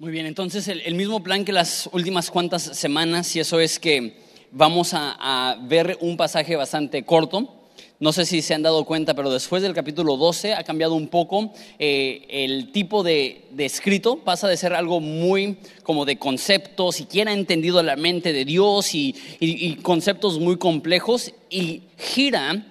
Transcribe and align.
Muy 0.00 0.12
bien, 0.12 0.26
entonces 0.26 0.68
el, 0.68 0.94
mismo 0.94 1.24
plan 1.24 1.44
que 1.44 1.50
las 1.50 1.90
últimas 1.92 2.30
cuantas 2.30 2.62
semanas, 2.62 3.34
y 3.34 3.40
eso 3.40 3.58
es 3.58 3.80
que 3.80 4.16
vamos 4.52 4.90
a, 4.92 5.58
ver 5.62 5.98
un 6.00 6.16
pasaje 6.16 6.54
bastante 6.54 7.04
corto. 7.04 7.52
No 7.98 8.12
sé 8.12 8.24
si 8.24 8.40
se 8.40 8.54
han 8.54 8.62
dado 8.62 8.84
cuenta, 8.84 9.14
pero 9.14 9.28
después 9.28 9.60
del 9.60 9.74
capítulo 9.74 10.16
12 10.16 10.54
ha 10.54 10.62
cambiado 10.62 10.94
un 10.94 11.08
poco 11.08 11.52
eh, 11.80 12.24
el 12.30 12.70
tipo 12.70 13.02
de, 13.02 13.48
escrito, 13.58 14.18
pasa 14.18 14.46
de 14.46 14.56
ser 14.56 14.72
algo 14.72 15.00
muy 15.00 15.58
como 15.82 16.04
de 16.04 16.16
conceptos, 16.16 16.94
siquiera 16.94 17.32
entendido 17.32 17.82
la 17.82 17.96
mente 17.96 18.32
de 18.32 18.44
Dios 18.44 18.94
y 18.94 19.78
conceptos 19.82 20.38
muy 20.38 20.58
complejos, 20.58 21.34
y 21.50 21.82
gira 21.96 22.64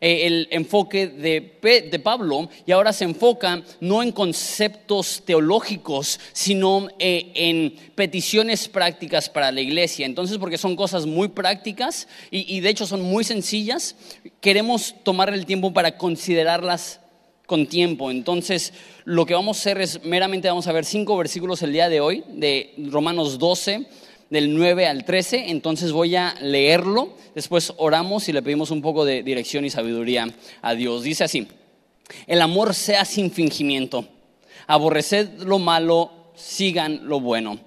el 0.00 0.48
enfoque 0.50 1.08
de, 1.08 2.00
Pablo 2.02 2.48
y 2.66 2.72
ahora 2.72 2.92
se 2.92 3.04
enfoca 3.04 3.62
no 3.80 4.02
en 4.02 4.12
conceptos 4.12 5.22
teológicos, 5.24 6.20
sino 6.32 6.88
eh, 6.98 7.32
en 7.34 7.74
peticiones 7.94 8.68
prácticas 8.68 9.28
para 9.28 9.50
la 9.50 9.60
iglesia. 9.60 10.06
Entonces, 10.06 10.38
porque 10.38 10.58
son 10.58 10.76
cosas 10.76 11.06
muy 11.06 11.28
prácticas 11.28 12.06
y, 12.30 12.56
y 12.56 12.60
de 12.60 12.70
hecho 12.70 12.86
son 12.86 13.02
muy 13.02 13.24
sencillas, 13.24 13.96
queremos 14.40 14.94
tomar 15.02 15.32
el 15.32 15.46
tiempo 15.46 15.72
para 15.72 15.96
considerarlas 15.96 17.00
con 17.46 17.66
tiempo. 17.66 18.10
Entonces, 18.10 18.72
lo 19.04 19.24
que 19.26 19.34
vamos 19.34 19.56
a 19.56 19.60
hacer 19.60 19.80
es 19.80 20.04
meramente 20.04 20.48
vamos 20.48 20.66
a 20.66 20.72
ver 20.72 20.84
cinco 20.84 21.16
versículos 21.16 21.62
el 21.62 21.72
día 21.72 21.88
de 21.88 22.00
hoy 22.00 22.22
de 22.28 22.74
Romanos 22.90 23.38
12 23.38 23.86
del 24.30 24.54
9 24.54 24.86
al 24.86 25.04
13, 25.04 25.50
entonces 25.50 25.92
voy 25.92 26.16
a 26.16 26.34
leerlo, 26.40 27.14
después 27.34 27.72
oramos 27.78 28.28
y 28.28 28.32
le 28.32 28.42
pedimos 28.42 28.70
un 28.70 28.82
poco 28.82 29.04
de 29.04 29.22
dirección 29.22 29.64
y 29.64 29.70
sabiduría 29.70 30.28
a 30.60 30.74
Dios. 30.74 31.02
Dice 31.02 31.24
así, 31.24 31.48
el 32.26 32.42
amor 32.42 32.74
sea 32.74 33.04
sin 33.04 33.30
fingimiento, 33.30 34.06
aborreced 34.66 35.42
lo 35.42 35.58
malo, 35.58 36.10
sigan 36.34 37.08
lo 37.08 37.20
bueno, 37.20 37.58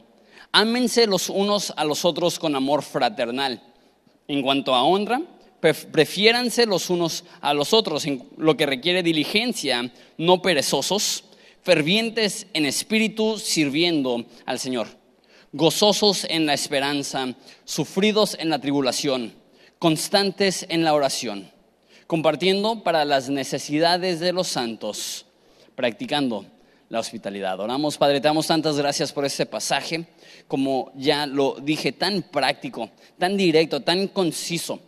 ámense 0.51 1.07
los 1.07 1.29
unos 1.29 1.73
a 1.75 1.83
los 1.83 2.05
otros 2.05 2.37
con 2.39 2.55
amor 2.55 2.83
fraternal. 2.83 3.61
En 4.27 4.41
cuanto 4.41 4.73
a 4.73 4.83
honra, 4.83 5.21
prefiéranse 5.59 6.65
los 6.65 6.89
unos 6.89 7.25
a 7.41 7.53
los 7.53 7.73
otros 7.73 8.05
en 8.05 8.23
lo 8.37 8.55
que 8.55 8.65
requiere 8.65 9.03
diligencia, 9.03 9.91
no 10.17 10.41
perezosos, 10.41 11.25
fervientes 11.63 12.47
en 12.53 12.65
espíritu, 12.65 13.37
sirviendo 13.37 14.25
al 14.45 14.57
Señor 14.57 15.00
gozosos 15.53 16.25
en 16.29 16.45
la 16.45 16.53
esperanza, 16.53 17.33
sufridos 17.65 18.37
en 18.39 18.49
la 18.49 18.59
tribulación, 18.59 19.33
constantes 19.79 20.65
en 20.69 20.83
la 20.83 20.93
oración, 20.93 21.51
compartiendo 22.07 22.83
para 22.83 23.05
las 23.05 23.29
necesidades 23.29 24.19
de 24.19 24.33
los 24.33 24.47
santos, 24.47 25.25
practicando 25.75 26.45
la 26.89 26.99
hospitalidad. 26.99 27.59
Oramos, 27.59 27.97
Padre, 27.97 28.19
te 28.19 28.27
damos 28.27 28.47
tantas 28.47 28.77
gracias 28.77 29.11
por 29.13 29.25
este 29.25 29.45
pasaje, 29.45 30.05
como 30.47 30.91
ya 30.95 31.25
lo 31.25 31.57
dije, 31.61 31.91
tan 31.93 32.21
práctico, 32.21 32.89
tan 33.17 33.37
directo, 33.37 33.81
tan 33.81 34.07
conciso. 34.09 34.79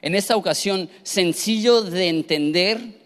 En 0.00 0.14
esta 0.14 0.36
ocasión, 0.36 0.88
sencillo 1.02 1.82
de 1.82 2.08
entender 2.08 2.97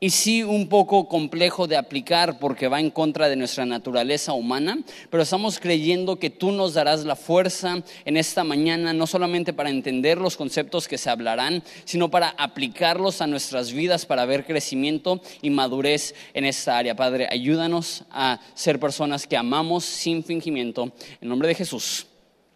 y 0.00 0.10
sí 0.10 0.42
un 0.42 0.68
poco 0.68 1.08
complejo 1.08 1.66
de 1.66 1.76
aplicar 1.76 2.38
porque 2.38 2.68
va 2.68 2.80
en 2.80 2.90
contra 2.90 3.28
de 3.28 3.36
nuestra 3.36 3.64
naturaleza 3.64 4.32
humana, 4.32 4.78
pero 5.10 5.22
estamos 5.22 5.58
creyendo 5.58 6.18
que 6.18 6.30
tú 6.30 6.52
nos 6.52 6.74
darás 6.74 7.04
la 7.04 7.16
fuerza 7.16 7.82
en 8.04 8.16
esta 8.16 8.44
mañana, 8.44 8.92
no 8.92 9.06
solamente 9.06 9.52
para 9.52 9.70
entender 9.70 10.18
los 10.18 10.36
conceptos 10.36 10.88
que 10.88 10.98
se 10.98 11.10
hablarán, 11.10 11.62
sino 11.84 12.10
para 12.10 12.30
aplicarlos 12.30 13.20
a 13.20 13.26
nuestras 13.26 13.72
vidas, 13.72 14.06
para 14.06 14.24
ver 14.24 14.44
crecimiento 14.44 15.20
y 15.42 15.50
madurez 15.50 16.14
en 16.34 16.44
esta 16.44 16.78
área. 16.78 16.96
Padre, 16.96 17.28
ayúdanos 17.30 18.04
a 18.10 18.40
ser 18.54 18.80
personas 18.80 19.26
que 19.26 19.36
amamos 19.36 19.84
sin 19.84 20.24
fingimiento. 20.24 20.92
En 21.20 21.28
nombre 21.28 21.48
de 21.48 21.54
Jesús. 21.54 22.06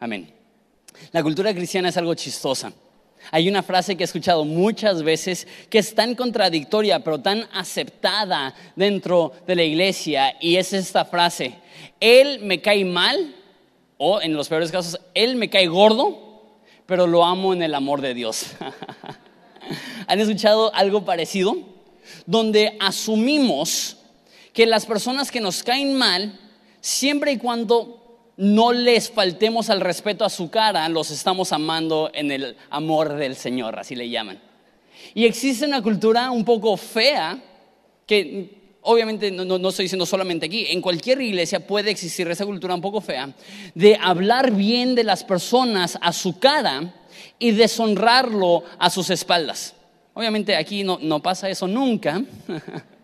Amén. 0.00 0.32
La 1.12 1.22
cultura 1.22 1.54
cristiana 1.54 1.88
es 1.88 1.96
algo 1.96 2.14
chistosa. 2.14 2.72
Hay 3.30 3.48
una 3.48 3.62
frase 3.62 3.96
que 3.96 4.04
he 4.04 4.06
escuchado 4.06 4.44
muchas 4.44 5.02
veces 5.02 5.46
que 5.68 5.78
es 5.78 5.94
tan 5.94 6.14
contradictoria, 6.14 7.00
pero 7.00 7.20
tan 7.20 7.46
aceptada 7.52 8.54
dentro 8.74 9.32
de 9.46 9.56
la 9.56 9.64
iglesia, 9.64 10.36
y 10.40 10.56
es 10.56 10.72
esta 10.72 11.04
frase, 11.04 11.54
Él 12.00 12.40
me 12.40 12.60
cae 12.60 12.84
mal, 12.84 13.34
o 13.98 14.20
en 14.22 14.34
los 14.34 14.48
peores 14.48 14.70
casos, 14.70 15.00
Él 15.14 15.36
me 15.36 15.50
cae 15.50 15.66
gordo, 15.66 16.42
pero 16.86 17.06
lo 17.06 17.24
amo 17.24 17.52
en 17.52 17.62
el 17.62 17.74
amor 17.74 18.00
de 18.00 18.14
Dios. 18.14 18.46
¿Han 20.06 20.20
escuchado 20.20 20.74
algo 20.74 21.04
parecido? 21.04 21.56
Donde 22.24 22.76
asumimos 22.80 23.98
que 24.54 24.64
las 24.64 24.86
personas 24.86 25.30
que 25.30 25.40
nos 25.40 25.62
caen 25.62 25.94
mal, 25.94 26.38
siempre 26.80 27.32
y 27.32 27.38
cuando 27.38 28.07
no 28.38 28.72
les 28.72 29.10
faltemos 29.10 29.68
al 29.68 29.80
respeto 29.80 30.24
a 30.24 30.30
su 30.30 30.48
cara, 30.48 30.88
los 30.88 31.10
estamos 31.10 31.52
amando 31.52 32.08
en 32.14 32.30
el 32.30 32.56
amor 32.70 33.14
del 33.16 33.34
Señor, 33.34 33.78
así 33.78 33.96
le 33.96 34.08
llaman. 34.08 34.40
Y 35.12 35.26
existe 35.26 35.66
una 35.66 35.82
cultura 35.82 36.30
un 36.30 36.44
poco 36.44 36.76
fea, 36.76 37.42
que 38.06 38.76
obviamente 38.82 39.32
no, 39.32 39.44
no, 39.44 39.68
estoy 39.68 39.86
diciendo 39.86 40.06
solamente 40.06 40.46
aquí, 40.46 40.66
en 40.68 40.80
cualquier 40.80 41.20
iglesia 41.20 41.66
puede 41.66 41.90
existir 41.90 42.30
esa 42.30 42.46
cultura 42.46 42.76
un 42.76 42.80
poco 42.80 43.00
fea, 43.00 43.34
de 43.74 43.98
hablar 44.00 44.52
bien 44.52 44.94
de 44.94 45.02
las 45.02 45.24
personas 45.24 45.98
a 46.00 46.12
su 46.12 46.38
cara 46.38 46.94
y 47.40 47.50
deshonrarlo 47.50 48.62
a 48.78 48.88
sus 48.88 49.10
espaldas. 49.10 49.74
Obviamente 50.14 50.54
aquí 50.54 50.84
no, 50.84 50.98
no 51.02 51.20
pasa 51.20 51.50
eso 51.50 51.66
nunca. 51.66 52.22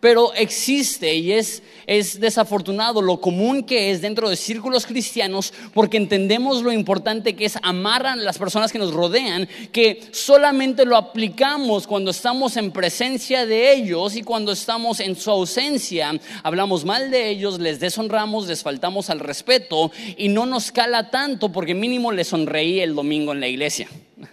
Pero 0.00 0.32
existe 0.34 1.14
y 1.14 1.32
es, 1.32 1.62
es 1.86 2.20
desafortunado 2.20 3.02
lo 3.02 3.20
común 3.20 3.64
que 3.64 3.90
es 3.90 4.00
dentro 4.00 4.30
de 4.30 4.36
círculos 4.36 4.86
cristianos 4.86 5.52
porque 5.74 5.98
entendemos 5.98 6.62
lo 6.62 6.72
importante 6.72 7.36
que 7.36 7.44
es 7.44 7.58
amar 7.62 8.06
a 8.06 8.16
las 8.16 8.38
personas 8.38 8.72
que 8.72 8.78
nos 8.78 8.94
rodean, 8.94 9.48
que 9.72 10.00
solamente 10.12 10.86
lo 10.86 10.96
aplicamos 10.96 11.86
cuando 11.86 12.12
estamos 12.12 12.56
en 12.56 12.70
presencia 12.70 13.44
de 13.44 13.74
ellos 13.74 14.16
y 14.16 14.22
cuando 14.22 14.52
estamos 14.52 15.00
en 15.00 15.16
su 15.16 15.30
ausencia. 15.30 16.18
Hablamos 16.42 16.84
mal 16.84 17.10
de 17.10 17.28
ellos, 17.28 17.58
les 17.58 17.78
deshonramos, 17.80 18.46
les 18.46 18.62
faltamos 18.62 19.10
al 19.10 19.20
respeto 19.20 19.92
y 20.16 20.28
no 20.28 20.46
nos 20.46 20.72
cala 20.72 21.10
tanto 21.10 21.52
porque 21.52 21.74
mínimo 21.74 22.10
les 22.10 22.28
sonreí 22.28 22.80
el 22.80 22.94
domingo 22.94 23.32
en 23.32 23.40
la 23.40 23.48
iglesia. 23.48 23.88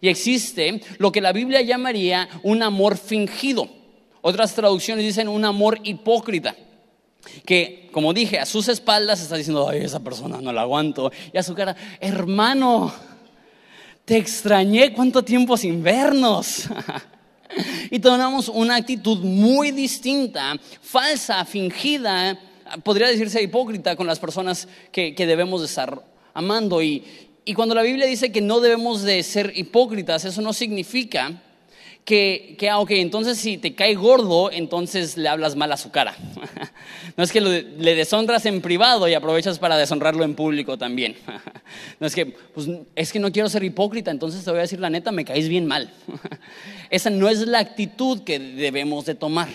Y 0.00 0.08
existe 0.08 0.80
lo 0.98 1.10
que 1.10 1.20
la 1.20 1.32
Biblia 1.32 1.60
llamaría 1.60 2.28
un 2.44 2.62
amor 2.62 2.96
fingido. 2.96 3.77
Otras 4.20 4.54
traducciones 4.54 5.04
dicen 5.04 5.28
un 5.28 5.44
amor 5.44 5.78
hipócrita. 5.84 6.54
Que, 7.44 7.88
como 7.92 8.14
dije, 8.14 8.38
a 8.38 8.46
sus 8.46 8.68
espaldas 8.68 9.20
está 9.20 9.36
diciendo, 9.36 9.68
ay, 9.68 9.80
esa 9.80 10.00
persona 10.00 10.40
no 10.40 10.52
la 10.52 10.62
aguanto. 10.62 11.12
Y 11.32 11.38
a 11.38 11.42
su 11.42 11.54
cara, 11.54 11.76
hermano, 12.00 12.92
te 14.04 14.16
extrañé 14.16 14.92
cuánto 14.92 15.22
tiempo 15.22 15.56
sin 15.56 15.82
vernos. 15.82 16.68
y 17.90 17.98
tomamos 17.98 18.48
una 18.48 18.76
actitud 18.76 19.18
muy 19.18 19.70
distinta, 19.70 20.56
falsa, 20.80 21.44
fingida, 21.44 22.38
podría 22.82 23.08
decirse 23.08 23.42
hipócrita 23.42 23.96
con 23.96 24.06
las 24.06 24.18
personas 24.18 24.68
que, 24.92 25.14
debemos 25.16 25.60
de 25.60 25.66
estar 25.66 26.02
amando. 26.34 26.82
Y, 26.82 27.04
y 27.44 27.54
cuando 27.54 27.74
la 27.74 27.82
Biblia 27.82 28.06
dice 28.06 28.32
que 28.32 28.40
no 28.40 28.60
debemos 28.60 29.02
de 29.02 29.22
ser 29.22 29.52
hipócritas, 29.56 30.24
eso 30.24 30.40
no 30.40 30.52
significa 30.52 31.42
que, 32.08 32.56
que, 32.58 32.70
ah, 32.70 32.78
ok, 32.78 32.92
entonces 32.92 33.36
si 33.36 33.58
te 33.58 33.74
cae 33.74 33.94
gordo, 33.94 34.50
entonces 34.50 35.18
le 35.18 35.28
hablas 35.28 35.56
mal 35.56 35.70
a 35.72 35.76
su 35.76 35.90
cara. 35.90 36.16
no 37.18 37.22
es 37.22 37.30
que 37.30 37.42
le 37.42 37.94
deshonras 37.94 38.46
en 38.46 38.62
privado 38.62 39.06
y 39.08 39.12
aprovechas 39.12 39.58
para 39.58 39.76
deshonrarlo 39.76 40.24
en 40.24 40.34
público 40.34 40.78
también. 40.78 41.16
no 42.00 42.06
es 42.06 42.14
que, 42.14 42.24
pues, 42.24 42.66
es 42.96 43.12
que 43.12 43.18
no 43.18 43.30
quiero 43.30 43.50
ser 43.50 43.62
hipócrita, 43.62 44.10
entonces 44.10 44.42
te 44.42 44.50
voy 44.50 44.60
a 44.60 44.62
decir 44.62 44.80
la 44.80 44.88
neta, 44.88 45.12
me 45.12 45.26
caes 45.26 45.50
bien 45.50 45.66
mal. 45.66 45.92
Esa 46.88 47.10
no 47.10 47.28
es 47.28 47.40
la 47.40 47.58
actitud 47.58 48.22
que 48.22 48.38
debemos 48.38 49.04
de 49.04 49.14
tomar. 49.14 49.48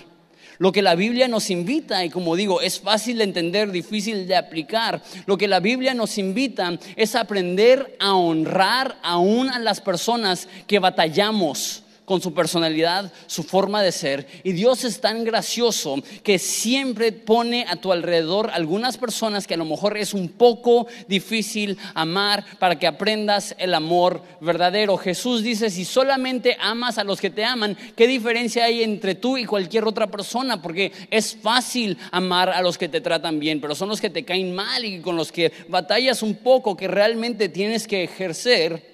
Lo 0.60 0.72
que 0.72 0.84
la 0.84 0.94
Biblia 0.94 1.28
nos 1.28 1.50
invita, 1.50 2.06
y 2.06 2.12
como 2.12 2.36
digo, 2.36 2.62
es 2.62 2.80
fácil 2.80 3.18
de 3.18 3.24
entender, 3.24 3.72
difícil 3.72 4.28
de 4.28 4.36
aplicar, 4.36 5.02
lo 5.26 5.40
que 5.40 5.48
la 5.48 5.60
Biblia 5.60 5.96
nos 5.96 6.20
invita 6.20 6.78
es 6.96 7.16
aprender 7.16 7.98
a 8.00 8.14
honrar 8.14 9.00
aún 9.02 9.50
a 9.50 9.58
las 9.58 9.82
personas 9.82 10.48
que 10.68 10.78
batallamos 10.78 11.83
con 12.06 12.22
su 12.22 12.34
personalidad, 12.34 13.12
su 13.28 13.44
forma 13.44 13.82
de 13.82 13.92
ser. 13.92 14.28
Y 14.44 14.52
Dios 14.52 14.84
es 14.84 15.00
tan 15.00 15.24
gracioso 15.24 15.96
que 16.24 16.40
siempre 16.40 17.12
pone 17.12 17.66
a 17.68 17.78
tu 17.78 17.92
alrededor 17.92 18.50
algunas 18.54 18.98
personas 18.98 19.48
que 19.48 19.54
a 19.54 19.58
lo 19.58 19.66
mejor 19.66 19.98
es 19.98 20.14
un 20.14 20.30
poco 20.30 20.88
difícil 21.08 21.78
amar 21.94 22.44
para 22.60 22.78
que 22.78 22.88
aprendas 22.88 23.56
el 23.58 23.74
amor 23.74 24.22
verdadero. 24.42 24.98
Jesús 24.98 25.44
dice, 25.44 25.70
si 25.70 25.86
solamente 25.86 26.58
amas 26.60 26.98
a 26.98 27.04
los 27.04 27.22
que 27.22 27.30
te 27.30 27.46
aman, 27.46 27.78
¿qué 27.96 28.08
diferencia 28.08 28.66
hay 28.66 28.84
entre 28.84 29.16
tú 29.16 29.38
y 29.38 29.46
cualquier 29.46 29.86
otra 29.86 30.08
persona? 30.08 30.62
Porque 30.62 30.92
es 31.10 31.36
fácil 31.36 31.98
amar 32.12 32.50
a 32.50 32.62
los 32.62 32.78
que 32.78 32.90
te 32.90 33.02
tratan 33.02 33.40
bien, 33.40 33.62
pero 33.62 33.76
son 33.76 33.90
los 33.90 34.02
que 34.02 34.10
te 34.10 34.26
caen 34.26 34.54
mal 34.54 34.84
y 34.84 35.00
con 35.00 35.16
los 35.16 35.32
que 35.32 35.52
batallas 35.70 36.22
un 36.22 36.36
poco 36.36 36.76
que 36.76 36.88
realmente 36.88 37.50
tienes 37.50 37.88
que 37.88 38.04
ejercer 38.04 38.94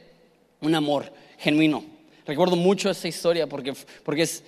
un 0.62 0.76
amor 0.76 1.12
genuino. 1.38 1.89
Recuerdo 2.30 2.56
mucho 2.56 2.92
esta 2.92 3.08
historia 3.08 3.48
porque, 3.48 3.74
porque 4.04 4.22
es, 4.22 4.44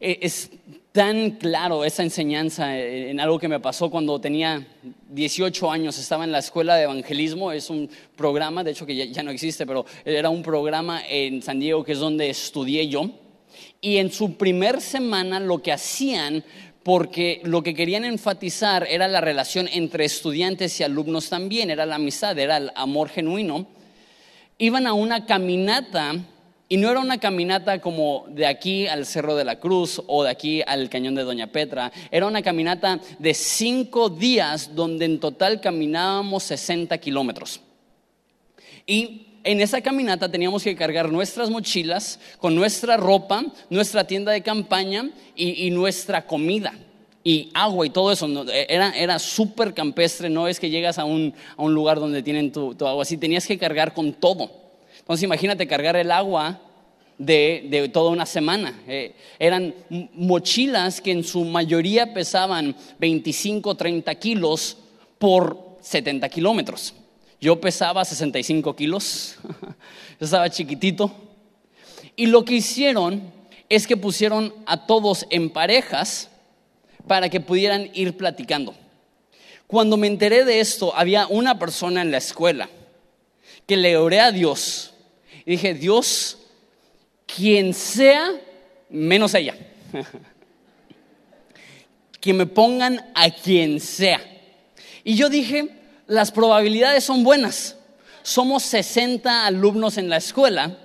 eh, 0.00 0.20
es 0.22 0.48
tan 0.90 1.32
claro 1.32 1.84
esa 1.84 2.02
enseñanza 2.02 2.78
en 2.78 3.20
algo 3.20 3.38
que 3.38 3.46
me 3.46 3.60
pasó 3.60 3.90
cuando 3.90 4.18
tenía 4.18 4.66
18 5.10 5.70
años, 5.70 5.98
estaba 5.98 6.24
en 6.24 6.32
la 6.32 6.38
escuela 6.38 6.76
de 6.76 6.84
evangelismo, 6.84 7.52
es 7.52 7.68
un 7.68 7.90
programa, 8.16 8.64
de 8.64 8.70
hecho 8.70 8.86
que 8.86 9.10
ya, 9.12 9.22
no 9.22 9.32
existe, 9.32 9.66
pero 9.66 9.84
era 10.06 10.30
un 10.30 10.42
programa 10.42 11.02
en 11.06 11.42
San 11.42 11.60
Diego 11.60 11.84
que 11.84 11.92
es 11.92 11.98
donde 11.98 12.30
estudié 12.30 12.88
yo. 12.88 13.10
Y 13.82 13.98
en 13.98 14.10
su 14.10 14.38
primer 14.38 14.80
semana 14.80 15.40
lo 15.40 15.58
que 15.58 15.72
hacían 15.72 16.42
porque 16.82 17.42
lo 17.44 17.62
que 17.62 17.74
querían 17.74 18.06
enfatizar 18.06 18.86
era 18.88 19.08
la 19.08 19.20
relación 19.20 19.68
entre 19.70 20.06
estudiantes 20.06 20.80
y 20.80 20.84
alumnos 20.84 21.28
también, 21.28 21.68
era 21.68 21.84
la 21.84 21.96
amistad, 21.96 22.38
era 22.38 22.56
el 22.56 22.72
amor 22.76 23.10
genuino. 23.10 23.66
Iban 24.56 24.86
a 24.86 24.94
una 24.94 25.26
caminata 25.26 26.14
y 26.72 26.76
no 26.76 26.88
era 26.88 27.00
una 27.00 27.18
caminata 27.18 27.80
como 27.80 28.26
de 28.28 28.46
aquí 28.46 28.86
al 28.86 29.04
Cerro 29.04 29.34
de 29.34 29.44
la 29.44 29.58
Cruz 29.58 30.00
o 30.06 30.22
de 30.22 30.30
aquí 30.30 30.62
al 30.64 30.88
Cañón 30.88 31.16
de 31.16 31.24
Doña 31.24 31.48
Petra, 31.48 31.90
era 32.12 32.28
una 32.28 32.42
caminata 32.42 33.00
de 33.18 33.34
cinco 33.34 34.08
días 34.08 34.70
donde 34.72 35.04
en 35.04 35.18
total 35.18 35.60
caminábamos 35.60 36.44
60 36.44 36.96
kilómetros. 36.98 37.60
Y 38.86 39.26
en 39.42 39.60
esa 39.60 39.80
caminata 39.80 40.30
teníamos 40.30 40.62
que 40.62 40.76
cargar 40.76 41.10
nuestras 41.10 41.50
mochilas 41.50 42.20
con 42.38 42.54
nuestra 42.54 42.96
ropa, 42.96 43.44
nuestra 43.68 44.04
tienda 44.04 44.30
de 44.30 44.42
campaña 44.42 45.10
y, 45.34 45.72
nuestra 45.72 46.24
comida 46.24 46.72
y 47.24 47.50
agua 47.52 47.84
y 47.84 47.90
todo 47.90 48.12
eso. 48.12 48.28
Era, 48.52 48.90
era 48.90 49.18
súper 49.18 49.74
campestre, 49.74 50.30
no 50.30 50.46
es 50.46 50.60
que 50.60 50.70
llegas 50.70 51.00
a 51.00 51.04
un, 51.04 51.34
lugar 51.58 51.98
donde 51.98 52.22
tienen 52.22 52.52
tu, 52.52 52.76
agua 52.86 53.02
así, 53.02 53.16
tenías 53.16 53.44
que 53.44 53.58
cargar 53.58 53.92
con 53.92 54.12
todo. 54.12 54.59
Entonces 55.10 55.24
imagínate 55.24 55.66
cargar 55.66 55.96
el 55.96 56.12
agua 56.12 56.60
de, 57.18 57.90
toda 57.92 58.12
una 58.12 58.26
semana. 58.26 58.80
Eh, 58.86 59.16
eran 59.40 59.74
mochilas 60.14 61.00
que 61.00 61.10
en 61.10 61.24
su 61.24 61.44
mayoría 61.44 62.14
pesaban 62.14 62.76
25, 63.00 63.74
30 63.74 64.14
kilos 64.14 64.76
por 65.18 65.76
70 65.80 66.28
kilómetros. 66.28 66.94
Yo 67.40 67.60
pesaba 67.60 68.04
65 68.04 68.76
kilos, 68.76 69.34
yo 70.20 70.26
estaba 70.26 70.48
chiquitito. 70.48 71.10
Y 72.14 72.26
lo 72.26 72.44
que 72.44 72.54
hicieron 72.54 73.32
es 73.68 73.88
que 73.88 73.96
pusieron 73.96 74.54
a 74.64 74.86
todos 74.86 75.26
en 75.30 75.50
parejas 75.50 76.30
para 77.08 77.28
que 77.28 77.40
pudieran 77.40 77.90
ir 77.94 78.16
platicando. 78.16 78.76
Cuando 79.66 79.96
me 79.96 80.06
enteré 80.06 80.44
de 80.44 80.60
esto, 80.60 80.94
había 80.94 81.26
una 81.26 81.58
persona 81.58 82.00
en 82.00 82.12
la 82.12 82.18
escuela 82.18 82.70
que 83.66 83.76
le 83.76 83.96
oré 83.96 84.20
a 84.20 84.30
Dios 84.30 84.89
dije, 85.50 85.74
Dios, 85.74 86.38
quien 87.26 87.74
sea, 87.74 88.30
menos 88.88 89.34
ella. 89.34 89.56
que 92.20 92.32
me 92.32 92.46
pongan 92.46 93.10
a 93.16 93.30
quien 93.30 93.80
sea. 93.80 94.20
Y 95.02 95.16
yo 95.16 95.28
dije, 95.28 95.68
las 96.06 96.30
probabilidades 96.30 97.02
son 97.02 97.24
buenas. 97.24 97.76
Somos 98.22 98.62
60 98.62 99.46
alumnos 99.46 99.98
en 99.98 100.08
la 100.08 100.18
escuela. 100.18 100.78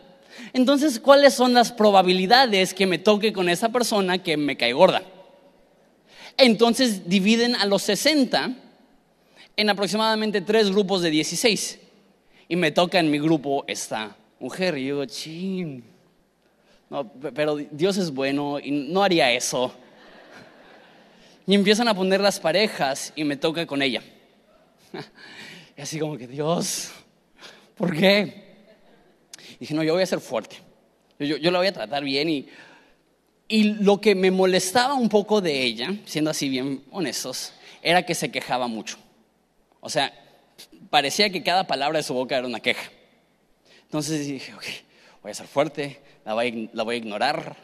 Entonces, 0.52 1.00
¿cuáles 1.00 1.36
son 1.36 1.54
las 1.54 1.72
probabilidades 1.72 2.74
que 2.74 2.88
me 2.88 2.98
toque 2.98 3.34
con 3.34 3.50
esa 3.50 3.70
persona 3.70 4.24
que 4.24 4.36
me 4.36 4.58
cae 4.58 4.74
gorda? 4.74 5.04
Entonces 6.38 7.08
dividen 7.08 7.56
a 7.56 7.66
los 7.66 7.84
60 7.84 8.56
en 9.58 9.70
aproximadamente 9.70 10.42
tres 10.42 10.72
grupos 10.72 11.04
de 11.04 11.12
16. 11.12 11.80
Y 12.48 12.56
me 12.56 12.72
toca 12.72 12.98
en 12.98 13.12
mi 13.12 13.20
grupo 13.20 13.64
esta 13.68 14.16
mujer. 14.46 14.78
Y 14.78 14.84
digo, 14.84 15.06
chin. 15.06 15.84
No, 16.90 17.12
pero 17.34 17.56
Dios 17.56 17.98
es 17.98 18.12
bueno 18.12 18.60
y 18.60 18.70
no 18.72 19.04
haría 19.04 19.32
eso. 19.32 19.74
Y 21.48 21.56
empiezan 21.56 21.88
a 21.88 21.96
poner 21.96 22.22
las 22.22 22.40
parejas 22.40 23.12
y 23.16 23.24
me 23.24 23.38
toca 23.38 23.66
con 23.66 23.82
ella. 23.82 24.02
Y 25.78 25.82
así 25.82 26.00
como 26.00 26.18
que, 26.18 26.26
Dios, 26.26 26.94
¿por 27.76 27.94
qué? 27.94 28.46
dije, 29.60 29.74
no, 29.74 29.84
yo 29.84 29.92
voy 29.92 30.04
a 30.04 30.06
ser 30.06 30.22
fuerte. 30.22 30.56
Yo, 31.20 31.36
yo 31.36 31.52
la 31.52 31.58
voy 31.58 31.68
a 31.68 31.74
tratar 31.74 32.02
bien 32.02 32.30
y, 32.30 32.48
y 33.50 33.64
lo 33.84 34.00
que 34.00 34.16
me 34.16 34.32
molestaba 34.32 34.94
un 34.94 35.10
poco 35.10 35.42
de 35.42 35.64
ella, 35.64 35.94
siendo 36.06 36.32
así 36.32 36.48
bien 36.48 36.82
honestos, 36.92 37.52
era 37.82 38.04
que 38.04 38.16
se 38.16 38.32
quejaba 38.32 38.70
mucho. 38.70 38.96
O 39.82 39.90
sea, 39.90 40.14
parecía 40.90 41.30
que 41.30 41.44
cada 41.44 41.68
palabra 41.68 41.98
de 41.98 42.04
su 42.04 42.14
boca 42.14 42.38
era 42.38 42.48
una 42.48 42.62
queja. 42.62 42.90
Entonces 43.96 44.28
dije, 44.28 44.54
ok, 44.54 44.64
voy 45.24 45.32
a 45.32 45.34
ser 45.34 45.48
fuerte, 45.48 46.02
la 46.26 46.34
voy 46.34 46.96
a 46.96 46.98
ignorar, 46.98 47.56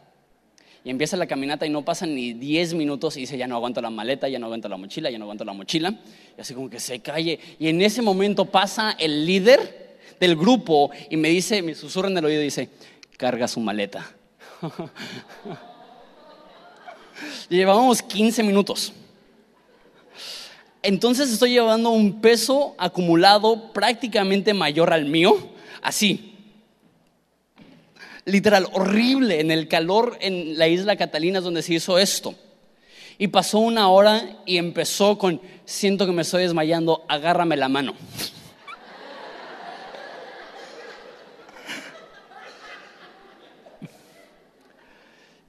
y 0.82 0.90
empieza 0.90 1.18
la 1.18 1.28
caminata 1.28 1.66
y 1.66 1.70
no 1.70 1.84
pasan 1.84 2.16
ni 2.16 2.32
10 2.32 2.76
minutos 2.76 3.18
y 3.18 3.20
dice, 3.20 3.38
ya 3.38 3.48
no 3.48 3.58
aguanto 3.58 3.82
la 3.82 3.90
maleta, 3.90 4.30
ya 4.30 4.40
no 4.40 4.46
aguanto 4.46 4.70
la 4.70 4.78
mochila, 4.78 5.10
ya 5.10 5.20
no 5.20 5.26
aguanto 5.26 5.44
la 5.44 5.52
mochila. 5.52 5.94
Y 6.38 6.40
así 6.40 6.54
como 6.54 6.70
que 6.70 6.80
se 6.80 7.02
calle. 7.02 7.38
Y 7.60 7.68
en 7.68 7.82
ese 7.82 8.02
momento 8.02 8.46
pasa 8.46 8.96
el 8.98 9.26
líder 9.26 9.98
del 10.22 10.38
grupo 10.38 10.90
y 11.10 11.18
me 11.18 11.28
dice, 11.28 11.62
me 11.62 11.76
susurra 11.76 12.08
en 12.08 12.18
el 12.18 12.24
oído 12.24 12.40
y 12.40 12.46
dice, 12.46 12.70
carga 13.18 13.50
su 13.50 13.60
maleta. 13.60 14.10
llevábamos 17.50 18.02
15 18.02 18.42
minutos. 18.42 18.94
Entonces 20.82 21.30
estoy 21.30 21.52
llevando 21.52 21.90
un 21.90 22.22
peso 22.22 22.74
acumulado 22.78 23.74
prácticamente 23.74 24.54
mayor 24.54 24.94
al 24.94 25.06
mío, 25.06 25.51
así, 25.82 26.36
literal, 28.26 28.68
horrible, 28.74 29.40
en 29.40 29.52
el 29.52 29.68
calor 29.68 30.18
en 30.22 30.58
la 30.58 30.68
isla 30.68 30.96
Catalina 30.96 31.42
donde 31.42 31.62
se 31.62 31.76
hizo 31.76 31.98
esto. 31.98 32.36
Y 33.18 33.28
pasó 33.28 33.60
una 33.60 33.90
hora 33.90 34.40
y 34.46 34.58
empezó 34.58 35.18
con, 35.18 35.42
siento 35.66 36.06
que 36.06 36.12
me 36.12 36.24
estoy 36.24 36.44
desmayando, 36.44 37.06
agárrame 37.08 37.56
la 37.56 37.70
mano. 37.70 37.94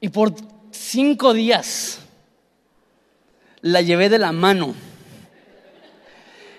Y 0.01 0.09
por 0.09 0.35
cinco 0.73 1.33
días 1.33 2.01
la 3.61 3.81
llevé 3.81 4.09
de 4.09 4.19
la 4.19 4.33
mano 4.33 4.75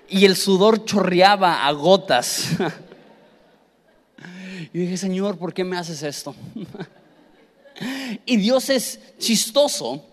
y 0.08 0.26
el 0.26 0.38
sudor 0.38 0.86
chorreaba 0.86 1.68
a 1.68 1.72
gotas. 1.74 2.52
Y 4.74 4.80
dije, 4.80 4.98
Señor, 4.98 5.38
¿por 5.38 5.54
qué 5.54 5.64
me 5.64 5.78
haces 5.78 6.02
esto? 6.02 6.36
y 8.26 8.38
Dios 8.38 8.70
es 8.70 9.00
chistoso, 9.20 10.04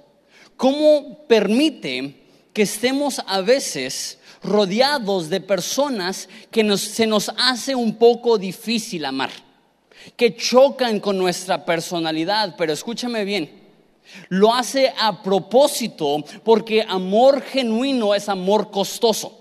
¿cómo 0.56 1.26
permite 1.26 2.20
que 2.52 2.62
estemos 2.62 3.22
a 3.26 3.40
veces 3.40 4.18
rodeados 4.42 5.28
de 5.30 5.40
personas 5.40 6.28
que 6.50 6.76
se 6.76 7.06
nos 7.06 7.30
hace 7.38 7.74
un 7.74 7.96
poco 7.96 8.38
difícil 8.38 9.04
amar, 9.04 9.30
que 10.16 10.36
chocan 10.36 11.00
con 11.00 11.18
nuestra 11.18 11.64
personalidad, 11.64 12.54
pero 12.56 12.72
escúchame 12.72 13.24
bien, 13.24 13.60
lo 14.28 14.52
hace 14.52 14.92
a 14.98 15.22
propósito 15.22 16.24
porque 16.44 16.82
amor 16.82 17.42
genuino 17.42 18.14
es 18.14 18.28
amor 18.28 18.70
costoso. 18.70 19.36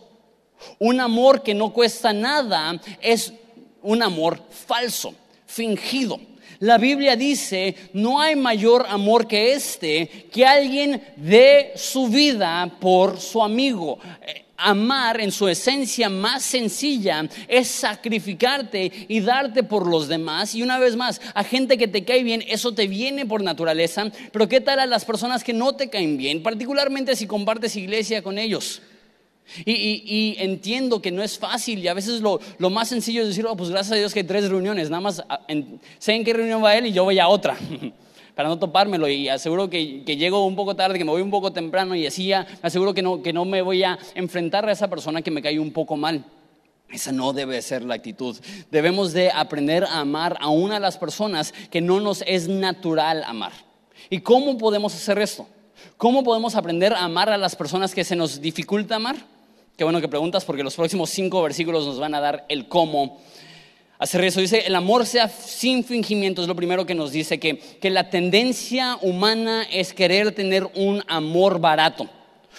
Un 0.77 0.99
amor 0.99 1.41
que 1.41 1.53
no 1.53 1.71
cuesta 1.71 2.11
nada 2.11 2.79
es 3.01 3.33
un 3.81 4.03
amor 4.03 4.41
falso, 4.49 5.13
fingido. 5.45 6.19
La 6.59 6.77
Biblia 6.77 7.15
dice, 7.15 7.75
no 7.93 8.19
hay 8.19 8.35
mayor 8.35 8.85
amor 8.89 9.27
que 9.27 9.53
este, 9.53 10.27
que 10.31 10.45
alguien 10.45 11.01
dé 11.15 11.71
su 11.75 12.09
vida 12.09 12.69
por 12.81 13.19
su 13.19 13.41
amigo. 13.41 13.97
Eh, 14.21 14.43
amar 14.59 15.21
en 15.21 15.31
su 15.31 15.47
esencia 15.47 16.09
más 16.09 16.43
sencilla 16.43 17.27
es 17.47 17.67
sacrificarte 17.69 18.91
y 19.07 19.21
darte 19.21 19.63
por 19.63 19.87
los 19.87 20.09
demás. 20.09 20.53
Y 20.53 20.61
una 20.61 20.79
vez 20.79 20.97
más, 20.97 21.21
a 21.33 21.45
gente 21.45 21.77
que 21.77 21.87
te 21.87 22.03
cae 22.03 22.23
bien, 22.23 22.43
eso 22.47 22.73
te 22.73 22.87
viene 22.87 23.25
por 23.25 23.41
naturaleza. 23.41 24.11
Pero 24.31 24.49
¿qué 24.49 24.59
tal 24.59 24.79
a 24.79 24.85
las 24.85 25.05
personas 25.05 25.43
que 25.45 25.53
no 25.53 25.75
te 25.75 25.89
caen 25.89 26.17
bien? 26.17 26.43
Particularmente 26.43 27.15
si 27.15 27.25
compartes 27.25 27.77
iglesia 27.77 28.21
con 28.21 28.37
ellos. 28.37 28.81
Y, 29.65 30.35
entiendo 30.39 31.01
que 31.01 31.11
no 31.11 31.23
es 31.23 31.37
fácil 31.37 31.79
y 31.79 31.87
a 31.87 31.93
veces 31.93 32.21
lo, 32.21 32.39
más 32.69 32.89
sencillo 32.89 33.21
es 33.21 33.29
decir, 33.29 33.45
oh, 33.45 33.55
pues 33.55 33.69
gracias 33.69 33.93
a 33.93 33.95
Dios 33.95 34.13
que 34.13 34.19
hay 34.19 34.25
tres 34.25 34.49
reuniones, 34.49 34.89
nada 34.89 35.01
más 35.01 35.23
ah, 35.27 35.41
sé 35.97 36.13
en 36.13 36.23
qué 36.23 36.33
reunión 36.33 36.63
va 36.63 36.75
él 36.75 36.87
y 36.87 36.91
yo 36.91 37.03
voy 37.03 37.19
a 37.19 37.27
otra, 37.27 37.57
para 38.35 38.49
no 38.49 38.59
topármelo 38.59 39.07
y 39.07 39.27
aseguro 39.27 39.69
que, 39.69 40.03
llego 40.05 40.45
un 40.45 40.55
poco 40.55 40.75
tarde, 40.75 40.97
que 40.97 41.05
me 41.05 41.11
voy 41.11 41.21
un 41.21 41.31
poco 41.31 41.51
temprano 41.51 41.95
y 41.95 42.05
así 42.05 42.27
ya 42.27 42.47
aseguro 42.61 42.93
que 42.93 43.01
no, 43.01 43.45
me 43.45 43.61
voy 43.61 43.83
a 43.83 43.97
enfrentar 44.15 44.67
a 44.67 44.71
esa 44.71 44.87
persona 44.87 45.21
que 45.21 45.31
me 45.31 45.41
cae 45.41 45.59
un 45.59 45.71
poco 45.71 45.97
mal. 45.97 46.23
Esa 46.89 47.11
no 47.11 47.33
debe 47.33 47.61
ser 47.61 47.83
la 47.83 47.93
actitud. 47.95 48.35
Debemos 48.71 49.13
de 49.13 49.29
aprender 49.29 49.83
a 49.83 49.99
amar 49.99 50.37
a 50.39 50.49
una 50.49 50.75
de 50.75 50.79
las 50.79 50.97
personas 50.97 51.53
que 51.69 51.81
no 51.81 51.99
nos 51.99 52.23
es 52.25 52.47
natural 52.47 53.23
amar. 53.25 53.51
¿Y 54.09 54.21
cómo 54.21 54.57
podemos 54.57 54.95
hacer 54.95 55.19
esto? 55.19 55.45
¿Cómo 55.97 56.23
podemos 56.23 56.55
aprender 56.55 56.93
a 56.93 57.03
amar 57.03 57.29
a 57.29 57.37
las 57.37 57.55
personas 57.55 57.93
que 57.93 58.03
se 58.03 58.15
nos 58.15 58.41
dificulta 58.41 58.95
amar? 58.95 59.17
Qué 59.79 59.85
bueno 59.85 60.01
que 60.01 60.09
preguntas 60.09 60.43
porque 60.43 60.61
los 60.61 60.75
próximos 60.75 61.09
cinco 61.09 61.41
versículos 61.41 61.85
nos 61.85 61.99
van 61.99 62.13
a 62.13 62.19
dar 62.19 62.45
el 62.49 62.67
cómo. 62.67 63.21
hacer 63.97 64.25
eso. 64.25 64.41
Dice, 64.41 64.67
el 64.67 64.75
amor 64.75 65.05
sea 65.05 65.29
sin 65.29 65.85
fingimiento, 65.85 66.41
es 66.41 66.49
lo 66.49 66.55
primero 66.57 66.85
que 66.85 66.93
nos 66.93 67.13
dice, 67.13 67.39
que, 67.39 67.57
que 67.57 67.89
la 67.89 68.09
tendencia 68.09 68.97
humana 69.01 69.65
es 69.71 69.93
querer 69.93 70.33
tener 70.33 70.69
un 70.75 71.01
amor 71.07 71.61
barato. 71.61 72.09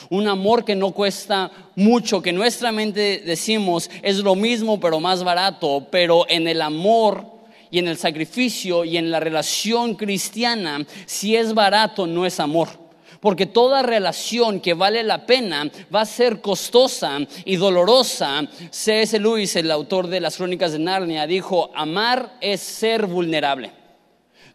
Un 0.08 0.28
amor 0.28 0.64
que 0.64 0.74
no 0.74 0.92
cuesta 0.92 1.50
mucho, 1.76 2.22
que 2.22 2.32
nuestra 2.32 2.72
mente 2.72 3.22
decimos 3.26 3.90
es 4.00 4.16
lo 4.20 4.34
mismo 4.34 4.80
pero 4.80 4.98
más 4.98 5.22
barato, 5.22 5.88
pero 5.90 6.24
en 6.26 6.48
el 6.48 6.62
amor 6.62 7.26
y 7.70 7.80
en 7.80 7.88
el 7.88 7.98
sacrificio 7.98 8.82
y 8.86 8.96
en 8.96 9.10
la 9.10 9.20
relación 9.20 9.94
cristiana, 9.94 10.86
si 11.04 11.36
es 11.36 11.52
barato 11.52 12.06
no 12.06 12.24
es 12.24 12.40
amor. 12.40 12.79
Porque 13.20 13.46
toda 13.46 13.82
relación 13.82 14.60
que 14.60 14.74
vale 14.74 15.02
la 15.02 15.26
pena 15.26 15.70
va 15.94 16.00
a 16.02 16.06
ser 16.06 16.40
costosa 16.40 17.18
y 17.44 17.56
dolorosa. 17.56 18.48
C.S. 18.70 19.18
Lewis, 19.18 19.56
el 19.56 19.70
autor 19.70 20.06
de 20.06 20.20
las 20.20 20.36
crónicas 20.36 20.72
de 20.72 20.78
Narnia, 20.78 21.26
dijo, 21.26 21.70
amar 21.74 22.38
es 22.40 22.60
ser 22.60 23.06
vulnerable. 23.06 23.72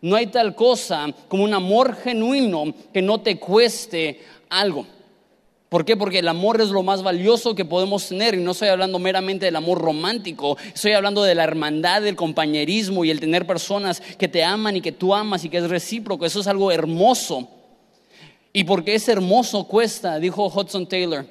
No 0.02 0.16
hay 0.16 0.28
tal 0.28 0.56
cosa 0.56 1.08
como 1.28 1.44
un 1.44 1.54
amor 1.54 1.96
genuino 1.96 2.74
que 2.94 3.02
no 3.02 3.22
te 3.22 3.40
cueste 3.40 4.22
algo. 4.50 4.86
¿Por 5.70 5.84
qué? 5.84 5.98
Porque 5.98 6.20
el 6.20 6.28
amor 6.28 6.62
es 6.62 6.70
lo 6.70 6.84
más 6.84 7.04
valioso 7.04 7.56
que 7.56 7.66
podemos 7.66 8.08
tener 8.08 8.36
y 8.36 8.38
no 8.38 8.52
estoy 8.52 8.70
hablando 8.70 8.98
meramente 9.00 9.46
del 9.46 9.56
amor 9.56 9.80
romántico, 9.80 10.58
estoy 10.74 10.94
hablando 10.94 11.24
de 11.24 11.36
la 11.36 11.44
hermandad, 11.44 12.02
del 12.02 12.16
compañerismo 12.16 13.04
y 13.04 13.12
el 13.12 13.20
tener 13.20 13.48
personas 13.48 14.00
que 14.00 14.28
te 14.28 14.44
aman 14.44 14.78
y 14.78 14.82
que 14.82 14.92
tú 14.92 15.14
amas 15.14 15.44
y 15.44 15.50
que 15.50 15.58
es 15.58 15.70
recíproco, 15.70 16.26
eso 16.26 16.40
es 16.40 16.48
algo 16.48 16.72
hermoso. 16.72 17.50
Y 18.56 18.64
porque 18.64 18.96
es 18.96 19.10
hermoso 19.10 19.66
cuesta, 19.66 20.18
dijo 20.18 20.48
Hudson 20.48 20.88
Taylor, 20.88 21.26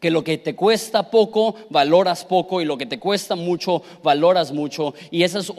que 0.00 0.10
lo 0.10 0.24
que 0.24 0.38
te 0.38 0.56
cuesta 0.56 1.08
poco, 1.08 1.54
valoras 1.70 2.24
poco 2.24 2.60
y 2.60 2.64
lo 2.64 2.76
que 2.76 2.84
te 2.84 2.98
cuesta 2.98 3.36
mucho, 3.36 3.80
valoras 4.02 4.50
mucho. 4.50 4.92
Y 5.12 5.22
ese 5.22 5.38
es 5.38 5.52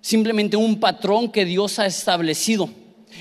simplemente 0.00 0.56
un 0.56 0.78
patrón 0.78 1.28
que 1.32 1.44
Dios 1.44 1.80
ha 1.80 1.86
establecido. 1.86 2.68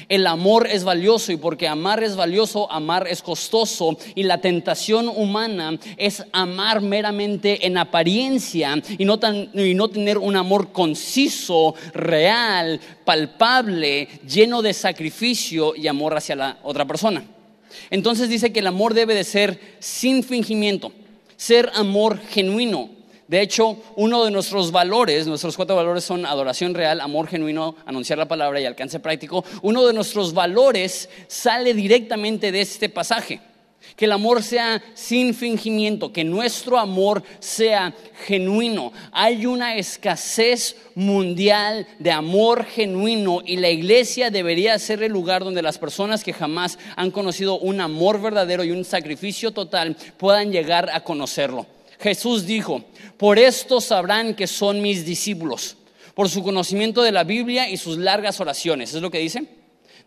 El 0.09 0.27
amor 0.27 0.67
es 0.67 0.83
valioso 0.83 1.31
y 1.31 1.37
porque 1.37 1.67
amar 1.67 2.03
es 2.03 2.15
valioso, 2.15 2.71
amar 2.71 3.07
es 3.07 3.21
costoso 3.21 3.97
y 4.13 4.23
la 4.23 4.39
tentación 4.39 5.07
humana 5.07 5.77
es 5.97 6.23
amar 6.31 6.81
meramente 6.81 7.65
en 7.65 7.77
apariencia 7.77 8.81
y 8.97 9.05
no, 9.05 9.17
tener 9.17 10.17
un 10.17 10.35
amor 10.35 10.71
conciso, 10.71 11.75
real, 11.93 12.79
palpable, 13.03 14.07
lleno 14.27 14.61
de 14.61 14.73
sacrificio 14.73 15.75
y 15.75 15.87
amor 15.87 16.15
hacia 16.15 16.35
la 16.35 16.57
otra 16.63 16.85
persona. 16.85 17.23
Entonces 17.89 18.29
dice 18.29 18.53
que 18.53 18.59
el 18.59 18.67
amor 18.67 18.93
debe 18.93 19.15
de 19.15 19.23
ser 19.23 19.59
sin 19.79 20.23
fingimiento, 20.23 20.91
ser 21.35 21.69
amor 21.73 22.19
genuino, 22.29 22.89
de 23.27 23.41
hecho, 23.41 23.77
uno 23.95 24.23
de 24.23 24.29
nuestros 24.29 24.71
valores, 24.71 25.25
nuestros 25.25 25.55
cuatro 25.55 25.75
valores 25.75 26.03
son 26.03 26.27
adoración 26.27 26.75
real, 26.75 27.01
amor 27.01 27.27
genuino, 27.27 27.75
anunciar 27.85 28.19
la 28.19 28.27
palabra 28.27 28.61
y 28.61 28.65
alcance 28.65 28.99
práctico. 28.99 29.43
Uno 29.63 29.85
de 29.87 29.93
nuestros 29.93 30.31
valores 30.33 31.09
sale 31.27 31.73
directamente 31.73 32.51
de 32.51 32.61
este 32.61 32.87
pasaje. 32.87 33.41
Que 33.95 34.05
el 34.05 34.11
amor 34.11 34.43
sea 34.43 34.83
sin 34.93 35.33
fingimiento, 35.33 36.11
que 36.11 36.23
nuestro 36.23 36.77
amor 36.77 37.23
sea 37.39 37.95
genuino. 38.25 38.91
Hay 39.11 39.45
una 39.45 39.75
escasez 39.75 40.75
mundial 40.95 41.87
de 41.97 42.11
amor 42.11 42.65
genuino 42.65 43.41
y 43.45 43.57
la 43.57 43.69
iglesia 43.69 44.29
debería 44.29 44.77
ser 44.79 45.01
el 45.01 45.11
lugar 45.11 45.43
donde 45.43 45.61
las 45.61 45.77
personas 45.77 46.23
que 46.23 46.33
jamás 46.33 46.77
han 46.95 47.09
conocido 47.09 47.57
un 47.57 47.79
amor 47.79 48.21
verdadero 48.21 48.63
y 48.63 48.71
un 48.71 48.83
sacrificio 48.83 49.51
total 49.51 49.95
puedan 50.17 50.51
llegar 50.51 50.89
a 50.91 51.01
conocerlo. 51.01 51.65
Jesús 51.99 52.45
dijo, 52.45 52.83
por 53.17 53.39
esto 53.39 53.81
sabrán 53.81 54.35
que 54.35 54.47
son 54.47 54.81
mis 54.81 55.05
discípulos, 55.05 55.77
por 56.13 56.29
su 56.29 56.43
conocimiento 56.43 57.01
de 57.01 57.11
la 57.11 57.23
Biblia 57.23 57.69
y 57.69 57.77
sus 57.77 57.97
largas 57.97 58.39
oraciones. 58.39 58.93
¿Es 58.93 59.01
lo 59.01 59.11
que 59.11 59.19
dice? 59.19 59.47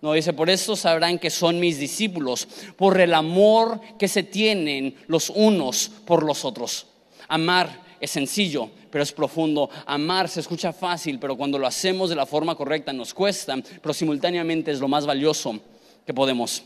No, 0.00 0.12
dice, 0.12 0.32
por 0.32 0.48
esto 0.48 0.76
sabrán 0.76 1.18
que 1.18 1.30
son 1.30 1.58
mis 1.58 1.78
discípulos, 1.78 2.46
por 2.76 3.00
el 3.00 3.14
amor 3.14 3.80
que 3.98 4.06
se 4.06 4.22
tienen 4.22 4.94
los 5.08 5.30
unos 5.30 5.90
por 6.04 6.22
los 6.22 6.44
otros. 6.44 6.86
Amar 7.26 7.82
es 8.00 8.12
sencillo, 8.12 8.70
pero 8.90 9.02
es 9.02 9.12
profundo. 9.12 9.68
Amar 9.86 10.28
se 10.28 10.40
escucha 10.40 10.72
fácil, 10.72 11.18
pero 11.18 11.36
cuando 11.36 11.58
lo 11.58 11.66
hacemos 11.66 12.10
de 12.10 12.16
la 12.16 12.26
forma 12.26 12.54
correcta 12.54 12.92
nos 12.92 13.12
cuesta, 13.12 13.56
pero 13.82 13.92
simultáneamente 13.92 14.70
es 14.70 14.78
lo 14.78 14.86
más 14.86 15.04
valioso 15.04 15.58
que 16.06 16.14
podemos 16.14 16.62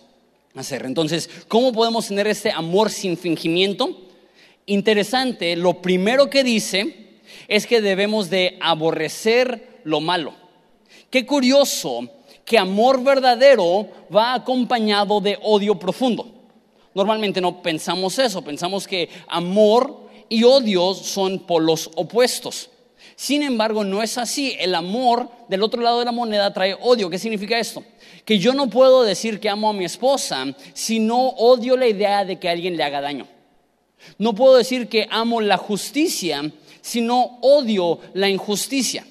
hacer. 0.55 0.85
Entonces, 0.85 1.31
¿cómo 1.49 1.73
podemos 1.73 2.09
tener 2.09 2.27
este 2.27 2.51
amor 2.51 2.91
sin 2.91 3.17
fingimiento? 3.17 4.12
Interesante, 4.66 5.57
lo 5.57 5.83
primero 5.83 6.31
que 6.31 6.45
dice 6.45 7.21
es 7.49 7.66
que 7.66 7.81
debemos 7.81 8.31
de 8.31 8.59
aborrecer 8.61 9.81
lo 9.85 10.00
malo. 10.00 10.35
Qué 11.11 11.26
curioso 11.26 12.09
que 12.45 12.59
amor 12.59 13.02
verdadero 13.02 13.88
va 14.14 14.35
acompañado 14.35 15.21
de 15.21 15.38
odio 15.42 15.78
profundo. 15.78 16.26
Normalmente 16.95 17.40
no 17.40 17.62
pensamos 17.62 18.19
eso, 18.19 18.42
pensamos 18.42 18.87
que 18.87 19.09
amor 19.28 20.09
y 20.28 20.45
odio 20.45 20.95
son 20.95 21.40
polos 21.40 21.90
opuestos. 21.95 22.71
Sin 23.16 23.42
embargo, 23.42 23.85
no 23.85 24.02
es 24.02 24.19
así. 24.19 24.57
El 24.59 24.75
amor 24.75 25.28
del 25.49 25.62
otro 25.62 25.83
lado 25.83 25.99
de 25.99 26.04
la 26.04 26.12
moneda 26.12 26.52
trae 26.52 26.76
odio. 26.81 27.11
¿Qué 27.11 27.19
significa 27.19 27.59
esto? 27.59 27.85
Que 28.25 28.38
yo 28.38 28.54
no 28.54 28.69
puedo 28.69 29.02
decir 29.02 29.38
que 29.38 29.49
amo 29.49 29.69
a 29.69 29.73
mi 29.73 29.85
esposa 29.85 30.47
si 30.73 30.99
no 30.99 31.28
odio 31.28 31.76
la 31.76 31.87
idea 31.87 32.25
de 32.25 32.38
que 32.38 32.49
alguien 32.49 32.76
le 32.76 32.83
haga 32.83 33.00
daño. 33.00 33.26
No 34.18 34.35
puedo 34.35 34.56
decir 34.56 34.88
que 34.88 35.06
amo 35.11 35.40
la 35.40 35.56
justicia, 35.56 36.50
sino 36.80 37.38
odio 37.40 38.00
la 38.14 38.28
injusticia. 38.28 39.06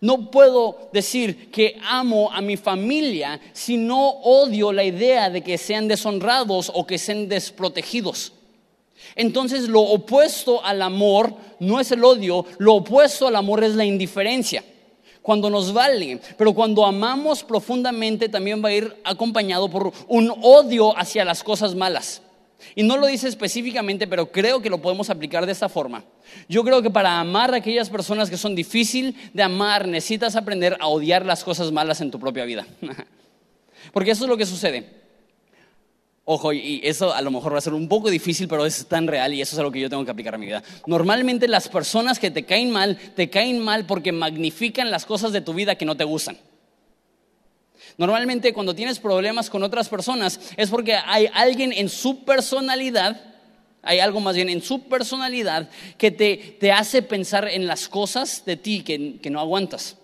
No 0.00 0.30
puedo 0.30 0.90
decir 0.92 1.50
que 1.50 1.78
amo 1.88 2.30
a 2.30 2.40
mi 2.40 2.56
familia 2.56 3.40
si 3.52 3.76
no 3.76 4.08
odio 4.08 4.72
la 4.72 4.84
idea 4.84 5.30
de 5.30 5.42
que 5.42 5.56
sean 5.58 5.88
deshonrados 5.88 6.70
o 6.74 6.86
que 6.86 6.98
sean 6.98 7.28
desprotegidos. 7.28 8.32
Entonces 9.14 9.68
lo 9.68 9.80
opuesto 9.80 10.64
al 10.64 10.82
amor 10.82 11.34
no 11.60 11.80
es 11.80 11.92
el 11.92 12.04
odio, 12.04 12.44
lo 12.58 12.74
opuesto 12.74 13.26
al 13.28 13.36
amor 13.36 13.64
es 13.64 13.74
la 13.74 13.84
indiferencia. 13.84 14.64
Cuando 15.22 15.50
nos 15.50 15.72
vale, 15.72 16.20
pero 16.36 16.52
cuando 16.52 16.84
amamos 16.84 17.42
profundamente 17.42 18.28
también 18.28 18.62
va 18.62 18.68
a 18.68 18.74
ir 18.74 18.96
acompañado 19.02 19.68
por 19.68 19.92
un 20.08 20.32
odio 20.42 20.96
hacia 20.96 21.24
las 21.24 21.42
cosas 21.42 21.74
malas. 21.74 22.22
Y 22.74 22.82
no 22.82 22.96
lo 22.96 23.06
dice 23.06 23.28
específicamente, 23.28 24.06
pero 24.06 24.30
creo 24.30 24.60
que 24.60 24.70
lo 24.70 24.82
podemos 24.82 25.10
aplicar 25.10 25.46
de 25.46 25.52
esta 25.52 25.68
forma. 25.68 26.04
Yo 26.48 26.64
creo 26.64 26.82
que 26.82 26.90
para 26.90 27.20
amar 27.20 27.54
a 27.54 27.58
aquellas 27.58 27.88
personas 27.88 28.28
que 28.30 28.36
son 28.36 28.54
difícil 28.54 29.16
de 29.32 29.42
amar, 29.42 29.86
necesitas 29.86 30.36
aprender 30.36 30.76
a 30.80 30.88
odiar 30.88 31.24
las 31.24 31.44
cosas 31.44 31.72
malas 31.72 32.00
en 32.00 32.10
tu 32.10 32.18
propia 32.18 32.44
vida. 32.44 32.66
Porque 33.92 34.10
eso 34.10 34.24
es 34.24 34.28
lo 34.28 34.36
que 34.36 34.46
sucede. 34.46 35.06
Ojo, 36.28 36.52
y 36.52 36.80
eso 36.82 37.14
a 37.14 37.22
lo 37.22 37.30
mejor 37.30 37.54
va 37.54 37.58
a 37.58 37.60
ser 37.60 37.72
un 37.72 37.88
poco 37.88 38.10
difícil, 38.10 38.48
pero 38.48 38.66
es 38.66 38.86
tan 38.86 39.06
real 39.06 39.32
y 39.32 39.40
eso 39.40 39.54
es 39.54 39.60
algo 39.60 39.70
que 39.70 39.78
yo 39.78 39.88
tengo 39.88 40.04
que 40.04 40.10
aplicar 40.10 40.34
a 40.34 40.38
mi 40.38 40.46
vida. 40.46 40.60
Normalmente 40.86 41.46
las 41.46 41.68
personas 41.68 42.18
que 42.18 42.32
te 42.32 42.44
caen 42.44 42.72
mal, 42.72 42.98
te 43.14 43.30
caen 43.30 43.60
mal 43.60 43.86
porque 43.86 44.10
magnifican 44.10 44.90
las 44.90 45.06
cosas 45.06 45.32
de 45.32 45.40
tu 45.40 45.54
vida 45.54 45.76
que 45.76 45.84
no 45.84 45.96
te 45.96 46.02
gustan. 46.02 46.36
Normalmente 47.98 48.52
cuando 48.52 48.74
tienes 48.74 48.98
problemas 48.98 49.48
con 49.48 49.62
otras 49.62 49.88
personas 49.88 50.38
es 50.56 50.68
porque 50.68 50.94
hay 50.94 51.28
alguien 51.32 51.72
en 51.72 51.88
su 51.88 52.24
personalidad, 52.24 53.18
hay 53.82 54.00
algo 54.00 54.20
más 54.20 54.36
bien 54.36 54.50
en 54.50 54.60
su 54.60 54.82
personalidad 54.82 55.70
que 55.96 56.10
te, 56.10 56.72
hace 56.72 57.02
pensar 57.02 57.48
en 57.48 57.66
las 57.66 57.88
cosas 57.88 58.44
de 58.44 58.56
ti 58.56 58.82
que, 58.82 59.30
no 59.30 59.40
aguantas. 59.40 59.96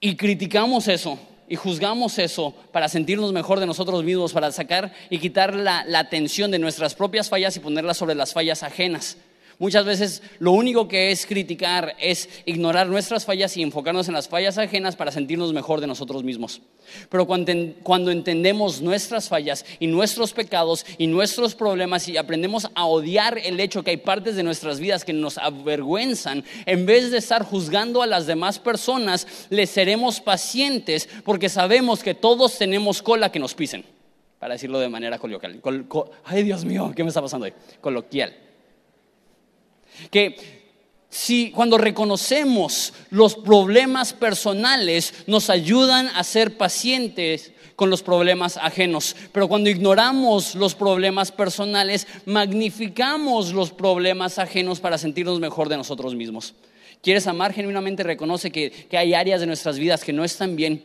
Y 0.00 0.16
criticamos 0.16 0.86
eso 0.88 1.18
y 1.48 1.56
juzgamos 1.56 2.18
eso 2.18 2.54
para 2.72 2.88
sentirnos 2.88 3.32
mejor 3.32 3.58
de 3.58 3.66
nosotros 3.66 4.04
mismos, 4.04 4.34
para 4.34 4.52
sacar 4.52 4.92
y 5.08 5.18
quitar 5.18 5.54
la, 5.54 5.84
la 5.86 6.00
atención 6.00 6.50
de 6.50 6.58
nuestras 6.58 6.94
propias 6.94 7.30
fallas 7.30 7.56
y 7.56 7.60
ponerla 7.60 7.94
sobre 7.94 8.14
las 8.14 8.34
fallas 8.34 8.62
ajenas. 8.62 9.16
Muchas 9.60 9.84
veces 9.84 10.22
lo 10.38 10.52
único 10.52 10.86
que 10.86 11.10
es 11.10 11.26
criticar 11.26 11.96
es 11.98 12.28
ignorar 12.46 12.86
nuestras 12.86 13.24
fallas 13.24 13.56
y 13.56 13.62
enfocarnos 13.62 14.06
en 14.06 14.14
las 14.14 14.28
fallas 14.28 14.56
ajenas 14.56 14.94
para 14.94 15.10
sentirnos 15.10 15.52
mejor 15.52 15.80
de 15.80 15.88
nosotros 15.88 16.22
mismos. 16.22 16.60
Pero 17.08 17.26
cuando, 17.26 18.12
entendemos 18.12 18.80
nuestras 18.80 19.28
fallas 19.28 19.66
y 19.80 19.88
nuestros 19.88 20.32
pecados 20.32 20.86
y 20.96 21.08
nuestros 21.08 21.56
problemas 21.56 22.06
y 22.08 22.16
aprendemos 22.16 22.70
a 22.76 22.84
odiar 22.84 23.36
el 23.36 23.58
hecho 23.58 23.82
que 23.82 23.90
hay 23.90 23.96
partes 23.96 24.36
de 24.36 24.44
nuestras 24.44 24.78
vidas 24.78 25.04
que 25.04 25.12
nos 25.12 25.38
avergüenzan, 25.38 26.44
en 26.64 26.86
vez 26.86 27.10
de 27.10 27.18
estar 27.18 27.42
juzgando 27.42 28.02
a 28.02 28.06
las 28.06 28.28
demás 28.28 28.60
personas, 28.60 29.26
les 29.50 29.70
seremos 29.70 30.20
pacientes 30.20 31.08
porque 31.24 31.48
sabemos 31.48 32.04
que 32.04 32.14
todos 32.14 32.58
tenemos 32.58 33.02
cola 33.02 33.32
que 33.32 33.40
nos 33.40 33.54
pisen, 33.54 33.84
para 34.38 34.54
decirlo 34.54 34.78
de 34.78 34.88
manera 34.88 35.18
coloquial. 35.18 35.60
ay 36.24 36.44
Dios 36.44 36.64
mío, 36.64 36.92
¿qué 36.94 37.02
me 37.02 37.08
está 37.08 37.20
pasando 37.20 37.46
ahí? 37.46 37.52
Coloquial. 37.80 38.47
Que 40.10 40.58
Si 41.10 41.50
cuando 41.50 41.78
reconocemos 41.78 42.92
los 43.10 43.34
problemas 43.34 44.12
personales 44.12 45.14
nos 45.26 45.48
ayudan 45.48 46.08
a 46.08 46.22
ser 46.22 46.58
pacientes 46.58 47.52
con 47.76 47.88
los 47.88 48.02
problemas 48.02 48.56
ajenos, 48.58 49.16
pero 49.32 49.48
cuando 49.48 49.70
ignoramos 49.70 50.54
los 50.54 50.74
problemas 50.74 51.32
personales, 51.32 52.06
magnificamos 52.26 53.52
los 53.52 53.70
problemas 53.70 54.38
ajenos 54.38 54.80
para 54.80 54.98
sentirnos 54.98 55.40
mejor 55.40 55.68
de 55.68 55.78
nosotros 55.78 56.14
mismos. 56.14 56.54
¿Quieres 57.02 57.26
amar 57.26 57.52
genuinamente? 57.54 58.02
Reconoce 58.02 58.50
que, 58.50 58.70
que 58.70 58.98
hay 58.98 59.14
áreas 59.14 59.40
de 59.40 59.46
nuestras 59.46 59.78
vidas 59.78 60.04
que 60.04 60.12
no 60.12 60.24
están 60.24 60.56
bien 60.56 60.82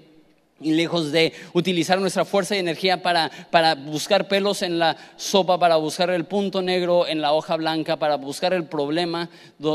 y 0.63 0.71
lejos 0.71 1.11
de 1.11 1.33
utilizar 1.53 1.99
nuestra 1.99 2.25
fuerza 2.25 2.55
y 2.55 2.59
energía 2.59 3.01
para, 3.01 3.29
para, 3.51 3.75
buscar 3.75 4.27
pelos 4.27 4.61
en 4.61 4.79
la 4.79 4.97
sopa, 5.15 5.59
para 5.59 5.75
buscar 5.75 6.09
el 6.09 6.25
punto 6.25 6.61
negro 6.61 7.07
en 7.07 7.21
la 7.21 7.33
hoja 7.33 7.55
blanca, 7.55 7.97
para 7.97 8.15
buscar 8.17 8.53
el 8.53 8.65
problema 8.65 9.29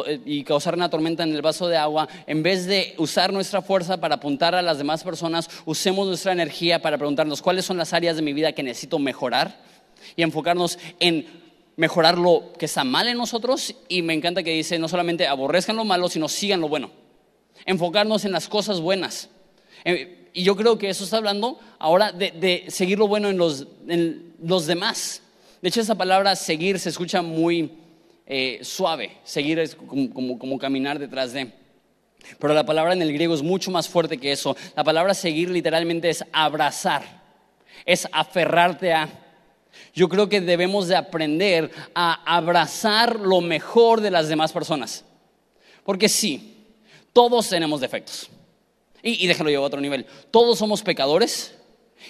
eh, 0.07 0.21
y 0.25 0.45
causar 0.45 0.75
una 0.75 0.91
tormenta 0.91 1.23
en 1.23 1.35
el 1.35 1.43
vaso 1.43 1.69
de 1.69 1.77
agua, 1.77 2.09
en 2.27 2.43
vez 2.43 2.67
de 2.67 2.95
usar 2.99 3.33
nuestra 3.33 3.63
fuerza 3.63 3.99
para 3.99 4.17
apuntar 4.17 4.55
a 4.55 4.63
las 4.63 4.79
demás 4.79 5.05
personas, 5.05 5.49
usemos 5.65 6.07
nuestra 6.07 6.33
energía 6.33 6.81
para 6.81 6.99
preguntarnos 6.99 7.43
cuáles 7.43 7.65
son 7.65 7.77
las 7.77 7.93
áreas 7.93 8.17
de 8.17 8.23
mi 8.23 8.33
vida 8.33 8.53
que 8.53 8.63
necesito 8.63 8.99
mejorar 8.99 9.61
y 10.17 10.23
enfocarnos 10.23 10.79
en 11.01 11.27
mejorar 11.77 12.19
lo 12.19 12.53
que 12.59 12.67
está 12.67 12.85
mal 12.85 13.09
en 13.09 13.17
nosotros. 13.17 13.75
Y 13.89 14.03
me 14.03 14.13
encanta 14.13 14.43
que 14.43 14.53
dice, 14.53 14.79
no 14.79 14.89
solamente 14.89 15.27
aborrezcan 15.27 15.77
lo 15.77 15.85
malo, 15.85 16.09
sino 16.09 16.29
sigan 16.29 16.61
lo 16.61 16.69
bueno. 16.69 16.91
Enfocarnos 17.65 18.25
en 18.25 18.33
las 18.33 18.49
cosas 18.49 18.81
buenas. 18.81 19.31
Y 20.33 20.43
yo 20.43 20.57
creo 20.57 20.79
que 20.79 20.89
eso 20.89 21.05
está 21.05 21.17
hablando 21.17 21.59
ahora 21.79 22.13
de, 22.13 22.67
seguir 22.69 22.99
lo 22.99 23.09
bueno 23.09 23.29
en 23.29 23.39
los, 23.39 24.67
demás. 24.67 25.23
De 25.63 25.69
hecho, 25.69 25.81
esa 25.81 25.95
palabra 25.95 26.37
seguir 26.37 26.79
se 26.79 26.91
escucha 26.91 27.23
muy 27.23 27.73
eh, 28.27 28.61
suave. 28.63 29.17
Seguir 29.25 29.59
es 29.59 29.75
como, 29.75 30.39
como 30.39 30.59
caminar 30.59 30.99
detrás 30.99 31.33
de. 31.33 31.53
Pero 32.39 32.55
la 32.55 32.67
palabra 32.67 32.93
en 32.93 33.03
el 33.03 33.13
griego 33.13 33.35
es 33.35 33.43
mucho 33.43 33.71
más 33.71 33.89
fuerte 33.89 34.19
que 34.19 34.33
eso. 34.33 34.57
La 34.77 34.85
palabra 34.85 35.15
seguir 35.15 35.51
literalmente 35.51 36.11
es 36.11 36.25
abrazar, 36.33 37.03
es 37.85 38.09
aferrarte 38.13 38.93
a. 38.93 39.09
Yo 39.95 40.09
creo 40.09 40.29
que 40.29 40.41
debemos 40.41 40.89
de 40.89 40.97
aprender 40.97 41.71
a 41.95 42.37
abrazar 42.37 43.19
lo 43.21 43.41
mejor 43.41 44.01
de 44.01 44.11
las 44.11 44.29
demás 44.29 44.53
personas. 44.53 45.05
Porque 45.85 46.09
sí, 46.09 46.67
todos 47.13 47.49
tenemos 47.49 47.81
defectos. 47.81 48.31
Y, 49.03 49.27
déjalo 49.27 49.51
yo 49.51 49.63
a 49.63 49.67
otro 49.67 49.81
nivel. 49.81 50.07
Todos 50.31 50.59
somos 50.59 50.83
pecadores 50.83 51.55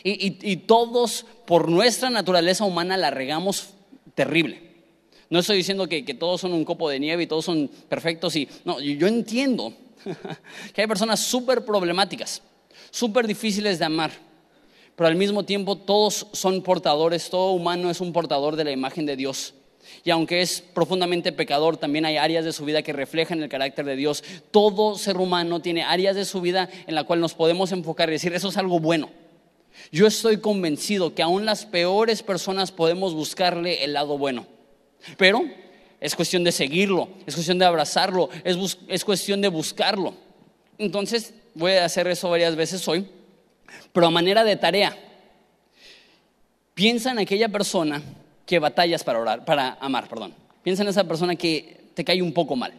y, 0.02 0.56
todos 0.56 1.26
por 1.46 1.68
nuestra 1.68 2.10
naturaleza 2.10 2.64
humana 2.64 2.96
la 2.96 3.10
regamos 3.10 3.70
terrible. 4.14 4.62
No 5.30 5.40
estoy 5.40 5.58
diciendo 5.58 5.88
que, 5.88 6.02
todos 6.14 6.40
son 6.40 6.52
un 6.52 6.64
copo 6.64 6.88
de 6.88 7.00
nieve 7.00 7.24
y 7.24 7.26
todos 7.26 7.44
son 7.44 7.68
perfectos. 7.88 8.34
Y, 8.36 8.48
no, 8.64 8.80
yo 8.80 9.06
entiendo 9.06 9.72
que 10.74 10.82
hay 10.82 10.86
personas 10.86 11.20
súper 11.20 11.64
problemáticas, 11.64 12.42
súper 12.90 13.26
difíciles 13.26 13.78
de 13.78 13.84
amar, 13.84 14.10
pero 14.96 15.08
al 15.08 15.16
mismo 15.16 15.44
tiempo 15.44 15.76
todos 15.76 16.26
son 16.32 16.62
portadores, 16.62 17.30
todo 17.30 17.52
humano 17.52 17.90
es 17.90 18.00
un 18.00 18.12
portador 18.12 18.56
de 18.56 18.64
la 18.64 18.72
imagen 18.72 19.06
de 19.06 19.16
Dios. 19.16 19.54
Y 20.04 20.10
aunque 20.10 20.42
es 20.42 20.60
profundamente 20.60 21.32
pecador, 21.32 21.76
también 21.76 22.04
hay 22.04 22.16
áreas 22.16 22.44
de 22.44 22.52
su 22.52 22.64
vida 22.64 22.82
que 22.82 22.92
reflejan 22.92 23.42
el 23.42 23.48
carácter 23.48 23.84
de 23.84 23.96
Dios. 23.96 24.22
Todo 24.50 24.96
ser 24.96 25.16
humano 25.16 25.60
tiene 25.60 25.82
áreas 25.82 26.16
de 26.16 26.24
su 26.24 26.40
vida 26.40 26.68
en 26.86 26.94
la 26.94 27.04
cual 27.04 27.20
nos 27.20 27.34
podemos 27.34 27.72
enfocar 27.72 28.08
y 28.08 28.12
decir, 28.12 28.32
eso 28.32 28.48
es 28.48 28.56
algo 28.56 28.80
bueno. 28.80 29.10
Yo 29.92 30.06
estoy 30.06 30.38
convencido 30.38 31.14
que 31.14 31.22
aún 31.22 31.44
las 31.44 31.66
peores 31.66 32.22
personas 32.22 32.72
podemos 32.72 33.14
buscarle 33.14 33.84
el 33.84 33.92
lado 33.92 34.18
bueno. 34.18 34.46
Pero 35.16 35.44
es 36.00 36.14
cuestión 36.14 36.44
de 36.44 36.52
seguirlo, 36.52 37.08
es 37.26 37.34
cuestión 37.34 37.58
de 37.58 37.64
abrazarlo, 37.64 38.28
es, 38.44 38.78
es 38.88 39.04
cuestión 39.04 39.40
de 39.40 39.48
buscarlo. 39.48 40.14
Entonces, 40.78 41.34
voy 41.54 41.72
a 41.72 41.84
hacer 41.84 42.06
eso 42.08 42.30
varias 42.30 42.54
veces 42.56 42.86
hoy, 42.86 43.06
pero 43.92 44.06
a 44.06 44.10
manera 44.10 44.44
de 44.44 44.56
tarea. 44.56 44.96
Piensa 46.74 47.10
en 47.10 47.18
aquella 47.18 47.48
persona 47.48 48.00
que 48.48 48.58
batallas 48.58 49.04
para 49.04 49.18
orar, 49.18 49.44
para 49.44 49.76
amar, 49.78 50.08
perdón. 50.08 50.34
Piensa 50.62 50.82
en 50.82 50.88
esa 50.88 51.04
persona 51.04 51.36
que 51.36 51.90
te 51.92 52.02
cae 52.02 52.22
un 52.22 52.32
poco 52.32 52.56
mal. 52.56 52.72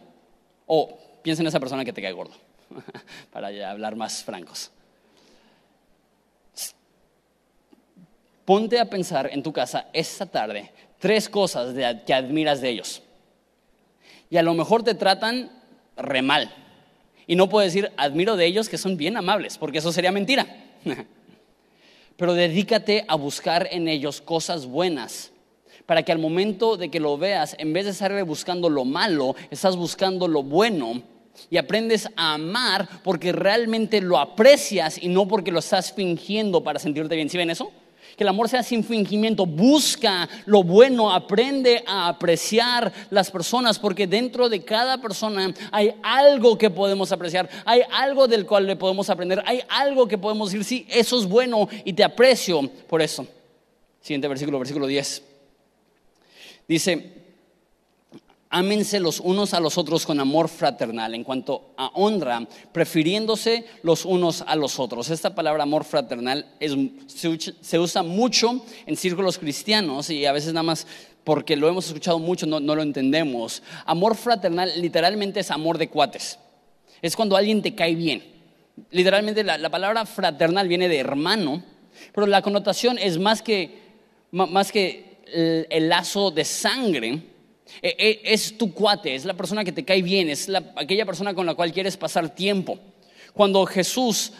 O 0.66 0.98
piensa 1.22 1.44
en 1.44 1.46
esa 1.46 1.60
persona 1.60 1.84
que 1.84 1.92
te 1.92 2.02
cae 2.02 2.12
gordo. 2.12 2.34
para 3.32 3.70
hablar 3.70 3.94
más 3.94 4.24
francos. 4.24 4.72
Ponte 8.44 8.80
a 8.80 8.90
pensar 8.90 9.30
en 9.32 9.44
tu 9.44 9.52
casa 9.52 9.86
esta 9.92 10.26
tarde 10.26 10.72
tres 10.98 11.28
cosas 11.28 11.72
que 12.04 12.14
admiras 12.14 12.60
de 12.60 12.70
ellos. 12.70 13.00
Y 14.28 14.38
a 14.38 14.42
lo 14.42 14.54
mejor 14.54 14.82
te 14.82 14.94
tratan 14.94 15.52
re 15.96 16.20
mal. 16.20 16.52
Y 17.28 17.36
no 17.36 17.48
puedo 17.48 17.64
decir 17.64 17.92
admiro 17.96 18.34
de 18.34 18.46
ellos 18.46 18.68
que 18.68 18.76
son 18.76 18.96
bien 18.96 19.16
amables, 19.16 19.56
porque 19.56 19.78
eso 19.78 19.92
sería 19.92 20.10
mentira. 20.10 20.48
Pero 22.16 22.34
dedícate 22.34 23.04
a 23.06 23.14
buscar 23.14 23.68
en 23.70 23.86
ellos 23.86 24.20
cosas 24.20 24.66
buenas 24.66 25.30
para 25.90 26.04
que 26.04 26.12
al 26.12 26.20
momento 26.20 26.76
de 26.76 26.88
que 26.88 27.00
lo 27.00 27.18
veas, 27.18 27.56
en 27.58 27.72
vez 27.72 27.84
de 27.84 27.90
estar 27.90 28.22
buscando 28.22 28.70
lo 28.70 28.84
malo, 28.84 29.34
estás 29.50 29.74
buscando 29.74 30.28
lo 30.28 30.44
bueno 30.44 31.02
y 31.50 31.56
aprendes 31.56 32.08
a 32.14 32.34
amar 32.34 32.88
porque 33.02 33.32
realmente 33.32 34.00
lo 34.00 34.16
aprecias 34.16 35.02
y 35.02 35.08
no 35.08 35.26
porque 35.26 35.50
lo 35.50 35.58
estás 35.58 35.92
fingiendo 35.92 36.62
para 36.62 36.78
sentirte 36.78 37.16
bien. 37.16 37.28
¿Sí 37.28 37.36
ven 37.36 37.50
eso? 37.50 37.72
Que 38.16 38.22
el 38.22 38.28
amor 38.28 38.48
sea 38.48 38.62
sin 38.62 38.84
fingimiento, 38.84 39.46
busca 39.46 40.28
lo 40.46 40.62
bueno, 40.62 41.12
aprende 41.12 41.82
a 41.88 42.06
apreciar 42.06 42.92
las 43.10 43.28
personas, 43.32 43.76
porque 43.80 44.06
dentro 44.06 44.48
de 44.48 44.64
cada 44.64 44.98
persona 44.98 45.52
hay 45.72 45.92
algo 46.04 46.56
que 46.56 46.70
podemos 46.70 47.10
apreciar, 47.10 47.50
hay 47.64 47.82
algo 47.90 48.28
del 48.28 48.46
cual 48.46 48.64
le 48.64 48.76
podemos 48.76 49.10
aprender, 49.10 49.42
hay 49.44 49.62
algo 49.68 50.06
que 50.06 50.18
podemos 50.18 50.52
decir, 50.52 50.64
sí, 50.64 50.86
eso 50.88 51.18
es 51.18 51.26
bueno 51.26 51.68
y 51.84 51.94
te 51.94 52.04
aprecio 52.04 52.62
por 52.88 53.02
eso. 53.02 53.26
Siguiente 54.00 54.28
versículo, 54.28 54.60
versículo 54.60 54.86
10. 54.86 55.29
Dice, 56.70 57.14
ámense 58.48 59.00
los 59.00 59.18
unos 59.18 59.54
a 59.54 59.58
los 59.58 59.76
otros 59.76 60.06
con 60.06 60.20
amor 60.20 60.48
fraternal, 60.48 61.16
en 61.16 61.24
cuanto 61.24 61.74
a 61.76 61.88
honra, 61.94 62.46
prefiriéndose 62.70 63.64
los 63.82 64.04
unos 64.04 64.44
a 64.46 64.54
los 64.54 64.78
otros. 64.78 65.10
Esta 65.10 65.34
palabra 65.34 65.64
amor 65.64 65.82
fraternal 65.82 66.46
se, 67.08 67.78
usa 67.80 68.04
mucho 68.04 68.64
en 68.86 68.96
círculos 68.96 69.36
cristianos 69.36 70.10
y 70.10 70.26
a 70.26 70.32
veces 70.32 70.52
nada 70.52 70.62
más 70.62 70.86
porque 71.24 71.56
lo 71.56 71.68
hemos 71.68 71.88
escuchado 71.88 72.20
mucho 72.20 72.46
no, 72.46 72.60
lo 72.60 72.82
entendemos. 72.82 73.64
Amor 73.84 74.14
fraternal 74.14 74.70
literalmente 74.80 75.40
es 75.40 75.50
amor 75.50 75.76
de 75.76 75.88
cuates. 75.88 76.38
Es 77.02 77.16
cuando 77.16 77.36
alguien 77.36 77.62
te 77.62 77.74
cae 77.74 77.96
bien. 77.96 78.22
Literalmente 78.92 79.42
la, 79.42 79.70
palabra 79.70 80.06
fraternal 80.06 80.68
viene 80.68 80.88
de 80.88 80.98
hermano, 81.00 81.64
pero 82.14 82.28
la 82.28 82.42
connotación 82.42 82.96
es 82.96 83.18
más 83.18 83.42
que, 83.42 83.76
más 84.30 84.70
que 84.70 85.09
el, 85.32 85.88
lazo 85.88 86.30
de 86.30 86.44
sangre, 86.44 87.22
e, 87.82 87.96
e, 87.98 88.20
es 88.24 88.56
tu 88.58 88.72
cuate, 88.72 89.14
es 89.14 89.24
la 89.24 89.34
persona 89.34 89.64
que 89.64 89.72
te 89.72 89.84
cae 89.84 90.02
bien, 90.02 90.28
es 90.28 90.50
aquella 90.76 91.06
persona 91.06 91.34
con 91.34 91.46
la 91.46 91.54
cual 91.54 91.72
quieres 91.72 91.96
pasar 91.96 92.34
tiempo. 92.34 92.78
Cuando 93.32 93.64
Jesús, 93.66 94.32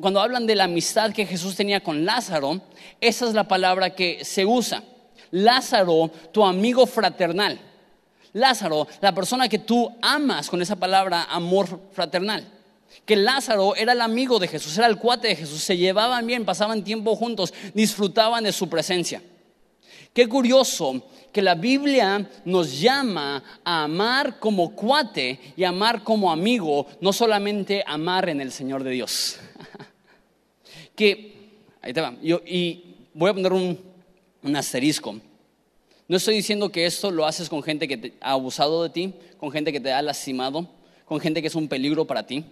cuando 0.00 0.20
hablan 0.20 0.46
de 0.46 0.56
la 0.56 0.64
amistad 0.64 1.12
que 1.12 1.26
Jesús 1.26 1.54
tenía 1.54 1.80
con 1.80 2.04
Lázaro, 2.04 2.60
esa 3.00 3.28
es 3.28 3.34
la 3.34 3.46
palabra 3.46 3.94
que 3.94 4.24
se 4.24 4.44
usa. 4.44 4.82
Lázaro, 5.30 6.10
tu 6.32 6.44
amigo 6.44 6.86
fraternal. 6.86 7.60
Lázaro, 8.32 8.88
la 9.00 9.14
persona 9.14 9.48
que 9.48 9.60
tú 9.60 9.90
amas 10.02 10.50
con 10.50 10.60
esa 10.60 10.76
palabra 10.76 11.24
amor 11.24 11.80
fraternal. 11.92 12.44
Que 13.04 13.16
Lázaro 13.16 13.76
era 13.76 13.92
el 13.92 14.00
amigo 14.00 14.38
de 14.38 14.48
Jesús, 14.48 14.76
era 14.78 14.86
el 14.86 14.98
cuate 14.98 15.28
de 15.28 15.36
Jesús, 15.36 15.62
se 15.62 15.76
llevaban 15.76 16.26
bien, 16.26 16.44
pasaban 16.44 16.82
tiempo 16.82 17.14
juntos, 17.16 17.52
disfrutaban 17.74 18.44
de 18.44 18.52
su 18.52 18.68
presencia. 18.68 19.22
Qué 20.14 20.28
curioso 20.28 21.02
que 21.32 21.42
la 21.42 21.56
Biblia 21.56 22.30
nos 22.44 22.80
llama 22.80 23.42
a 23.64 23.82
amar 23.82 24.38
como 24.38 24.72
cuate 24.76 25.40
y 25.56 25.64
amar 25.64 26.04
como 26.04 26.30
amigo, 26.30 26.86
no 27.00 27.12
solamente 27.12 27.82
amar 27.84 28.28
en 28.28 28.40
el 28.40 28.52
Señor 28.52 28.84
de 28.84 28.92
Dios. 28.92 29.40
que, 30.94 31.34
ahí 31.82 31.92
te 31.92 32.00
va, 32.00 32.14
Yo, 32.22 32.40
y 32.46 32.94
voy 33.12 33.30
a 33.30 33.34
poner 33.34 33.52
un, 33.52 33.76
un 34.44 34.54
asterisco. 34.54 35.16
No 36.06 36.16
estoy 36.16 36.36
diciendo 36.36 36.70
que 36.70 36.86
esto 36.86 37.10
lo 37.10 37.26
haces 37.26 37.48
con 37.48 37.64
gente 37.64 37.88
que 37.88 37.96
te 37.96 38.14
ha 38.20 38.32
abusado 38.32 38.84
de 38.84 38.90
ti, 38.90 39.14
con 39.36 39.50
gente 39.50 39.72
que 39.72 39.80
te 39.80 39.92
ha 39.92 40.00
lastimado, 40.00 40.68
con 41.06 41.18
gente 41.18 41.42
que 41.42 41.48
es 41.48 41.56
un 41.56 41.66
peligro 41.66 42.04
para 42.04 42.24
ti. 42.24 42.44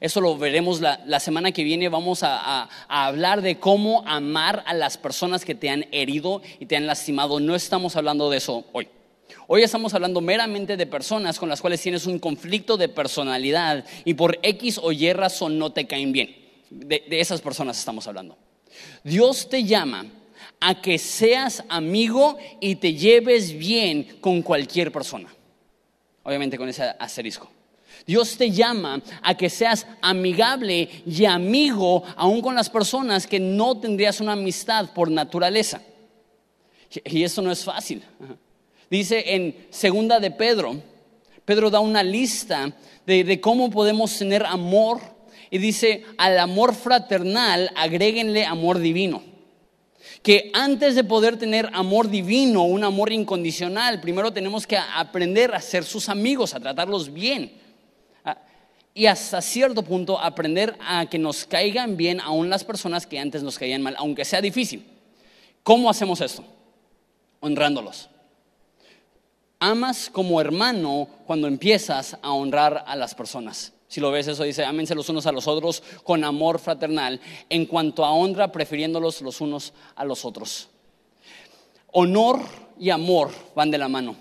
Eso 0.00 0.20
lo 0.20 0.36
veremos 0.36 0.80
la, 0.80 1.20
semana 1.20 1.52
que 1.52 1.64
viene. 1.64 1.88
Vamos 1.88 2.22
a, 2.22 2.68
hablar 2.88 3.42
de 3.42 3.58
cómo 3.58 4.02
amar 4.06 4.62
a 4.66 4.74
las 4.74 4.96
personas 4.96 5.44
que 5.44 5.54
te 5.54 5.70
han 5.70 5.86
herido 5.92 6.42
y 6.60 6.66
te 6.66 6.76
han 6.76 6.86
lastimado. 6.86 7.40
No 7.40 7.54
estamos 7.54 7.96
hablando 7.96 8.30
de 8.30 8.38
eso 8.38 8.64
hoy. 8.72 8.88
Hoy 9.46 9.62
estamos 9.62 9.94
hablando 9.94 10.20
meramente 10.20 10.76
de 10.76 10.86
personas 10.86 11.38
con 11.38 11.48
las 11.48 11.60
cuales 11.60 11.80
tienes 11.80 12.06
un 12.06 12.18
conflicto 12.18 12.76
de 12.76 12.88
personalidad 12.88 13.84
y 14.04 14.14
por 14.14 14.38
X 14.42 14.78
o 14.82 14.92
Y 14.92 15.12
razón 15.12 15.58
no 15.58 15.72
te 15.72 15.86
caen 15.86 16.12
bien. 16.12 16.36
de 16.70 17.04
esas 17.10 17.40
personas 17.40 17.78
estamos 17.78 18.06
hablando. 18.06 18.36
Dios 19.04 19.48
te 19.48 19.64
llama 19.64 20.06
a 20.60 20.80
que 20.80 20.98
seas 20.98 21.64
amigo 21.68 22.36
y 22.60 22.76
te 22.76 22.94
lleves 22.94 23.56
bien 23.56 24.18
con 24.20 24.42
cualquier 24.42 24.92
persona. 24.92 25.32
Obviamente 26.22 26.58
con 26.58 26.68
ese 26.68 26.82
asterisco. 26.98 27.50
Dios 28.08 28.38
te 28.38 28.50
llama 28.50 29.02
a 29.20 29.36
que 29.36 29.50
seas 29.50 29.86
amigable 30.00 30.88
y 31.04 31.26
amigo 31.26 32.02
aún 32.16 32.40
con 32.40 32.54
las 32.54 32.70
personas 32.70 33.26
que 33.26 33.38
no 33.38 33.78
tendrías 33.78 34.22
una 34.22 34.32
amistad 34.32 34.94
por 34.94 35.10
naturaleza. 35.10 35.82
Y 37.04 37.22
eso 37.22 37.42
no 37.42 37.52
es 37.52 37.62
fácil. 37.62 38.02
Dice 38.88 39.34
en 39.34 39.66
segunda 39.68 40.20
de 40.20 40.30
Pedro, 40.30 40.80
Pedro 41.44 41.68
da 41.68 41.80
una 41.80 42.02
lista 42.02 42.72
de, 43.04 43.24
de 43.24 43.42
cómo 43.42 43.68
podemos 43.68 44.16
tener 44.16 44.46
amor 44.46 45.00
y 45.50 45.58
dice, 45.58 46.06
al 46.16 46.38
amor 46.38 46.74
fraternal 46.74 47.70
agréguenle 47.76 48.46
amor 48.46 48.78
divino 48.78 49.22
que 50.22 50.50
antes 50.54 50.94
de 50.94 51.04
poder 51.04 51.36
tener 51.36 51.68
amor 51.74 52.08
divino, 52.08 52.62
un 52.62 52.84
amor 52.84 53.12
incondicional, 53.12 54.00
primero 54.00 54.32
tenemos 54.32 54.66
que 54.66 54.78
aprender 54.78 55.54
a 55.54 55.60
ser 55.60 55.84
sus 55.84 56.08
amigos, 56.08 56.54
a 56.54 56.60
tratarlos 56.60 57.12
bien. 57.12 57.67
Y 58.94 59.06
hasta 59.06 59.40
cierto 59.40 59.82
punto 59.82 60.18
aprender 60.18 60.76
a 60.80 61.06
que 61.06 61.18
nos 61.18 61.44
caigan 61.44 61.96
bien 61.96 62.20
aún 62.20 62.50
las 62.50 62.64
personas 62.64 63.06
que 63.06 63.18
antes 63.18 63.42
nos 63.42 63.58
caían 63.58 63.82
mal, 63.82 63.94
aunque 63.98 64.24
sea 64.24 64.40
difícil. 64.40 64.84
¿Cómo 65.62 65.88
hacemos 65.88 66.20
esto? 66.20 66.44
Honrándolos. 67.40 68.08
Amas 69.60 70.08
como 70.10 70.40
hermano 70.40 71.08
cuando 71.26 71.46
empiezas 71.46 72.16
a 72.22 72.32
honrar 72.32 72.84
a 72.86 72.96
las 72.96 73.14
personas. 73.14 73.72
Si 73.88 74.00
lo 74.00 74.10
ves, 74.10 74.28
eso 74.28 74.44
dice, 74.44 74.64
ámense 74.64 74.94
los 74.94 75.08
unos 75.08 75.26
a 75.26 75.32
los 75.32 75.48
otros 75.48 75.82
con 76.04 76.22
amor 76.22 76.58
fraternal, 76.58 77.20
en 77.48 77.66
cuanto 77.66 78.04
a 78.04 78.12
honra, 78.12 78.52
prefiriéndolos 78.52 79.22
los 79.22 79.40
unos 79.40 79.72
a 79.96 80.04
los 80.04 80.24
otros. 80.24 80.68
Honor 81.92 82.40
y 82.78 82.90
amor 82.90 83.30
van 83.54 83.70
de 83.70 83.78
la 83.78 83.88
mano. 83.88 84.14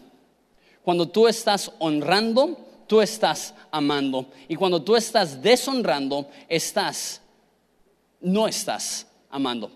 Cuando 0.83 1.09
tú 1.09 1.27
estás 1.27 1.71
honrando, 1.79 2.57
tú 2.87 3.01
estás 3.01 3.53
amando. 3.69 4.31
Y 4.47 4.55
cuando 4.55 4.81
tú 4.81 4.95
estás 4.95 5.41
deshonrando, 5.41 6.29
estás, 6.47 7.21
no 8.21 8.47
estás 8.47 9.07
amando. 9.29 9.71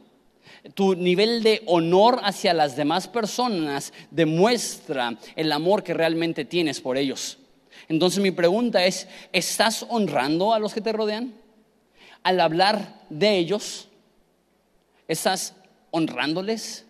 Tu 0.73 0.95
nivel 0.95 1.43
de 1.43 1.63
honor 1.65 2.19
hacia 2.23 2.53
las 2.53 2.75
demás 2.75 3.07
personas 3.07 3.93
demuestra 4.09 5.17
el 5.35 5.51
amor 5.51 5.83
que 5.83 5.93
realmente 5.93 6.45
tienes 6.45 6.79
por 6.79 6.97
ellos. 6.97 7.37
Entonces 7.89 8.21
mi 8.21 8.31
pregunta 8.31 8.85
es, 8.85 9.07
¿estás 9.33 9.85
honrando 9.89 10.53
a 10.53 10.59
los 10.59 10.73
que 10.73 10.81
te 10.81 10.93
rodean? 10.93 11.33
Al 12.23 12.39
hablar 12.39 13.01
de 13.09 13.37
ellos, 13.37 13.89
¿estás 15.07 15.55
honrándoles? 15.89 16.85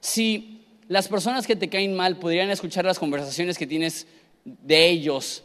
Si 0.00 0.62
las 0.88 1.08
personas 1.08 1.46
que 1.46 1.56
te 1.56 1.70
caen 1.70 1.94
mal 1.94 2.18
pudieran 2.18 2.50
escuchar 2.50 2.84
las 2.84 2.98
conversaciones 2.98 3.56
que 3.56 3.66
tienes 3.66 4.06
de 4.44 4.88
ellos 4.88 5.42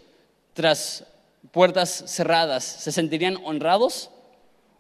tras 0.54 1.06
puertas 1.52 2.04
cerradas, 2.08 2.64
¿se 2.64 2.92
sentirían 2.92 3.38
honrados 3.44 4.10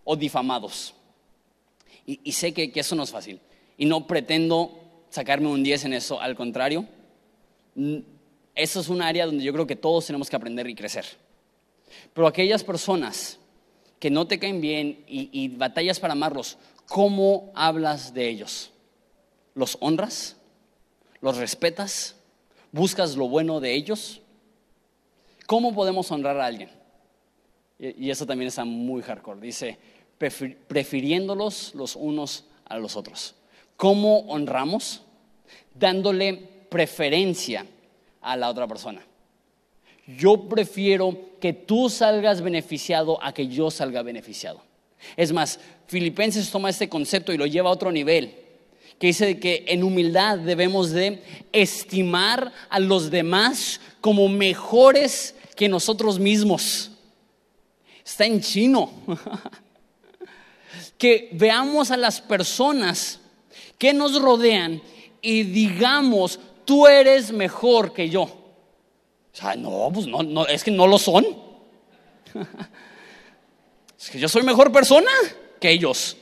o 0.04 0.16
difamados? 0.16 0.94
Y, 2.06 2.32
sé 2.32 2.54
que, 2.54 2.72
eso 2.74 2.96
no 2.96 3.04
es 3.04 3.12
fácil. 3.12 3.42
Y 3.78 3.86
no 3.86 4.08
pretendo 4.08 4.80
sacarme 5.10 5.48
un 5.48 5.62
10 5.62 5.86
en 5.86 5.94
eso, 5.94 6.22
al 6.22 6.36
contrario 6.36 6.88
eso 8.58 8.80
es 8.80 8.90
un 8.90 9.04
área 9.04 9.28
donde 9.28 9.44
yo 9.44 9.54
creo 9.54 9.68
que 9.68 9.76
todos 9.76 10.08
tenemos 10.08 10.30
que 10.30 10.36
aprender 10.36 10.68
y 10.68 10.76
crecer. 10.76 11.06
Pero 12.14 12.28
aquellas 12.28 12.64
personas 12.64 13.38
que 14.00 14.10
no 14.10 14.28
te 14.28 14.40
caen 14.40 14.60
bien 14.62 15.04
y, 15.08 15.48
batallas 15.50 16.00
para 16.00 16.14
amarlos, 16.14 16.58
¿cómo 16.88 17.52
hablas 17.56 18.14
de 18.16 18.28
ellos? 18.28 18.72
¿Los 19.54 19.78
honras? 19.80 20.38
¿Los 21.22 21.38
respetas? 21.38 22.16
¿Buscas 22.72 23.16
lo 23.16 23.28
bueno 23.28 23.60
de 23.60 23.74
ellos? 23.74 24.22
¿Cómo 25.46 25.74
podemos 25.74 26.12
honrar 26.12 26.40
a 26.40 26.46
alguien? 26.46 26.70
Y, 27.80 28.10
eso 28.10 28.26
también 28.26 28.48
está 28.48 28.66
muy 28.66 29.02
hardcore. 29.02 29.40
Dice, 29.40 29.78
prefiriéndolos 30.68 31.74
los 31.76 31.96
unos 31.96 32.46
a 32.66 32.78
los 32.78 32.96
otros. 32.96 33.36
¿Cómo 33.76 34.20
honramos? 34.28 35.04
Dándole 35.74 36.34
preferencia 36.70 37.66
a 38.22 38.36
la 38.36 38.50
otra 38.50 38.68
persona. 38.68 39.02
Yo 40.18 40.48
prefiero 40.50 41.18
que 41.40 41.54
tú 41.54 41.90
salgas 41.90 42.42
beneficiado 42.42 43.22
a 43.24 43.34
que 43.34 43.48
yo 43.48 43.70
salga 43.70 44.02
beneficiado. 44.02 44.62
Es 45.16 45.32
más, 45.32 45.60
Filipenses 45.86 46.50
toma 46.50 46.70
este 46.70 46.90
concepto 46.90 47.32
y 47.32 47.38
lo 47.38 47.46
lleva 47.46 47.70
a 47.70 47.74
otro 47.74 47.92
nivel, 47.92 48.36
que 49.00 49.08
dice 49.08 49.40
que 49.40 49.66
en 49.68 49.84
humildad 49.84 50.40
debemos 50.40 50.92
de 50.92 51.22
estimar 51.52 52.52
a 52.70 52.80
los 52.80 53.12
demás 53.12 53.80
como 54.02 54.28
mejores 54.28 55.36
que 55.56 55.70
nosotros 55.70 56.20
mismos. 56.20 56.92
Está 58.04 58.26
en 58.26 58.42
chino. 58.42 58.92
que 60.98 61.30
veamos 61.34 61.92
a 61.92 61.98
las 61.98 62.22
personas 62.22 63.20
que 63.78 63.94
nos 63.94 64.20
rodean 64.20 64.82
y 65.22 65.44
digamos, 65.44 66.40
tú 66.66 66.88
eres 66.88 67.32
mejor 67.32 67.94
que 67.94 68.10
yo. 68.10 68.24
O 68.24 69.40
sea, 69.40 69.56
no, 69.56 69.92
pues 69.94 70.08
no, 70.08 70.24
no, 70.24 70.48
es 70.48 70.64
que 70.64 70.72
no 70.72 70.88
lo 70.88 70.98
son. 70.98 71.26
es 74.00 74.10
que 74.10 74.20
yo 74.20 74.28
soy 74.28 74.42
mejor 74.44 74.72
persona 74.72 75.12
que 75.60 75.70
ellos. 75.70 76.18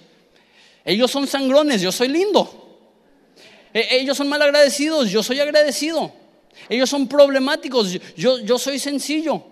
Ellos 0.84 1.10
son 1.10 1.26
sangrones, 1.26 1.82
yo 1.82 1.92
soy 1.92 2.10
lindo. 2.10 2.65
E, 3.76 3.98
ellos 3.98 4.16
son 4.18 4.30
mal 4.30 4.42
agradecidos, 4.42 5.12
yo 5.12 5.22
soy 5.22 5.40
agradecido. 5.40 6.12
Ellos 6.70 6.90
son 6.90 7.08
problemáticos, 7.08 8.00
yo, 8.16 8.40
yo 8.40 8.58
soy 8.58 8.80
sencillo. 8.80 9.44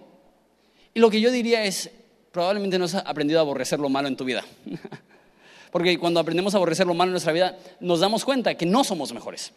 Y 0.94 1.00
lo 1.00 1.10
que 1.10 1.20
yo 1.20 1.30
diría 1.30 1.64
es, 1.66 1.90
probablemente 2.32 2.80
no 2.80 2.86
has 2.86 2.96
aprendido 2.96 3.40
a 3.40 3.42
aborrecer 3.42 3.80
lo 3.80 3.90
malo 3.90 4.08
en 4.08 4.16
tu 4.16 4.24
vida. 4.24 4.46
Porque 5.72 6.00
cuando 6.00 6.20
aprendemos 6.20 6.54
a 6.54 6.58
aborrecer 6.58 6.88
lo 6.88 6.94
malo 6.94 7.10
en 7.10 7.14
nuestra 7.14 7.34
vida, 7.34 7.60
nos 7.82 8.00
damos 8.00 8.24
cuenta 8.24 8.56
que 8.56 8.66
no 8.66 8.84
somos 8.86 9.12
mejores 9.14 9.52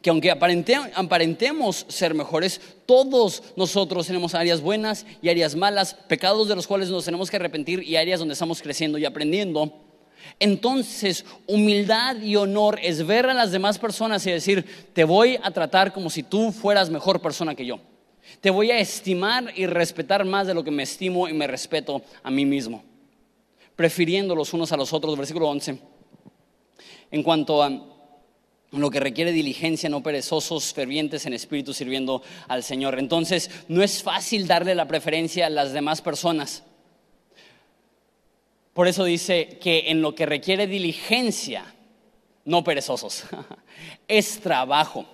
que 0.00 0.10
aunque 0.10 0.30
aparentemos 0.30 1.86
ser 1.88 2.14
mejores, 2.14 2.60
todos 2.86 3.42
nosotros 3.56 4.06
tenemos 4.06 4.34
áreas 4.34 4.60
buenas 4.60 5.06
y 5.22 5.28
áreas 5.28 5.56
malas, 5.56 5.94
pecados 5.94 6.48
de 6.48 6.54
los 6.54 6.66
cuales 6.66 6.90
nos 6.90 7.04
tenemos 7.04 7.30
que 7.30 7.36
arrepentir 7.36 7.82
y 7.82 7.96
áreas 7.96 8.20
donde 8.20 8.34
estamos 8.34 8.60
creciendo 8.60 8.98
y 8.98 9.04
aprendiendo. 9.04 9.72
Entonces, 10.38 11.24
humildad 11.46 12.20
y 12.20 12.36
honor 12.36 12.78
es 12.82 13.06
ver 13.06 13.26
a 13.26 13.34
las 13.34 13.52
demás 13.52 13.78
personas 13.78 14.26
y 14.26 14.30
decir, 14.30 14.64
te 14.92 15.04
voy 15.04 15.38
a 15.42 15.50
tratar 15.50 15.92
como 15.92 16.10
si 16.10 16.22
tú 16.22 16.52
fueras 16.52 16.90
mejor 16.90 17.20
persona 17.20 17.54
que 17.54 17.66
yo. 17.66 17.78
Te 18.40 18.50
voy 18.50 18.70
a 18.70 18.78
estimar 18.78 19.52
y 19.56 19.66
respetar 19.66 20.24
más 20.24 20.46
de 20.46 20.54
lo 20.54 20.64
que 20.64 20.70
me 20.70 20.82
estimo 20.82 21.28
y 21.28 21.32
me 21.32 21.46
respeto 21.46 22.02
a 22.22 22.30
mí 22.30 22.44
mismo. 22.44 22.82
Prefiriendo 23.76 24.34
los 24.34 24.52
unos 24.52 24.72
a 24.72 24.76
los 24.76 24.92
otros, 24.92 25.16
versículo 25.16 25.48
11. 25.48 25.78
En 27.10 27.22
cuanto 27.22 27.62
a 27.62 27.70
lo 28.72 28.90
que 28.90 29.00
requiere 29.00 29.32
diligencia, 29.32 29.88
no 29.88 30.02
perezosos, 30.02 30.72
fervientes 30.72 31.26
en 31.26 31.34
espíritu 31.34 31.74
sirviendo 31.74 32.22
al 32.48 32.62
Señor. 32.62 32.98
Entonces, 32.98 33.50
no 33.68 33.82
es 33.82 34.02
fácil 34.02 34.46
darle 34.46 34.74
la 34.74 34.88
preferencia 34.88 35.46
a 35.46 35.50
las 35.50 35.72
demás 35.72 36.00
personas. 36.00 36.64
Por 38.72 38.88
eso 38.88 39.04
dice 39.04 39.58
que 39.60 39.90
en 39.90 40.00
lo 40.00 40.14
que 40.14 40.26
requiere 40.26 40.66
diligencia, 40.66 41.64
no 42.44 42.64
perezosos, 42.64 43.24
es 44.08 44.40
trabajo. 44.40 45.06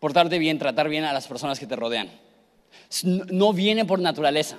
Portarte 0.00 0.38
bien, 0.38 0.58
tratar 0.58 0.88
bien 0.88 1.04
a 1.04 1.12
las 1.12 1.28
personas 1.28 1.58
que 1.58 1.66
te 1.66 1.76
rodean. 1.76 2.10
No 3.04 3.52
viene 3.52 3.84
por 3.84 4.00
naturaleza. 4.00 4.58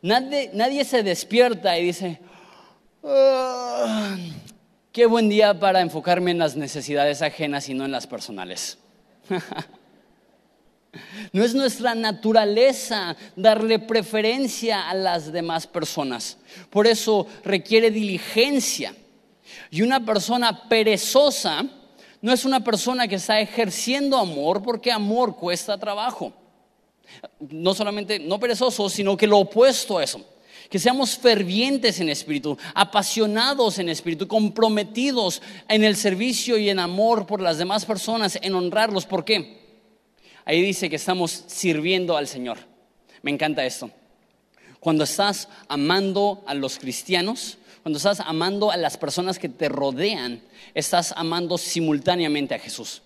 Nadie, 0.00 0.50
nadie 0.54 0.84
se 0.84 1.02
despierta 1.02 1.78
y 1.78 1.84
dice, 1.84 2.20
ah, 3.04 4.16
Qué 4.92 5.06
buen 5.06 5.30
día 5.30 5.58
para 5.58 5.80
enfocarme 5.80 6.32
en 6.32 6.38
las 6.38 6.54
necesidades 6.54 7.22
ajenas 7.22 7.70
y 7.70 7.74
no 7.74 7.86
en 7.86 7.92
las 7.92 8.06
personales. 8.06 8.76
No 11.32 11.42
es 11.42 11.54
nuestra 11.54 11.94
naturaleza 11.94 13.16
darle 13.34 13.78
preferencia 13.78 14.90
a 14.90 14.94
las 14.94 15.32
demás 15.32 15.66
personas. 15.66 16.36
Por 16.68 16.86
eso 16.86 17.26
requiere 17.44 17.90
diligencia. 17.90 18.94
Y 19.70 19.82
una 19.82 20.04
persona 20.04 20.68
perezosa 20.68 21.64
no 22.20 22.32
es 22.32 22.44
una 22.44 22.62
persona 22.62 23.08
que 23.08 23.14
está 23.14 23.40
ejerciendo 23.40 24.18
amor 24.18 24.62
porque 24.62 24.92
amor 24.92 25.36
cuesta 25.36 25.78
trabajo. 25.78 26.32
No 27.40 27.74
solamente 27.74 28.18
no 28.18 28.38
perezoso, 28.38 28.88
sino 28.88 29.16
que 29.16 29.26
lo 29.26 29.38
opuesto 29.38 29.98
a 29.98 30.04
eso 30.04 30.26
que 30.70 30.78
seamos 30.78 31.18
fervientes 31.18 32.00
en 32.00 32.08
espíritu, 32.08 32.56
apasionados 32.74 33.78
en 33.78 33.90
espíritu, 33.90 34.26
comprometidos 34.26 35.42
en 35.68 35.84
el 35.84 35.96
servicio 35.96 36.56
y 36.56 36.70
en 36.70 36.78
amor 36.78 37.26
por 37.26 37.42
las 37.42 37.58
demás 37.58 37.84
personas, 37.84 38.38
en 38.40 38.54
honrarlos. 38.54 39.04
¿Por 39.04 39.22
qué? 39.22 39.61
Ahí 40.44 40.62
dice 40.62 40.90
que 40.90 40.96
estamos 40.96 41.44
sirviendo 41.46 42.16
al 42.16 42.26
Señor. 42.26 42.58
Me 43.22 43.30
encanta 43.30 43.64
esto. 43.64 43.90
Cuando 44.80 45.04
estás 45.04 45.48
amando 45.68 46.42
a 46.46 46.54
los 46.54 46.78
cristianos, 46.78 47.58
cuando 47.82 47.98
estás 47.98 48.20
amando 48.20 48.70
a 48.70 48.76
las 48.76 48.96
personas 48.96 49.38
que 49.38 49.48
te 49.48 49.68
rodean, 49.68 50.42
estás 50.74 51.12
amando 51.16 51.58
simultáneamente 51.58 52.54
a 52.54 52.58
Jesús. 52.58 53.02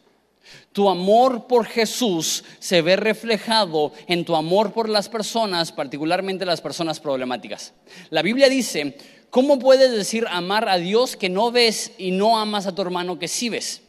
Tu 0.72 0.88
amor 0.88 1.46
por 1.46 1.66
Jesús 1.66 2.44
se 2.60 2.82
ve 2.82 2.96
reflejado 2.96 3.92
en 4.06 4.24
tu 4.24 4.36
amor 4.36 4.72
por 4.72 4.88
las 4.88 5.08
personas, 5.08 5.72
particularmente 5.72 6.46
las 6.46 6.60
personas 6.60 7.00
problemáticas. 7.00 7.72
La 8.10 8.22
Biblia 8.22 8.48
dice, 8.48 8.96
¿cómo 9.30 9.58
puedes 9.58 9.90
decir 9.90 10.26
amar 10.28 10.68
a 10.68 10.78
Dios 10.78 11.16
que 11.16 11.28
no 11.28 11.50
ves 11.50 11.92
y 11.98 12.10
no 12.10 12.38
amas 12.38 12.66
a 12.66 12.74
tu 12.74 12.82
hermano 12.82 13.18
que 13.18 13.28
sí 13.28 13.48
ves? 13.48 13.82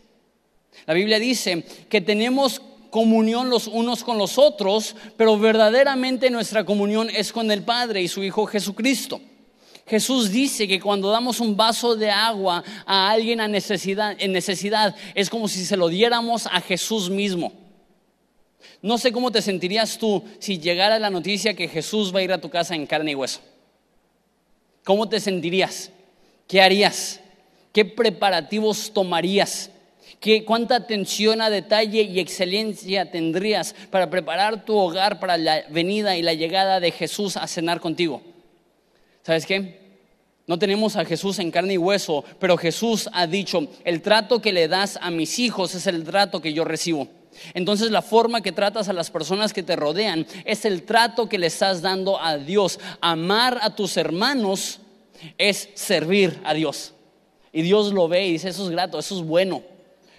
La 0.85 0.93
Biblia 0.93 1.19
dice 1.19 1.63
que 1.89 2.01
tenemos 2.01 2.61
comunión 2.89 3.49
los 3.49 3.67
unos 3.67 4.03
con 4.03 4.17
los 4.17 4.37
otros, 4.37 4.95
pero 5.15 5.37
verdaderamente 5.37 6.29
nuestra 6.29 6.65
comunión 6.65 7.09
es 7.09 7.31
con 7.31 7.51
el 7.51 7.63
Padre 7.63 8.01
y 8.01 8.07
su 8.07 8.23
Hijo 8.23 8.45
Jesucristo. 8.45 9.21
Jesús 9.87 10.31
dice 10.31 10.67
que 10.67 10.81
cuando 10.81 11.09
damos 11.09 11.39
un 11.39 11.55
vaso 11.55 11.95
de 11.95 12.11
agua 12.11 12.63
a 12.85 13.09
alguien 13.09 13.39
en 13.39 13.51
necesidad 13.51 14.95
es 15.15 15.29
como 15.29 15.47
si 15.47 15.65
se 15.65 15.77
lo 15.77 15.87
diéramos 15.87 16.45
a 16.47 16.59
Jesús 16.59 17.09
mismo. 17.09 17.53
No 18.81 18.97
sé 18.97 19.11
cómo 19.11 19.31
te 19.31 19.41
sentirías 19.41 19.97
tú 19.97 20.23
si 20.39 20.59
llegara 20.59 20.99
la 20.99 21.09
noticia 21.09 21.53
que 21.53 21.67
Jesús 21.69 22.13
va 22.13 22.19
a 22.19 22.23
ir 22.23 22.33
a 22.33 22.41
tu 22.41 22.49
casa 22.49 22.75
en 22.75 22.85
carne 22.85 23.11
y 23.11 23.15
hueso. 23.15 23.39
¿Cómo 24.83 25.07
te 25.07 25.19
sentirías? 25.19 25.91
¿Qué 26.47 26.61
harías? 26.61 27.21
¿Qué 27.73 27.85
preparativos 27.85 28.93
tomarías? 28.93 29.71
¿Qué, 30.19 30.43
¿Cuánta 30.45 30.75
atención 30.75 31.41
a 31.41 31.49
detalle 31.49 32.01
y 32.01 32.19
excelencia 32.19 33.11
tendrías 33.11 33.75
para 33.91 34.09
preparar 34.09 34.65
tu 34.65 34.75
hogar 34.75 35.19
para 35.19 35.37
la 35.37 35.63
venida 35.69 36.17
y 36.17 36.23
la 36.23 36.33
llegada 36.33 36.79
de 36.79 36.91
Jesús 36.91 37.37
a 37.37 37.47
cenar 37.47 37.79
contigo? 37.79 38.21
¿Sabes 39.21 39.45
qué? 39.45 39.87
No 40.47 40.57
tenemos 40.57 40.95
a 40.95 41.05
Jesús 41.05 41.37
en 41.39 41.51
carne 41.51 41.73
y 41.73 41.77
hueso, 41.77 42.23
pero 42.39 42.57
Jesús 42.57 43.09
ha 43.11 43.27
dicho, 43.27 43.67
el 43.83 44.01
trato 44.01 44.41
que 44.41 44.53
le 44.53 44.67
das 44.67 44.97
a 45.01 45.11
mis 45.11 45.37
hijos 45.39 45.75
es 45.75 45.85
el 45.85 46.03
trato 46.03 46.41
que 46.41 46.53
yo 46.53 46.63
recibo. 46.63 47.09
Entonces 47.53 47.91
la 47.91 48.01
forma 48.01 48.41
que 48.41 48.51
tratas 48.51 48.89
a 48.89 48.93
las 48.93 49.11
personas 49.11 49.53
que 49.53 49.61
te 49.61 49.75
rodean 49.75 50.25
es 50.45 50.65
el 50.65 50.83
trato 50.83 51.29
que 51.29 51.37
le 51.37 51.47
estás 51.47 51.81
dando 51.81 52.19
a 52.19 52.37
Dios. 52.37 52.79
Amar 53.01 53.59
a 53.61 53.75
tus 53.75 53.97
hermanos 53.97 54.79
es 55.37 55.69
servir 55.75 56.39
a 56.43 56.53
Dios. 56.53 56.93
Y 57.51 57.61
Dios 57.61 57.93
lo 57.93 58.07
ve 58.07 58.27
y 58.27 58.31
dice, 58.33 58.49
eso 58.49 58.63
es 58.63 58.69
grato, 58.69 58.97
eso 58.97 59.17
es 59.17 59.23
bueno. 59.23 59.61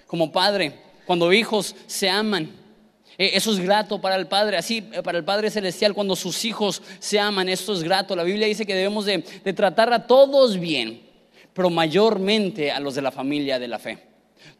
Como 0.09 0.33
padre, 0.33 0.73
cuando 1.07 1.33
hijos 1.33 1.77
se 1.87 2.09
aman, 2.09 2.51
eh, 3.19 3.33
eso 3.35 3.53
es 3.53 3.61
grato 3.61 4.01
para 4.01 4.17
el 4.17 4.27
Padre, 4.27 4.57
así 4.57 4.89
eh, 4.93 5.03
para 5.03 5.19
el 5.19 5.25
Padre 5.25 5.51
Celestial 5.51 5.93
cuando 5.93 6.17
sus 6.17 6.45
hijos 6.47 6.83
se 6.99 7.21
aman, 7.21 7.49
esto 7.49 7.75
es 7.75 7.83
grato. 7.83 8.17
La 8.17 8.23
Biblia 8.23 8.47
dice 8.47 8.65
que 8.65 8.75
debemos 8.75 9.05
de, 9.05 9.19
de 9.19 9.53
tratar 9.53 9.93
a 9.93 10.07
todos 10.07 10.59
bien, 10.59 11.03
pero 11.53 11.69
mayormente 11.69 12.73
a 12.73 12.81
los 12.81 12.95
de 12.95 13.03
la 13.03 13.13
familia 13.13 13.59
de 13.59 13.69
la 13.69 13.79
fe. 13.79 13.99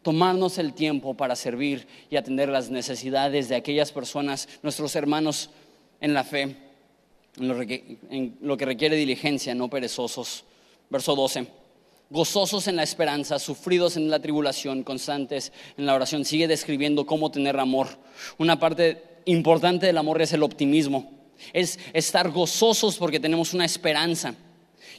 Tomarnos 0.03 0.59
el 0.59 0.73
tiempo 0.73 1.15
para 1.15 1.35
servir 1.35 1.87
y 2.11 2.15
atender 2.15 2.49
las 2.49 2.69
necesidades 2.69 3.49
de 3.49 3.55
aquellas 3.55 3.91
personas, 3.91 4.47
nuestros 4.61 4.95
hermanos 4.95 5.49
en 5.99 6.13
la 6.13 6.23
fe, 6.23 6.55
en 7.37 7.47
lo, 7.47 7.59
en 7.61 8.37
lo 8.39 8.55
que 8.55 8.65
requiere 8.65 8.95
diligencia, 8.95 9.55
no 9.55 9.67
perezosos. 9.67 10.43
Verso 10.91 11.15
12 11.15 11.58
gozosos 12.09 12.67
en 12.67 12.75
la 12.75 12.83
esperanza, 12.83 13.39
sufridos 13.39 13.95
en 13.97 14.09
la 14.09 14.19
tribulación, 14.19 14.83
constantes 14.83 15.51
en 15.77 15.85
la 15.85 15.95
oración. 15.95 16.25
Sigue 16.25 16.47
describiendo 16.47 17.05
cómo 17.05 17.31
tener 17.31 17.59
amor. 17.59 17.87
Una 18.37 18.59
parte 18.59 19.03
importante 19.25 19.85
del 19.85 19.97
amor 19.97 20.21
es 20.21 20.33
el 20.33 20.43
optimismo, 20.43 21.11
es 21.53 21.79
estar 21.93 22.31
gozosos 22.31 22.97
porque 22.97 23.19
tenemos 23.19 23.53
una 23.53 23.65
esperanza, 23.65 24.35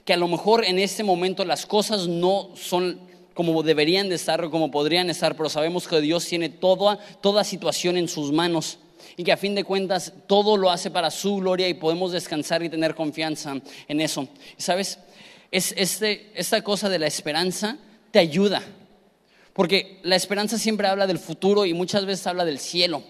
que 0.04 0.12
a 0.12 0.16
lo 0.16 0.28
mejor 0.28 0.64
en 0.64 0.78
este 0.78 1.02
momento 1.02 1.44
las 1.44 1.66
cosas 1.66 2.06
no 2.06 2.50
son 2.54 3.10
como 3.34 3.62
deberían 3.62 4.08
de 4.08 4.16
estar 4.16 4.44
o 4.44 4.50
como 4.50 4.70
podrían 4.70 5.08
estar, 5.08 5.36
pero 5.36 5.48
sabemos 5.48 5.88
que 5.88 6.00
Dios 6.00 6.26
tiene 6.26 6.48
toda, 6.48 6.98
toda 7.20 7.44
situación 7.44 7.96
en 7.96 8.08
sus 8.08 8.32
manos 8.32 8.78
y 9.16 9.24
que 9.24 9.32
a 9.32 9.36
fin 9.36 9.54
de 9.54 9.64
cuentas 9.64 10.12
todo 10.26 10.56
lo 10.56 10.70
hace 10.70 10.90
para 10.90 11.10
su 11.10 11.36
gloria 11.36 11.68
y 11.68 11.74
podemos 11.74 12.12
descansar 12.12 12.62
y 12.62 12.68
tener 12.68 12.94
confianza 12.94 13.56
en 13.88 14.00
eso. 14.00 14.28
¿Sabes? 14.56 14.98
Es 15.50 15.74
este, 15.76 16.30
esta 16.34 16.62
cosa 16.62 16.88
de 16.88 16.98
la 16.98 17.06
esperanza 17.06 17.78
te 18.10 18.18
ayuda. 18.18 18.62
Porque 19.52 19.98
la 20.02 20.16
esperanza 20.16 20.58
siempre 20.58 20.86
habla 20.86 21.06
del 21.06 21.18
futuro 21.18 21.66
y 21.66 21.74
muchas 21.74 22.06
veces 22.06 22.26
habla 22.26 22.44
del 22.44 22.58
cielo. 22.58 23.02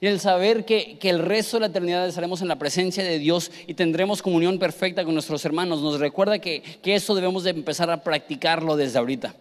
Y 0.00 0.06
el 0.06 0.20
saber 0.20 0.64
que, 0.64 0.98
el 1.02 1.20
resto 1.20 1.56
de 1.56 1.60
la 1.62 1.66
eternidad 1.66 2.08
estaremos 2.08 2.42
en 2.42 2.48
la 2.48 2.58
presencia 2.58 3.04
de 3.04 3.18
Dios 3.18 3.50
y 3.66 3.74
tendremos 3.74 4.22
comunión 4.22 4.58
perfecta 4.58 5.04
con 5.04 5.14
nuestros 5.14 5.44
hermanos, 5.44 5.80
nos 5.80 6.00
recuerda 6.00 6.38
que, 6.38 6.62
que 6.82 6.94
eso 6.94 7.14
debemos 7.14 7.44
de 7.44 7.50
empezar 7.50 7.90
a 7.90 8.02
practicarlo 8.02 8.76
desde 8.76 8.98
ahorita. 8.98 9.34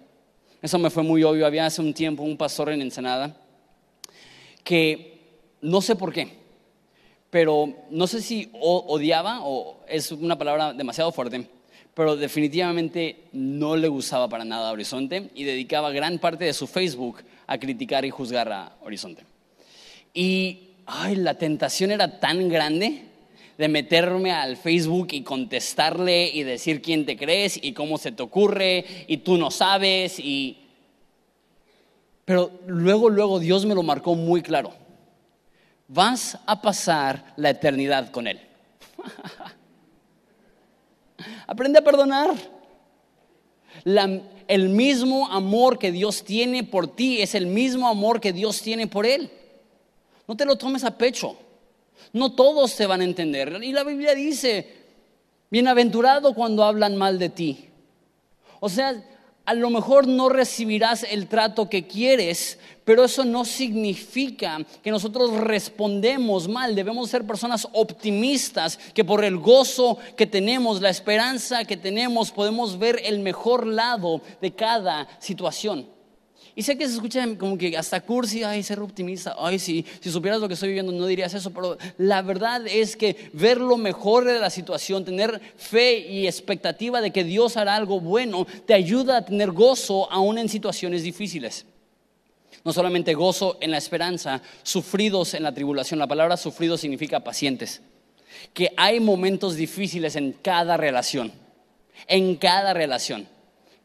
Eso 0.62 0.78
me 0.78 0.90
fue 0.90 1.04
muy 1.04 1.24
obvio. 1.24 1.46
Había 1.46 1.66
hace 1.66 1.82
un 1.82 1.94
tiempo 1.94 2.24
un 2.24 2.38
pastor 2.38 2.70
en 2.70 2.82
Ensenada 2.82 3.36
que 4.64 5.20
no 5.62 5.82
sé 5.82 5.96
por 5.96 6.12
qué, 6.12 6.40
pero 7.30 7.74
no 7.90 8.08
sé 8.08 8.22
si 8.22 8.50
odiaba 8.54 9.42
o 9.44 9.78
es 9.88 10.12
una 10.12 10.38
palabra 10.38 10.74
demasiado 10.74 11.12
fuerte, 11.12 11.48
pero 11.96 12.18
definitivamente 12.18 13.24
no 13.32 13.78
le 13.78 13.88
gustaba 13.88 14.28
para 14.28 14.44
nada 14.44 14.70
a 14.70 14.74
Horizonte 14.74 15.32
y 15.34 15.46
dedicaba 15.46 15.92
gran 15.92 16.20
parte 16.20 16.44
de 16.44 16.54
su 16.54 16.68
Facebook 16.68 17.24
a 17.48 17.58
criticar 17.58 18.04
y 18.04 18.10
juzgar 18.10 18.52
a 18.52 18.74
Horizonte. 18.82 19.24
Y 20.14 20.72
ay, 20.86 21.16
la 21.16 21.36
tentación 21.36 21.92
era 21.92 22.20
tan 22.20 22.50
grande 22.50 23.06
de 23.58 23.68
meterme 23.70 24.34
al 24.34 24.58
Facebook 24.58 25.08
y 25.12 25.24
contestarle 25.24 26.28
y 26.28 26.44
decir 26.44 26.82
quién 26.82 27.06
te 27.06 27.16
crees 27.16 27.58
y 27.62 27.72
cómo 27.72 27.98
se 27.98 28.12
te 28.12 28.22
ocurre 28.22 28.86
y 29.08 29.18
tú 29.18 29.38
no 29.38 29.50
sabes 29.50 30.20
y 30.20 30.58
pero 32.26 32.52
luego 32.68 33.10
luego 33.10 33.40
Dios 33.40 33.66
me 33.66 33.76
lo 33.76 33.84
marcó 33.84 34.16
muy 34.16 34.42
claro. 34.42 34.74
Vas 35.88 36.38
a 36.46 36.62
pasar 36.62 37.34
la 37.38 37.52
eternidad 37.52 38.12
con 38.12 38.28
él. 38.28 38.42
Aprende 41.48 41.80
a 41.80 41.84
perdonar. 41.84 42.34
el 44.48 44.70
mismo 44.70 45.28
amor 45.32 45.80
que 45.80 45.92
Dios 45.92 46.24
tiene 46.24 46.64
por 46.64 46.96
ti 46.96 47.22
es 47.22 47.36
el 47.36 47.48
mismo 47.48 47.88
amor 47.88 48.22
que 48.22 48.34
Dios 48.34 48.62
tiene 48.62 48.88
por 48.88 49.06
Él. 49.06 49.32
No 50.28 50.36
te 50.36 50.46
lo 50.46 50.56
tomes 50.56 50.84
a 50.84 50.98
pecho. 50.98 51.38
No 52.14 52.34
todos 52.34 52.72
se 52.72 52.86
van 52.86 53.02
a 53.02 53.06
entender. 53.06 53.60
Y 53.64 53.72
la 53.72 53.84
Biblia 53.84 54.16
dice, 54.16 54.86
bienaventurado 55.50 56.34
cuando 56.34 56.64
hablan 56.64 56.96
mal 56.96 57.20
de 57.20 57.30
ti. 57.30 57.70
O 58.60 58.70
sea, 58.70 59.04
a 59.46 59.54
lo 59.54 59.70
mejor 59.70 60.08
no 60.08 60.30
recibirás 60.30 61.04
el 61.04 61.28
trato 61.28 61.70
que 61.70 61.88
quieres, 61.88 62.58
pero 62.84 63.04
eso 63.04 63.26
no 63.26 63.46
significa 63.46 64.60
que 64.84 64.92
nosotros 64.92 65.32
respondemos 65.38 66.48
mal. 66.48 66.76
Debemos 66.76 67.10
ser 67.10 67.26
personas 67.26 67.68
optimistas, 67.74 68.78
que 68.94 69.04
por 69.04 69.24
el 69.24 69.38
gozo 69.38 69.98
que 70.16 70.28
tenemos, 70.28 70.82
la 70.82 70.90
esperanza 70.90 71.66
que 71.66 71.78
tenemos, 71.78 72.32
podemos 72.32 72.78
ver 72.78 73.02
el 73.04 73.20
mejor 73.20 73.66
lado 73.66 74.22
de 74.42 74.54
cada 74.54 75.08
situación. 75.20 75.95
Y 76.58 76.64
sé 76.64 76.78
que 76.78 76.88
se 76.88 76.94
escucha 76.94 77.28
como 77.38 77.58
que 77.58 77.76
hasta 77.78 78.00
cursi, 78.00 78.44
ay, 78.44 78.64
ser 78.64 78.80
optimista, 78.80 79.36
ay, 79.38 79.60
si, 79.60 79.86
si 80.00 80.10
supieras 80.10 80.40
lo 80.40 80.48
que 80.48 80.54
estoy 80.54 80.70
viviendo 80.70 80.94
no 80.94 81.06
dirías 81.06 81.34
eso, 81.34 81.52
pero 81.52 81.78
la 81.98 82.22
verdad 82.22 82.66
es 82.66 82.96
que 82.96 83.30
ver 83.34 83.60
lo 83.60 83.76
mejor 83.76 84.24
de 84.24 84.40
la 84.40 84.50
situación, 84.50 85.04
tener 85.04 85.42
fe 85.58 85.98
y 85.98 86.28
expectativa 86.28 87.02
de 87.02 87.12
que 87.12 87.26
Dios 87.26 87.58
hará 87.58 87.76
algo 87.76 88.00
bueno, 88.00 88.48
te 88.66 88.74
ayuda 88.74 89.18
a 89.18 89.26
tener 89.26 89.52
gozo 89.52 90.10
aún 90.10 90.38
en 90.38 90.48
situaciones 90.48 91.04
difíciles. 91.04 91.66
No 92.64 92.72
solamente 92.72 93.14
gozo 93.14 93.58
en 93.60 93.72
la 93.72 93.78
esperanza, 93.78 94.42
sufridos 94.64 95.34
en 95.34 95.44
la 95.44 95.54
tribulación. 95.54 96.00
La 96.00 96.08
palabra 96.08 96.38
sufrido 96.38 96.78
significa 96.78 97.20
pacientes. 97.20 97.82
Que 98.54 98.72
hay 98.78 99.00
momentos 99.00 99.56
difíciles 99.56 100.16
en 100.16 100.32
cada 100.32 100.78
relación, 100.78 101.32
en 102.08 102.38
cada 102.38 102.74
relación 102.74 103.28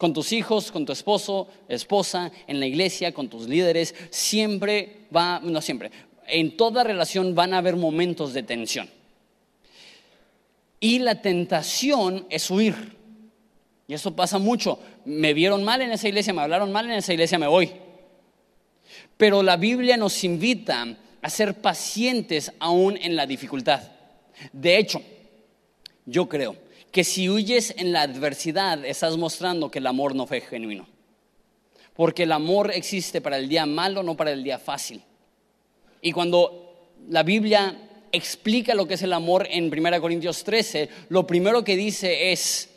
con 0.01 0.15
tus 0.15 0.33
hijos, 0.33 0.73
con 0.73 0.87
tu 0.87 0.93
esposo, 0.93 1.47
esposa, 1.69 2.33
en 2.47 2.59
la 2.59 2.65
iglesia, 2.65 3.13
con 3.13 3.29
tus 3.29 3.47
líderes, 3.47 3.95
siempre 4.09 5.03
va, 5.15 5.41
no 5.41 5.61
siempre, 5.61 5.91
en 6.27 6.57
toda 6.57 6.83
relación 6.83 7.35
van 7.35 7.53
a 7.53 7.59
haber 7.59 7.77
momentos 7.77 8.33
de 8.33 8.43
tensión. 8.43 8.89
Y 10.81 11.01
la 11.01 11.21
tentación 11.21 12.25
es 12.31 12.51
huir. 12.51 12.97
Y 13.89 13.93
eso 13.93 14.17
pasa 14.17 14.39
mucho. 14.39 14.79
Me 15.05 15.35
vieron 15.35 15.65
mal 15.65 15.83
en 15.83 15.93
esa 15.93 16.09
iglesia, 16.09 16.33
me 16.33 16.41
hablaron 16.41 16.73
mal 16.73 16.87
en 16.87 16.93
esa 16.93 17.13
iglesia, 17.13 17.39
me 17.39 17.47
voy. 17.47 17.71
Pero 19.19 19.43
la 19.43 19.59
Biblia 19.59 19.99
nos 19.99 20.25
invita 20.25 20.97
a 21.21 21.29
ser 21.29 21.61
pacientes 21.61 22.53
aún 22.59 22.97
en 22.97 23.17
la 23.17 23.27
dificultad. 23.27 23.83
De 24.51 24.79
hecho, 24.79 25.03
yo 26.07 26.27
creo 26.27 26.57
que 26.91 27.05
si 27.05 27.29
huyes 27.29 27.75
en 27.77 27.93
la 27.93 28.03
adversidad 28.03 28.85
estás 28.85 29.17
mostrando 29.17 29.71
que 29.71 29.79
el 29.79 29.87
amor 29.87 30.15
no 30.15 30.27
fue 30.27 30.41
genuino. 30.41 30.87
Porque 31.95 32.25
el 32.25 32.33
amor 32.33 32.71
existe 32.73 33.21
para 33.21 33.37
el 33.37 33.49
día 33.49 33.67
malo, 33.67 34.03
no 34.03 34.17
para 34.17 34.33
el 34.33 34.43
día 34.43 34.59
fácil. 34.59 35.03
Y 36.03 36.13
cuando 36.13 36.95
la 37.09 37.23
Biblia 37.23 37.77
explica 38.13 38.75
lo 38.75 38.87
que 38.87 38.95
es 38.95 39.03
el 39.03 39.13
amor 39.13 39.47
en 39.51 39.73
1 39.73 40.01
Corintios 40.01 40.43
13, 40.45 40.89
lo 41.11 41.27
primero 41.27 41.63
que 41.63 41.77
dice 41.77 42.33
es, 42.33 42.71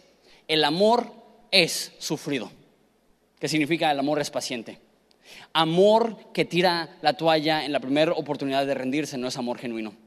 el 0.48 0.64
amor 0.64 1.12
es 1.52 1.94
sufrido, 1.98 2.52
que 3.40 3.48
significa 3.48 3.92
el 3.92 4.00
amor 4.00 4.20
es 4.20 4.30
paciente. 4.30 4.80
Amor 5.54 6.32
que 6.34 6.46
tira 6.46 6.98
la 7.02 7.14
toalla 7.14 7.66
en 7.66 7.72
la 7.72 7.80
primera 7.80 8.12
oportunidad 8.12 8.66
de 8.66 8.74
rendirse 8.74 9.18
no 9.18 9.28
es 9.28 9.38
amor 9.38 9.58
genuino. 9.58 10.03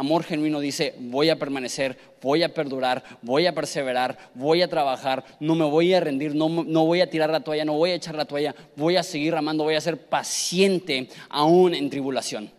Amor 0.00 0.24
genuino 0.24 0.60
dice, 0.60 0.94
voy 0.98 1.28
a 1.28 1.38
permanecer, 1.38 1.98
voy 2.22 2.42
a 2.42 2.54
perdurar, 2.54 3.04
voy 3.20 3.46
a 3.46 3.54
perseverar, 3.54 4.16
voy 4.34 4.62
a 4.62 4.68
trabajar, 4.68 5.22
no 5.40 5.54
me 5.54 5.66
voy 5.66 5.92
a 5.92 6.00
rendir, 6.00 6.34
no, 6.34 6.48
no, 6.48 6.86
voy 6.86 7.02
a 7.02 7.10
tirar 7.10 7.28
la 7.28 7.40
toalla, 7.40 7.66
no 7.66 7.74
voy 7.74 7.90
a 7.90 7.96
echar 7.96 8.14
la 8.14 8.24
toalla, 8.24 8.54
voy 8.76 8.96
a 8.96 9.02
seguir 9.02 9.34
amando, 9.34 9.64
voy 9.64 9.74
a 9.74 9.80
ser 9.82 9.98
paciente 9.98 11.10
aún 11.28 11.74
en 11.74 11.90
tribulación 11.90 12.50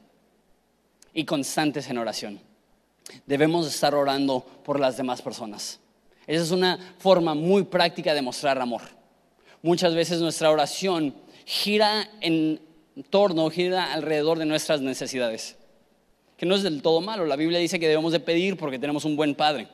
y 1.16 1.26
constantes 1.26 1.90
en 1.90 1.98
oración. 1.98 2.40
Debemos 3.26 3.66
estar 3.66 3.96
orando 3.96 4.46
por 4.64 4.80
las 4.80 4.96
demás 4.96 5.24
personas. 5.24 5.80
Esa 6.28 6.44
es 6.44 6.52
una 6.52 6.78
forma 7.00 7.34
muy 7.34 7.64
práctica 7.64 8.14
de 8.14 8.22
mostrar 8.22 8.62
amor. 8.62 8.84
Muchas 9.64 9.96
veces 9.96 10.22
nuestra 10.22 10.52
oración 10.52 11.16
gira 11.46 12.08
en 12.20 12.62
torno, 13.10 13.50
gira 13.50 13.94
alrededor 13.94 14.38
de 14.38 14.46
nuestras 14.46 14.82
necesidades 14.82 15.58
que 16.42 16.48
no 16.48 16.56
es 16.56 16.64
del 16.64 16.82
todo 16.82 17.02
malo. 17.02 17.28
La 17.28 17.36
Biblia 17.36 17.60
dice 17.60 17.80
que 17.80 17.88
debemos 17.88 18.14
de 18.14 18.20
pedir 18.20 18.58
porque 18.58 18.80
tenemos 18.80 19.06
un 19.06 19.16
buen 19.16 19.36
Padre. 19.36 19.68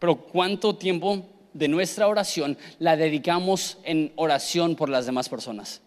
Pero 0.00 0.16
¿cuánto 0.16 0.74
tiempo 0.74 1.24
de 1.52 1.68
nuestra 1.68 2.08
oración 2.08 2.58
la 2.80 2.96
dedicamos 2.96 3.78
en 3.84 4.12
oración 4.16 4.74
por 4.74 4.88
las 4.88 5.06
demás 5.06 5.28
personas? 5.28 5.80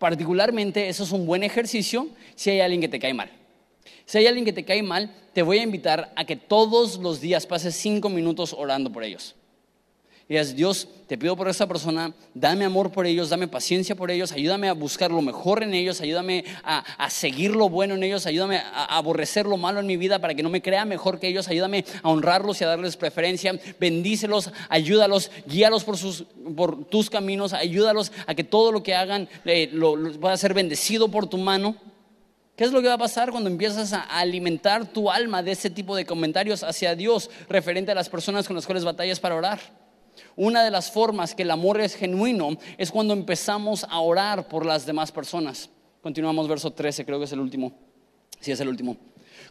Particularmente 0.00 0.88
eso 0.88 1.04
es 1.04 1.12
un 1.12 1.24
buen 1.24 1.44
ejercicio 1.44 2.08
si 2.34 2.50
hay 2.50 2.58
alguien 2.58 2.80
que 2.80 2.88
te 2.88 2.98
cae 2.98 3.14
mal. 3.14 3.30
Si 4.06 4.18
hay 4.18 4.26
alguien 4.26 4.44
que 4.44 4.52
te 4.52 4.64
cae 4.64 4.82
mal, 4.82 5.14
te 5.32 5.42
voy 5.42 5.58
a 5.58 5.62
invitar 5.62 6.12
a 6.16 6.24
que 6.24 6.34
todos 6.34 6.98
los 6.98 7.20
días 7.20 7.46
pases 7.46 7.76
cinco 7.76 8.08
minutos 8.08 8.56
orando 8.58 8.90
por 8.90 9.04
ellos. 9.04 9.35
Y 10.28 10.36
Dios, 10.54 10.88
te 11.06 11.16
pido 11.16 11.36
por 11.36 11.48
esa 11.48 11.68
persona, 11.68 12.12
dame 12.34 12.64
amor 12.64 12.90
por 12.90 13.06
ellos, 13.06 13.28
dame 13.28 13.46
paciencia 13.46 13.94
por 13.94 14.10
ellos, 14.10 14.32
ayúdame 14.32 14.68
a 14.68 14.72
buscar 14.72 15.12
lo 15.12 15.22
mejor 15.22 15.62
en 15.62 15.72
ellos, 15.72 16.00
ayúdame 16.00 16.44
a, 16.64 16.82
seguir 17.10 17.54
lo 17.54 17.68
bueno 17.68 17.94
en 17.94 18.02
ellos, 18.02 18.26
ayúdame 18.26 18.56
a, 18.56 18.96
aborrecer 18.96 19.46
lo 19.46 19.56
malo 19.56 19.78
en 19.78 19.86
mi 19.86 19.96
vida 19.96 20.18
para 20.18 20.34
que 20.34 20.42
no 20.42 20.50
me 20.50 20.62
crea 20.62 20.84
mejor 20.84 21.20
que 21.20 21.28
ellos, 21.28 21.46
ayúdame 21.46 21.84
a 22.02 22.08
honrarlos 22.08 22.60
y 22.60 22.64
a 22.64 22.66
darles 22.66 22.96
preferencia, 22.96 23.56
bendícelos, 23.78 24.50
ayúdalos, 24.68 25.30
guíalos 25.46 25.84
por, 25.84 25.96
sus, 25.96 26.24
por 26.56 26.86
tus 26.86 27.08
caminos, 27.08 27.52
ayúdalos 27.52 28.10
a 28.26 28.34
que 28.34 28.42
todo 28.42 28.72
lo 28.72 28.82
que 28.82 28.96
hagan 28.96 29.28
eh, 29.44 29.70
lo, 29.72 29.94
pueda 30.18 30.36
ser 30.36 30.54
bendecido 30.54 31.08
por 31.08 31.28
tu 31.28 31.38
mano. 31.38 31.76
¿Qué 32.56 32.64
es 32.64 32.72
lo 32.72 32.82
que 32.82 32.88
va 32.88 32.94
a 32.94 32.98
pasar 32.98 33.30
cuando 33.30 33.48
empiezas 33.48 33.92
a 33.92 34.00
alimentar 34.00 34.86
tu 34.86 35.08
alma 35.08 35.44
de 35.44 35.52
ese 35.52 35.70
tipo 35.70 35.94
de 35.94 36.04
comentarios 36.04 36.64
hacia 36.64 36.96
Dios 36.96 37.30
referente 37.48 37.92
a 37.92 37.94
las 37.94 38.08
personas 38.08 38.48
con 38.48 38.56
las 38.56 38.66
cuales 38.66 38.84
batallas 38.84 39.20
para 39.20 39.36
orar? 39.36 39.85
Una 40.36 40.64
de 40.64 40.70
las 40.70 40.90
formas 40.90 41.34
que 41.34 41.42
el 41.42 41.50
amor 41.50 41.80
es 41.80 41.94
genuino 41.94 42.56
es 42.78 42.90
cuando 42.90 43.12
empezamos 43.12 43.84
a 43.88 44.00
orar 44.00 44.48
por 44.48 44.64
las 44.66 44.86
demás 44.86 45.12
personas. 45.12 45.70
Continuamos 46.02 46.48
verso 46.48 46.70
13, 46.70 47.04
creo 47.04 47.18
que 47.18 47.24
es 47.24 47.32
el 47.32 47.40
último. 47.40 47.72
Sí, 48.40 48.52
es 48.52 48.60
el 48.60 48.68
último. 48.68 48.96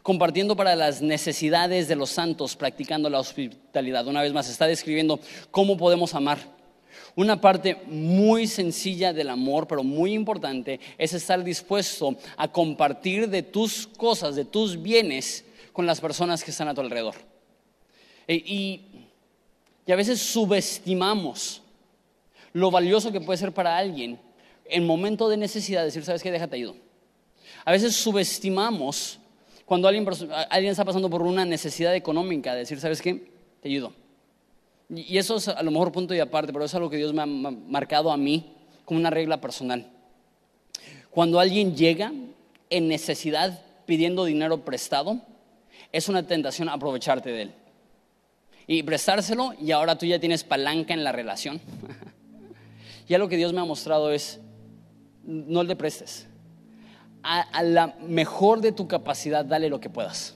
Compartiendo 0.01 0.55
para 0.55 0.75
las 0.75 1.01
necesidades 1.01 1.87
de 1.87 1.95
los 1.95 2.11
santos, 2.11 2.55
practicando 2.55 3.09
la 3.09 3.19
hospitalidad. 3.19 4.07
Una 4.07 4.21
vez 4.21 4.33
más, 4.33 4.49
está 4.49 4.67
describiendo 4.67 5.19
cómo 5.51 5.77
podemos 5.77 6.13
amar. 6.13 6.37
Una 7.15 7.39
parte 7.39 7.81
muy 7.87 8.47
sencilla 8.47 9.13
del 9.13 9.29
amor, 9.29 9.67
pero 9.67 9.83
muy 9.83 10.13
importante, 10.13 10.79
es 10.97 11.13
estar 11.13 11.43
dispuesto 11.43 12.15
a 12.37 12.51
compartir 12.51 13.29
de 13.29 13.41
tus 13.41 13.87
cosas, 13.87 14.35
de 14.35 14.45
tus 14.45 14.81
bienes, 14.81 15.45
con 15.73 15.85
las 15.85 15.99
personas 15.99 16.43
que 16.43 16.51
están 16.51 16.69
a 16.69 16.73
tu 16.73 16.81
alrededor. 16.81 17.15
E, 18.27 18.35
y 18.35 18.94
y 19.85 19.91
a 19.91 19.95
veces 19.95 20.19
subestimamos 20.19 21.61
lo 22.53 22.71
valioso 22.71 23.11
que 23.11 23.21
puede 23.21 23.37
ser 23.37 23.51
para 23.51 23.77
alguien 23.77 24.19
en 24.65 24.85
momento 24.85 25.29
de 25.29 25.37
necesidad 25.37 25.83
decir, 25.83 26.03
¿sabes 26.03 26.23
qué? 26.23 26.31
Déjate 26.31 26.55
ayudo. 26.55 26.75
A 27.63 27.71
veces 27.71 27.95
subestimamos 27.95 29.19
cuando 29.65 29.87
alguien, 29.87 30.07
alguien 30.49 30.71
está 30.71 30.85
pasando 30.85 31.09
por 31.09 31.21
una 31.21 31.45
necesidad 31.45 31.95
económica, 31.95 32.55
decir, 32.55 32.79
¿sabes 32.79 33.01
qué? 33.01 33.31
Te 33.61 33.69
ayudo. 33.69 33.93
Y 34.89 35.17
eso 35.17 35.35
es 35.35 35.47
a 35.47 35.61
lo 35.63 35.71
mejor 35.71 35.91
punto 35.91 36.13
y 36.13 36.19
aparte, 36.19 36.53
pero 36.53 36.65
es 36.65 36.73
algo 36.75 36.89
que 36.89 36.97
Dios 36.97 37.13
me 37.13 37.21
ha 37.21 37.25
marcado 37.25 38.11
a 38.11 38.17
mí 38.17 38.53
como 38.85 38.99
una 38.99 39.09
regla 39.09 39.41
personal. 39.41 39.91
Cuando 41.11 41.39
alguien 41.39 41.75
llega 41.75 42.11
en 42.69 42.87
necesidad 42.87 43.61
pidiendo 43.85 44.25
dinero 44.25 44.63
prestado, 44.63 45.21
es 45.91 46.09
una 46.09 46.25
tentación 46.25 46.69
aprovecharte 46.69 47.31
de 47.31 47.41
él 47.43 47.53
y 48.67 48.83
prestárselo 48.83 49.53
y 49.61 49.71
ahora 49.71 49.97
tú 49.97 50.05
ya 50.05 50.19
tienes 50.19 50.43
palanca 50.43 50.93
en 50.93 51.03
la 51.03 51.11
relación. 51.11 51.61
ya 53.07 53.17
lo 53.17 53.29
que 53.29 53.37
Dios 53.37 53.53
me 53.53 53.61
ha 53.61 53.65
mostrado 53.65 54.11
es, 54.11 54.39
no 55.23 55.63
le 55.63 55.75
prestes. 55.75 56.27
A, 57.23 57.63
la 57.63 57.95
mejor 58.07 58.61
de 58.61 58.71
tu 58.71 58.87
capacidad, 58.87 59.43
dale 59.43 59.69
lo 59.69 59.79
que 59.79 59.89
puedas. 59.89 60.35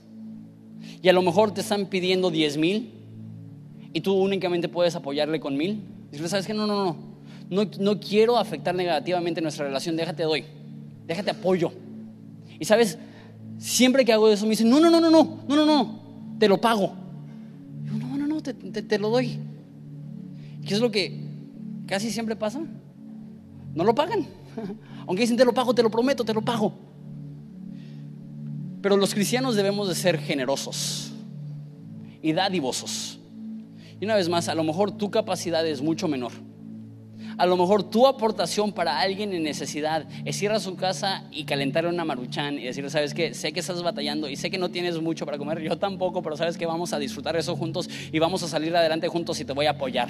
Y 1.01 1.09
a 1.09 1.13
lo 1.13 1.21
mejor 1.21 1.53
te 1.53 1.61
están 1.61 1.85
pidiendo 1.85 2.31
10 2.31 2.57
mil 2.57 2.93
y 3.93 4.01
tú 4.01 4.15
únicamente 4.15 4.69
puedes 4.69 4.95
apoyarle 4.95 5.39
con 5.39 5.55
mil. 5.55 5.83
Dices, 6.11 6.31
¿sabes 6.31 6.47
qué? 6.47 6.53
No, 6.53 6.65
no, 6.65 6.85
no, 6.85 6.97
no. 7.49 7.69
No 7.79 7.99
quiero 7.99 8.37
afectar 8.37 8.73
negativamente 8.73 9.41
nuestra 9.41 9.65
relación, 9.65 9.95
déjate 9.95 10.23
doy, 10.23 10.45
déjate 11.05 11.31
apoyo. 11.31 11.71
Y 12.59 12.65
sabes, 12.65 12.97
siempre 13.59 14.03
que 14.03 14.13
hago 14.13 14.29
eso 14.29 14.45
me 14.45 14.51
dicen, 14.51 14.69
no, 14.69 14.79
no, 14.79 14.89
no, 14.89 14.99
no, 14.99 15.11
no, 15.11 15.39
no, 15.47 15.65
no, 15.65 15.99
te 16.39 16.47
lo 16.47 16.59
pago 16.59 17.08
te, 18.53 18.99
lo 18.99 19.09
doy. 19.09 19.39
¿Qué 20.65 20.73
es 20.73 20.79
lo 20.79 20.91
que 20.91 21.19
casi 21.87 22.11
siempre 22.11 22.35
pasa? 22.35 22.61
No 23.73 23.83
lo 23.83 23.95
pagan. 23.95 24.25
Aunque 25.07 25.21
dicen 25.21 25.37
te 25.37 25.45
lo 25.45 25.53
pago, 25.53 25.73
te 25.73 25.83
lo 25.83 25.89
prometo, 25.89 26.23
te 26.23 26.33
lo 26.33 26.41
pago. 26.41 26.73
Pero 28.81 28.97
los 28.97 29.13
cristianos 29.13 29.55
debemos 29.55 29.87
de 29.87 29.95
ser 29.95 30.17
generosos 30.17 31.11
y 32.21 32.33
dadivosos. 32.33 33.19
Y 33.99 34.05
una 34.05 34.15
vez 34.15 34.29
más, 34.29 34.47
a 34.47 34.55
lo 34.55 34.63
mejor 34.63 34.91
tu 34.91 35.11
capacidad 35.11 35.65
es 35.67 35.81
mucho 35.81 36.07
menor 36.07 36.31
a 37.39 37.45
lo 37.45 37.55
mejor 37.55 37.83
tu 37.83 38.05
aportación 38.05 38.73
para 38.73 38.99
alguien 38.99 39.33
en 39.33 39.43
necesidad 39.43 40.05
es 40.25 40.41
ir 40.43 40.51
a 40.51 40.59
su 40.59 40.75
casa 40.75 41.23
y 41.31 41.45
calentarle 41.45 41.89
una 41.89 42.03
maruchan 42.03 42.59
y 42.59 42.65
decirle, 42.65 42.89
sabes 42.89 43.13
que 43.13 43.33
sé 43.33 43.53
que 43.53 43.61
estás 43.61 43.81
batallando 43.81 44.27
y 44.27 44.35
sé 44.35 44.51
que 44.51 44.57
no 44.57 44.69
tienes 44.69 44.99
mucho 45.01 45.25
para 45.25 45.37
comer, 45.37 45.61
yo 45.61 45.77
tampoco, 45.77 46.21
pero 46.21 46.35
sabes 46.35 46.57
que 46.57 46.65
vamos 46.65 46.91
a 46.91 46.99
disfrutar 46.99 47.37
eso 47.37 47.55
juntos 47.55 47.89
y 48.11 48.19
vamos 48.19 48.43
a 48.43 48.49
salir 48.49 48.75
adelante 48.75 49.07
juntos 49.07 49.39
y 49.39 49.45
te 49.45 49.53
voy 49.53 49.67
a 49.67 49.71
apoyar. 49.71 50.09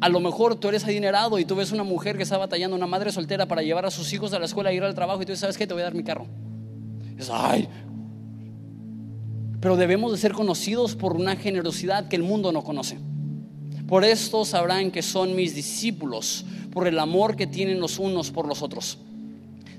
A 0.00 0.08
lo 0.08 0.18
mejor 0.18 0.56
tú 0.56 0.70
eres 0.70 0.82
adinerado 0.86 1.38
y 1.38 1.44
tú 1.44 1.56
ves 1.56 1.72
una 1.72 1.84
mujer 1.84 2.16
que 2.16 2.22
está 2.22 2.38
batallando, 2.38 2.74
una 2.74 2.86
madre 2.86 3.12
soltera 3.12 3.44
para 3.44 3.60
llevar 3.60 3.84
a 3.84 3.90
sus 3.90 4.10
hijos 4.14 4.32
a 4.32 4.38
la 4.38 4.46
escuela 4.46 4.70
e 4.70 4.74
ir 4.74 4.82
al 4.82 4.94
trabajo 4.94 5.20
y 5.20 5.26
tú 5.26 5.36
sabes 5.36 5.58
que 5.58 5.66
te 5.66 5.74
voy 5.74 5.82
a 5.82 5.84
dar 5.84 5.94
mi 5.94 6.04
carro. 6.04 6.26
Ay. 7.30 7.68
Pero 9.60 9.76
debemos 9.76 10.10
de 10.10 10.16
ser 10.16 10.32
conocidos 10.32 10.96
por 10.96 11.12
una 11.12 11.36
generosidad 11.36 12.08
que 12.08 12.16
el 12.16 12.22
mundo 12.22 12.50
no 12.50 12.64
conoce. 12.64 12.98
Por 13.92 14.06
esto 14.06 14.46
sabrán 14.46 14.90
que 14.90 15.02
son 15.02 15.36
mis 15.36 15.54
discípulos, 15.54 16.46
por 16.72 16.88
el 16.88 16.98
amor 16.98 17.36
que 17.36 17.46
tienen 17.46 17.78
los 17.78 17.98
unos 17.98 18.30
por 18.30 18.48
los 18.48 18.62
otros. 18.62 18.96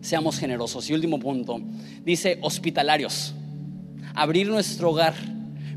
Seamos 0.01 0.37
generosos. 0.37 0.87
Y 0.87 0.93
último 0.93 1.19
punto, 1.19 1.59
dice 2.05 2.37
hospitalarios. 2.41 3.33
Abrir 4.13 4.49
nuestro 4.49 4.91
hogar. 4.91 5.15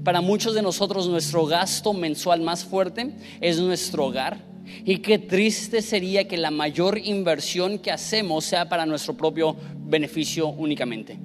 Para 0.05 0.21
muchos 0.21 0.55
de 0.55 0.61
nosotros 0.61 1.09
nuestro 1.09 1.47
gasto 1.47 1.95
mensual 1.95 2.43
más 2.43 2.63
fuerte 2.63 3.11
es 3.41 3.59
nuestro 3.59 4.05
hogar. 4.05 4.37
Y 4.85 4.99
qué 4.99 5.19
triste 5.19 5.81
sería 5.81 6.29
que 6.29 6.37
la 6.37 6.51
mayor 6.51 6.99
inversión 6.99 7.79
que 7.79 7.91
hacemos 7.91 8.45
sea 8.45 8.69
para 8.69 8.85
nuestro 8.85 9.17
propio 9.17 9.57
beneficio 9.79 10.49
únicamente. 10.49 11.19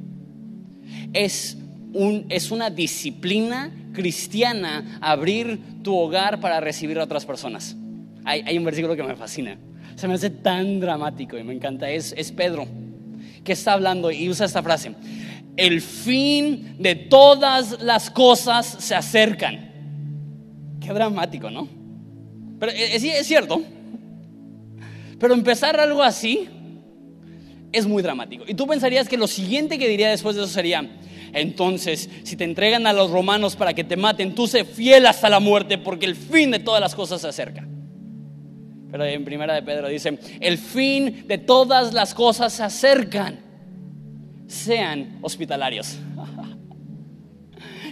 Es, 1.12 1.58
un, 1.92 2.26
es 2.30 2.52
una 2.52 2.70
disciplina 2.70 3.70
cristiana 3.94 5.00
abrir 5.02 5.60
tu 5.84 5.96
hogar 5.96 6.40
para 6.40 6.60
recibir 6.60 7.00
a 7.00 7.04
otras 7.04 7.26
personas. 7.26 7.76
Hay, 8.24 8.58
un 8.58 8.64
versículo 8.64 8.96
que 8.96 9.04
me 9.04 9.16
fascina. 9.16 9.58
Se 9.96 10.08
me 10.08 10.14
hace 10.14 10.30
tan 10.30 10.80
dramático 10.80 11.38
y 11.38 11.44
me 11.44 11.54
encanta. 11.54 11.90
Es, 11.90 12.14
es 12.18 12.32
Pedro 12.32 12.68
que 13.44 13.54
está 13.54 13.74
hablando 13.74 14.12
y 14.12 14.30
usa 14.30 14.46
esta 14.46 14.62
frase. 14.62 14.94
El 15.58 15.82
fin 15.82 16.76
de 16.80 16.96
todas 16.96 17.82
las 17.82 18.10
cosas 18.10 18.66
se 18.66 18.96
acercan. 18.96 19.72
Qué 20.80 20.94
dramático, 20.94 21.50
¿no? 21.50 21.68
Pero 22.60 22.72
es, 22.72 23.04
es 23.04 23.28
cierto. 23.28 23.62
Pero 25.20 25.34
empezar 25.34 25.80
algo 25.80 26.02
así 26.02 26.50
es 27.72 27.86
muy 27.86 28.04
dramático. 28.04 28.44
Y 28.48 28.54
tú 28.54 28.68
pensarías 28.68 29.08
que 29.08 29.18
lo 29.18 29.28
siguiente 29.28 29.78
que 29.78 29.88
diría 29.88 30.10
después 30.10 30.36
de 30.36 30.44
eso 30.44 30.52
sería, 30.52 30.90
entonces, 31.34 32.10
si 32.24 32.36
te 32.36 32.44
entregan 32.44 32.88
a 32.88 32.94
los 32.94 33.12
romanos 33.12 33.56
para 33.56 33.74
que 33.74 33.84
te 33.84 33.96
maten, 33.96 34.36
tú 34.36 34.48
sé 34.48 34.66
fiel 34.66 35.06
hasta 35.06 35.30
la 35.30 35.40
muerte 35.40 35.78
porque 35.78 36.06
el 36.06 36.16
fin 36.16 36.52
de 36.52 36.60
todas 36.60 36.82
las 36.82 36.96
cosas 36.96 37.22
se 37.22 37.28
acerca. 37.28 37.66
Pero 38.92 39.06
en 39.06 39.24
primera 39.24 39.54
de 39.54 39.64
Pedro 39.64 39.88
dice, 39.88 40.20
el 40.42 40.58
fin 40.58 41.26
de 41.28 41.38
todas 41.38 41.94
las 41.94 42.14
cosas 42.14 42.52
se 42.52 42.64
acercan. 42.64 43.40
Sean 44.48 45.20
hospitalarios. 45.22 45.98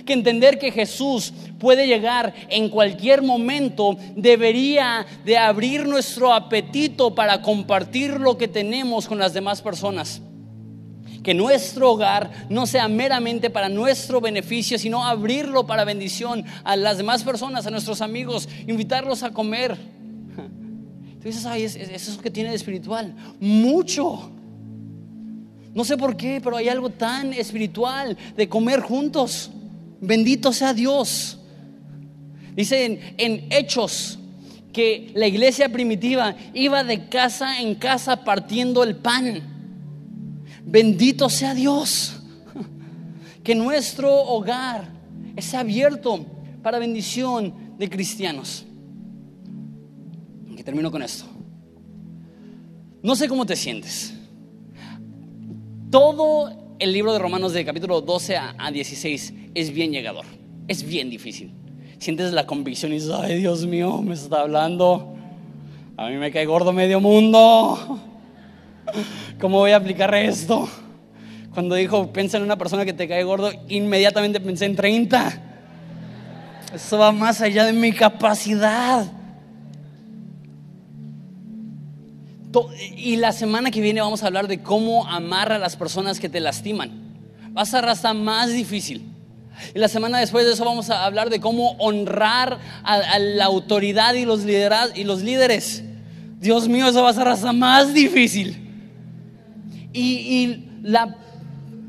Que 0.06 0.14
entender 0.14 0.60
que 0.60 0.72
Jesús 0.72 1.34
puede 1.60 1.88
llegar 1.88 2.34
en 2.50 2.70
cualquier 2.70 3.22
momento 3.22 3.98
debería 4.16 5.06
de 5.26 5.38
abrir 5.38 5.88
nuestro 5.88 6.34
apetito 6.34 7.14
para 7.14 7.42
compartir 7.42 8.20
lo 8.20 8.38
que 8.38 8.48
tenemos 8.48 9.08
con 9.08 9.20
las 9.20 9.34
demás 9.34 9.62
personas. 9.62 10.22
Que 11.24 11.34
nuestro 11.34 11.92
hogar 11.92 12.32
no 12.50 12.66
sea 12.66 12.88
meramente 12.88 13.50
para 13.50 13.68
nuestro 13.68 14.22
beneficio, 14.22 14.80
sino 14.80 15.06
abrirlo 15.06 15.68
para 15.68 15.84
bendición 15.84 16.46
a 16.64 16.76
las 16.76 16.98
demás 16.98 17.24
personas, 17.24 17.68
a 17.68 17.72
nuestros 17.72 18.02
amigos, 18.02 18.48
invitarlos 18.68 19.24
a 19.24 19.32
comer. 19.32 19.78
Entonces, 21.14 21.46
ay, 21.46 21.64
es, 21.64 21.76
es 21.76 22.08
eso 22.08 22.22
que 22.22 22.32
tiene 22.32 22.52
de 22.52 22.56
espiritual. 22.56 23.14
Mucho. 23.42 24.32
No 25.74 25.84
sé 25.84 25.98
por 25.98 26.16
qué, 26.16 26.40
pero 26.42 26.56
hay 26.56 26.70
algo 26.70 26.90
tan 26.90 27.34
espiritual 27.34 28.18
de 28.36 28.48
comer 28.48 28.80
juntos. 28.80 29.52
Bendito 30.02 30.54
sea 30.54 30.74
Dios. 30.74 31.38
Dice 32.56 33.14
en, 33.18 33.48
Hechos 33.52 34.20
que 34.72 35.12
la 35.16 35.28
iglesia 35.28 35.70
primitiva 35.70 36.36
iba 36.54 36.84
de 36.84 37.10
casa 37.10 37.62
en 37.62 37.76
casa 37.76 38.24
partiendo 38.24 38.84
el 38.84 38.96
pan. 38.96 39.42
Bendito 40.66 41.30
sea 41.30 41.54
Dios. 41.54 42.16
Que 43.44 43.56
nuestro 43.56 44.14
hogar 44.14 44.90
esté 45.36 45.58
abierto 45.58 46.24
para 46.62 46.78
bendición 46.78 47.54
de 47.80 47.90
cristianos. 47.90 48.66
Que 50.56 50.64
termino 50.64 50.92
con 50.92 51.02
esto. 51.02 51.26
No 53.02 53.16
sé 53.16 53.28
cómo 53.28 53.46
te 53.46 53.56
sientes. 53.56 54.14
Todo 55.90 56.59
el 56.80 56.94
libro 56.94 57.12
de 57.12 57.20
Romanos 57.20 57.52
de 57.52 57.66
capítulo 57.66 58.00
12 58.00 58.38
a 58.38 58.72
16 58.72 59.34
es 59.54 59.72
bien 59.72 59.92
llegador. 59.92 60.26
Es 60.70 60.84
bien 60.84 61.10
difícil. 61.10 61.52
Sientes 62.00 62.32
la 62.32 62.46
convicción 62.46 62.92
y 62.94 62.96
dices, 62.96 63.12
ay 63.12 63.40
Dios 63.40 63.66
mío, 63.66 64.02
me 64.02 64.14
está 64.14 64.42
hablando. 64.42 65.16
A 65.98 66.08
mí 66.08 66.16
me 66.16 66.32
cae 66.32 66.46
gordo 66.46 66.72
medio 66.72 67.02
mundo. 67.02 68.00
¿Cómo 69.42 69.58
voy 69.58 69.72
a 69.72 69.76
aplicar 69.76 70.16
esto? 70.16 70.70
Cuando 71.54 71.76
dijo, 71.76 72.14
piensa 72.14 72.38
en 72.38 72.44
una 72.44 72.58
persona 72.58 72.86
que 72.86 72.94
te 72.94 73.10
cae 73.10 73.24
gordo, 73.24 73.52
inmediatamente 73.68 74.40
pensé 74.40 74.66
en 74.66 74.78
30. 74.78 75.42
Eso 76.74 76.98
va 76.98 77.12
más 77.12 77.42
allá 77.42 77.66
de 77.66 77.74
mi 77.74 77.92
capacidad. 77.92 79.06
Y 82.98 83.18
la 83.18 83.32
semana 83.32 83.72
que 83.72 83.82
viene 83.82 84.02
vamos 84.02 84.24
a 84.24 84.28
hablar 84.28 84.48
de 84.48 84.62
cómo 84.62 85.08
amar 85.08 85.52
a 85.52 85.60
las 85.60 85.76
personas 85.76 86.20
que 86.20 86.30
te 86.30 86.40
lastiman. 86.40 86.92
Va 87.56 87.62
a 87.62 87.66
ser 87.66 87.86
hasta 87.86 88.14
más 88.14 88.52
difícil. 88.52 89.06
Y 89.76 89.80
la 89.80 89.88
semana 89.88 90.20
después 90.20 90.46
de 90.46 90.54
eso 90.54 90.66
vamos 90.66 90.90
a 90.90 91.06
hablar 91.06 91.30
de 91.30 91.40
cómo 91.40 91.72
honrar 91.74 92.60
a, 92.84 93.20
la 93.20 93.46
autoridad 93.46 94.14
y 94.14 94.26
los, 94.26 94.46
y 94.46 95.04
los 95.04 95.22
líderes. 95.22 95.84
Dios 96.40 96.68
mío, 96.68 96.88
eso 96.88 97.04
va 97.04 97.10
a 97.10 97.14
ser 97.14 97.28
hasta 97.28 97.52
más 97.54 97.94
difícil. 97.94 98.66
Y, 99.94 100.66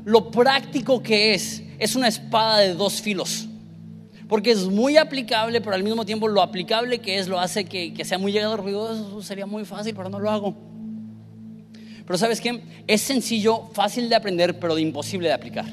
lo 0.03 0.31
práctico 0.31 1.01
que 1.01 1.33
es, 1.33 1.63
es 1.79 1.95
una 1.95 2.07
espada 2.07 2.57
de 2.57 2.73
dos 2.73 3.01
filos. 3.01 3.47
Porque 4.31 4.51
es 4.51 4.67
muy 4.67 4.95
aplicable, 4.95 5.59
pero 5.59 5.75
al 5.75 5.83
mismo 5.83 6.05
tiempo 6.05 6.25
lo 6.25 6.41
aplicable 6.41 6.99
que 6.99 7.19
es 7.19 7.27
lo 7.27 7.37
hace 7.37 7.65
que, 7.65 7.93
sea 8.05 8.17
muy 8.17 8.31
llegador. 8.31 8.63
Eso 8.65 9.21
sería 9.21 9.45
muy 9.45 9.65
fácil, 9.65 9.93
pero 9.93 10.07
no 10.07 10.21
lo 10.21 10.31
hago. 10.31 10.55
Pero 12.05 12.17
¿sabes 12.17 12.39
qué? 12.39 12.61
Es 12.87 13.01
sencillo, 13.01 13.63
fácil 13.73 14.07
de 14.07 14.15
aprender, 14.15 14.57
pero 14.57 14.77
imposible 14.77 15.27
de 15.27 15.33
aplicar. 15.33 15.65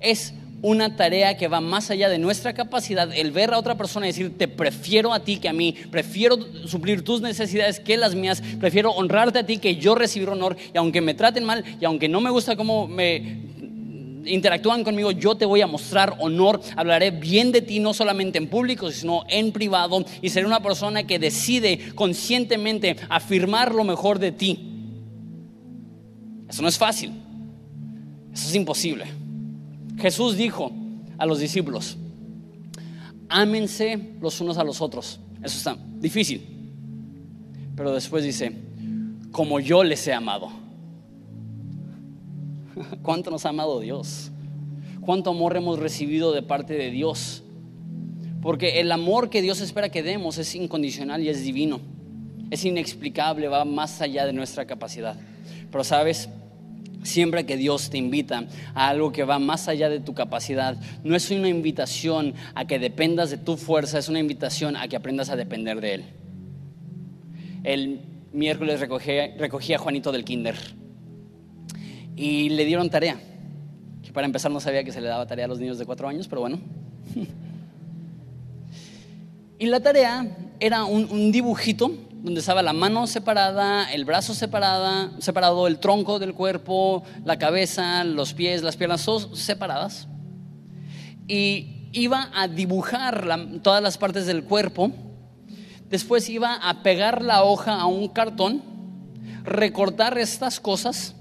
Es 0.00 0.32
una 0.62 0.96
tarea 0.96 1.36
que 1.36 1.48
va 1.48 1.60
más 1.60 1.90
allá 1.90 2.08
de 2.08 2.16
nuestra 2.16 2.54
capacidad, 2.54 3.14
el 3.14 3.30
ver 3.30 3.52
a 3.52 3.58
otra 3.58 3.74
persona 3.74 4.06
y 4.06 4.08
decir, 4.08 4.38
te 4.38 4.48
prefiero 4.48 5.12
a 5.12 5.20
ti 5.20 5.36
que 5.36 5.50
a 5.50 5.52
mí, 5.52 5.74
prefiero 5.90 6.38
suplir 6.66 7.04
tus 7.04 7.20
necesidades 7.20 7.78
que 7.78 7.98
las 7.98 8.14
mías, 8.14 8.42
prefiero 8.58 8.92
honrarte 8.92 9.40
a 9.40 9.44
ti 9.44 9.58
que 9.58 9.76
yo 9.76 9.94
recibir 9.94 10.30
honor, 10.30 10.56
y 10.72 10.78
aunque 10.78 11.02
me 11.02 11.12
traten 11.12 11.44
mal, 11.44 11.62
y 11.78 11.84
aunque 11.84 12.08
no 12.08 12.22
me 12.22 12.30
gusta 12.30 12.56
cómo 12.56 12.88
me 12.88 13.54
interactúan 14.26 14.84
conmigo, 14.84 15.10
yo 15.10 15.36
te 15.36 15.44
voy 15.44 15.60
a 15.60 15.66
mostrar 15.66 16.16
honor, 16.20 16.60
hablaré 16.76 17.10
bien 17.10 17.52
de 17.52 17.62
ti, 17.62 17.80
no 17.80 17.94
solamente 17.94 18.38
en 18.38 18.48
público, 18.48 18.90
sino 18.90 19.24
en 19.28 19.52
privado, 19.52 20.04
y 20.22 20.28
seré 20.28 20.46
una 20.46 20.62
persona 20.62 21.06
que 21.06 21.18
decide 21.18 21.94
conscientemente 21.94 22.96
afirmar 23.08 23.74
lo 23.74 23.84
mejor 23.84 24.18
de 24.18 24.32
ti. 24.32 24.72
Eso 26.48 26.62
no 26.62 26.68
es 26.68 26.78
fácil, 26.78 27.12
eso 28.32 28.48
es 28.48 28.54
imposible. 28.54 29.04
Jesús 29.98 30.36
dijo 30.36 30.70
a 31.18 31.26
los 31.26 31.38
discípulos, 31.38 31.96
ámense 33.28 34.14
los 34.20 34.40
unos 34.40 34.58
a 34.58 34.64
los 34.64 34.80
otros. 34.80 35.20
Eso 35.42 35.58
está 35.58 35.76
difícil. 35.98 36.46
Pero 37.74 37.92
después 37.92 38.24
dice, 38.24 38.52
como 39.32 39.60
yo 39.60 39.84
les 39.84 40.06
he 40.06 40.12
amado. 40.12 40.65
¿Cuánto 43.02 43.30
nos 43.30 43.46
ha 43.46 43.50
amado 43.50 43.80
Dios? 43.80 44.30
¿Cuánto 45.00 45.30
amor 45.30 45.56
hemos 45.56 45.78
recibido 45.78 46.32
de 46.32 46.42
parte 46.42 46.74
de 46.74 46.90
Dios? 46.90 47.42
Porque 48.42 48.80
el 48.80 48.92
amor 48.92 49.30
que 49.30 49.42
Dios 49.42 49.60
espera 49.60 49.88
que 49.88 50.02
demos 50.02 50.38
es 50.38 50.54
incondicional 50.54 51.22
y 51.22 51.28
es 51.28 51.42
divino. 51.42 51.80
Es 52.50 52.64
inexplicable, 52.64 53.48
va 53.48 53.64
más 53.64 54.00
allá 54.00 54.26
de 54.26 54.32
nuestra 54.32 54.66
capacidad. 54.66 55.16
Pero 55.70 55.84
sabes, 55.84 56.28
Siempre 57.02 57.46
que 57.46 57.56
Dios 57.56 57.88
te 57.88 57.98
invita 57.98 58.46
a 58.74 58.88
algo 58.88 59.12
que 59.12 59.22
va 59.22 59.38
más 59.38 59.68
allá 59.68 59.88
de 59.88 60.00
tu 60.00 60.12
capacidad, 60.12 60.76
no 61.04 61.14
es 61.14 61.30
una 61.30 61.48
invitación 61.48 62.34
a 62.56 62.66
que 62.66 62.80
dependas 62.80 63.30
de 63.30 63.38
tu 63.38 63.56
fuerza, 63.56 63.98
es 63.98 64.08
una 64.08 64.18
invitación 64.18 64.76
a 64.76 64.88
que 64.88 64.96
aprendas 64.96 65.30
a 65.30 65.36
depender 65.36 65.80
de 65.80 65.94
Él. 65.94 66.04
El 67.62 68.00
miércoles 68.32 68.80
recogí, 68.80 69.72
a 69.72 69.78
Juanito 69.78 70.10
del 70.10 70.24
Kinder 70.24 70.56
y 72.16 72.48
le 72.48 72.64
dieron 72.64 72.90
tarea. 72.90 73.20
Que 74.02 74.12
para 74.12 74.26
empezar 74.26 74.50
no 74.50 74.60
sabía 74.60 74.82
que 74.82 74.92
se 74.92 75.00
le 75.00 75.08
daba 75.08 75.26
tarea 75.26 75.44
a 75.44 75.48
los 75.48 75.60
niños 75.60 75.78
de 75.78 75.86
cuatro 75.86 76.08
años, 76.08 76.26
pero 76.26 76.40
bueno. 76.40 76.58
y 79.58 79.66
la 79.66 79.80
tarea 79.80 80.26
era 80.58 80.84
un 80.84 81.30
dibujito 81.30 81.92
donde 82.26 82.40
estaba 82.40 82.62
la 82.62 82.72
mano 82.72 83.06
separada, 83.06 83.92
el 83.92 84.04
brazo 84.04 84.34
separada, 84.34 85.12
separado, 85.20 85.66
el 85.66 85.78
tronco 85.78 86.18
del 86.18 86.34
cuerpo, 86.34 87.04
la 87.24 87.38
cabeza, 87.38 88.04
los 88.04 88.34
pies, 88.34 88.62
las 88.62 88.76
piernas, 88.76 89.04
todos 89.04 89.38
separadas. 89.38 90.08
Y 91.28 91.88
iba 91.92 92.30
a 92.34 92.48
dibujar 92.48 93.26
todas 93.62 93.82
las 93.82 93.98
partes 93.98 94.26
del 94.26 94.44
cuerpo. 94.44 94.90
Después 95.88 96.28
iba 96.28 96.54
a 96.54 96.82
pegar 96.82 97.22
la 97.22 97.44
hoja 97.44 97.80
a 97.80 97.86
un 97.86 98.08
cartón, 98.08 98.62
recortar 99.44 100.18
estas 100.18 100.58
cosas 100.58 101.14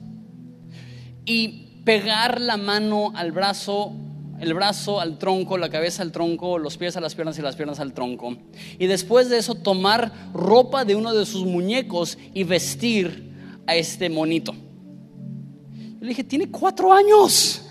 y 1.25 1.81
pegar 1.83 2.39
la 2.41 2.57
mano 2.57 3.11
al 3.15 3.31
brazo 3.31 3.93
el 4.39 4.53
brazo 4.53 4.99
al 4.99 5.17
tronco, 5.17 5.57
la 5.57 5.69
cabeza 5.69 6.03
al 6.03 6.11
tronco, 6.11 6.59
los 6.59 6.77
pies 6.77 6.97
a 6.97 7.01
las 7.01 7.15
piernas 7.15 7.39
y 7.39 7.41
las 7.41 7.55
piernas 7.55 7.79
al 7.79 7.93
tronco. 7.93 8.35
Y 8.77 8.87
después 8.87 9.29
de 9.29 9.37
eso 9.37 9.55
tomar 9.55 10.11
ropa 10.33 10.83
de 10.83 10.95
uno 10.95 11.13
de 11.13 11.25
sus 11.25 11.45
muñecos 11.45 12.17
y 12.33 12.43
vestir 12.43 13.31
a 13.65 13.75
este 13.75 14.09
monito. 14.09 14.53
Yo 14.53 16.01
le 16.01 16.07
dije, 16.09 16.23
tiene 16.23 16.49
cuatro 16.51 16.91
años. 16.91 17.61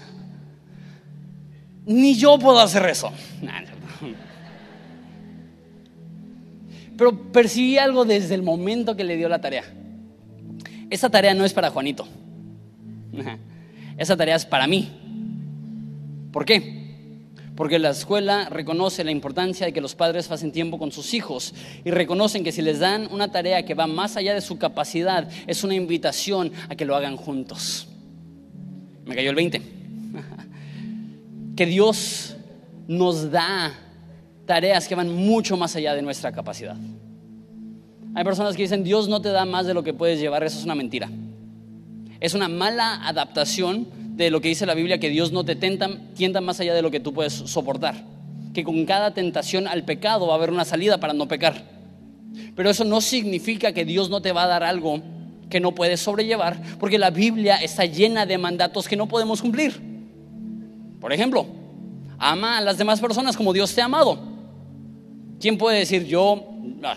Ni 1.87 2.15
yo 2.15 2.39
puedo 2.39 2.59
hacer 2.59 2.87
eso. 2.87 3.13
Pero 6.97 7.33
percibí 7.33 7.77
algo 7.77 8.05
desde 8.05 8.35
el 8.35 8.43
momento 8.43 8.97
que 8.97 9.05
le 9.05 9.17
dio 9.17 9.29
la 9.29 9.41
tarea. 9.41 9.65
Esa 10.89 11.11
tarea 11.11 11.35
no 11.35 11.45
es 11.45 11.53
para 11.53 11.71
Juanito. 11.71 12.09
Esa 13.97 14.17
tarea 14.17 14.37
es 14.37 14.47
para 14.47 14.67
mí. 14.67 14.91
¿Por 16.33 16.45
qué? 16.45 16.85
Porque 17.57 17.79
la 17.79 17.91
escuela 17.91 18.49
reconoce 18.49 19.05
la 19.05 19.13
importancia 19.13 19.67
de 19.67 19.73
que 19.73 19.81
los 19.81 19.95
padres 19.95 20.27
pasen 20.27 20.51
tiempo 20.51 20.79
con 20.79 20.91
sus 20.91 21.15
hijos 21.15 21.55
y 21.85 21.91
reconocen 21.93 22.43
que 22.43 22.51
si 22.51 22.63
les 22.63 22.81
dan 22.81 23.09
una 23.13 23.31
tarea 23.31 23.65
que 23.65 23.75
va 23.75 23.87
más 23.87 24.17
allá 24.17 24.35
de 24.35 24.41
su 24.41 24.59
capacidad, 24.59 25.29
es 25.47 25.63
una 25.63 25.75
invitación 25.75 26.51
a 26.69 26.75
que 26.75 26.85
lo 26.85 26.97
hagan 26.97 27.17
juntos. 27.17 27.87
Me 29.05 29.15
cayó 29.15 29.31
el 29.31 29.37
20. 29.37 29.63
Que 31.55 31.67
Dios 31.67 32.37
nos 32.89 33.31
da 33.31 33.73
tareas 34.45 34.89
que 34.89 34.97
van 34.97 35.15
mucho 35.15 35.57
más 35.57 35.77
allá 35.77 35.95
de 35.95 36.03
nuestra 36.03 36.33
capacidad. 36.33 36.77
Hay 38.15 38.25
personas 38.25 38.57
que 38.57 38.63
dicen, 38.63 38.83
Dios 38.83 39.09
no 39.09 39.21
te 39.21 39.31
da 39.31 39.45
más 39.45 39.65
de 39.65 39.75
lo 39.75 39.85
que 39.85 39.95
puedes 39.95 40.19
llevar, 40.19 40.43
eso 40.43 40.59
es 40.59 40.65
una 40.65 40.75
mentira. 40.75 41.09
Es 42.25 42.33
una 42.33 42.49
mala 42.49 43.07
adaptación 43.07 43.87
de 44.17 44.31
lo 44.31 44.41
que 44.41 44.49
dice 44.49 44.65
la 44.65 44.73
Biblia, 44.73 44.97
que 44.97 45.11
Dios 45.11 45.31
no 45.31 45.45
te 45.45 45.57
tenta, 45.57 45.91
tienta 46.17 46.41
más 46.41 46.59
allá 46.59 46.73
de 46.73 46.81
lo 46.81 46.91
que 46.91 46.99
tú 46.99 47.13
puedes 47.13 47.35
soportar. 47.35 48.03
Que 48.55 48.65
con 48.65 48.87
cada 48.87 49.13
tentación 49.13 49.69
al 49.69 49.85
pecado 49.85 50.27
va 50.27 50.33
a 50.33 50.37
haber 50.37 50.49
una 50.49 50.65
salida 50.65 50.97
para 50.97 51.13
no 51.13 51.29
pecar. 51.29 51.63
Pero 52.57 52.71
eso 52.71 52.83
no 52.85 53.03
significa 53.03 53.73
que 53.73 53.85
Dios 53.85 54.09
no 54.09 54.23
te 54.23 54.33
va 54.33 54.45
a 54.45 54.47
dar 54.47 54.63
algo 54.63 55.03
que 55.51 55.61
no 55.61 55.75
puedes 55.75 56.01
sobrellevar, 56.01 56.63
porque 56.81 56.99
la 56.99 57.11
Biblia 57.11 57.57
está 57.57 57.85
llena 57.85 58.25
de 58.25 58.39
mandatos 58.39 58.89
que 58.89 58.97
no 58.97 59.07
podemos 59.07 59.43
cumplir. 59.43 59.79
Por 61.03 61.13
ejemplo, 61.13 61.47
ama 62.19 62.57
a 62.57 62.63
las 62.63 62.79
demás 62.79 63.03
personas 63.03 63.37
como 63.37 63.53
Dios 63.53 63.75
te 63.75 63.83
ha 63.83 63.85
amado. 63.85 64.19
¿Quién 65.39 65.59
puede 65.59 65.81
decir 65.81 66.07
yo, 66.07 66.43
ah, 66.85 66.97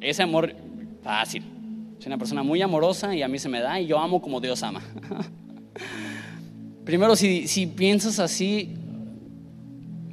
ese 0.00 0.22
amor 0.22 0.56
fácil? 1.02 1.59
Soy 2.00 2.06
una 2.06 2.16
persona 2.16 2.42
muy 2.42 2.62
amorosa 2.62 3.14
y 3.14 3.22
a 3.22 3.28
mí 3.28 3.38
se 3.38 3.50
me 3.50 3.60
da 3.60 3.78
y 3.78 3.86
yo 3.86 3.98
amo 3.98 4.22
como 4.22 4.40
Dios 4.40 4.62
ama. 4.62 4.82
Primero, 6.86 7.14
si, 7.14 7.46
si 7.46 7.66
piensas 7.66 8.18
así, 8.18 8.74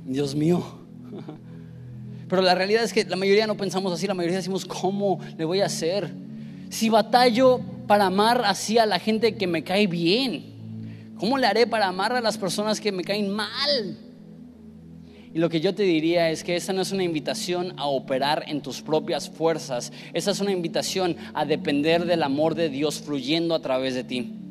Dios 0.03 0.35
mío. 0.35 0.61
Pero 2.27 2.41
la 2.41 2.55
realidad 2.55 2.83
es 2.83 2.91
que 2.91 3.05
la 3.05 3.15
mayoría 3.15 3.47
no 3.47 3.55
pensamos 3.55 3.93
así, 3.93 4.05
la 4.05 4.13
mayoría 4.13 4.35
decimos, 4.35 4.65
¿cómo 4.65 5.21
le 5.37 5.45
voy 5.45 5.61
a 5.61 5.67
hacer? 5.67 6.13
Si 6.69 6.89
batallo 6.89 7.61
para 7.87 8.07
amar 8.07 8.43
así 8.43 8.77
a 8.77 8.85
la 8.85 8.99
gente 8.99 9.37
que 9.37 9.47
me 9.47 9.63
cae 9.63 9.87
bien, 9.87 11.13
¿cómo 11.15 11.37
le 11.37 11.47
haré 11.47 11.67
para 11.67 11.87
amar 11.87 12.11
a 12.11 12.19
las 12.19 12.37
personas 12.37 12.81
que 12.81 12.91
me 12.91 13.05
caen 13.05 13.29
mal? 13.29 13.97
Y 15.37 15.39
lo 15.39 15.49
que 15.49 15.61
yo 15.61 15.75
te 15.75 15.83
diría 15.83 16.31
es 16.31 16.43
que 16.43 16.55
esta 16.55 16.73
no 16.73 16.81
es 16.81 16.91
una 16.91 17.03
invitación 17.03 17.75
a 17.77 17.85
operar 17.85 18.45
en 18.47 18.59
tus 18.59 18.81
propias 18.81 19.29
fuerzas, 19.29 19.93
esa 20.11 20.31
es 20.31 20.39
una 20.39 20.51
invitación 20.51 21.15
a 21.35 21.45
depender 21.45 22.05
del 22.05 22.23
amor 22.23 22.55
de 22.55 22.69
Dios 22.69 22.99
fluyendo 23.01 23.53
a 23.53 23.61
través 23.61 23.93
de 23.93 24.03
ti. 24.03 24.46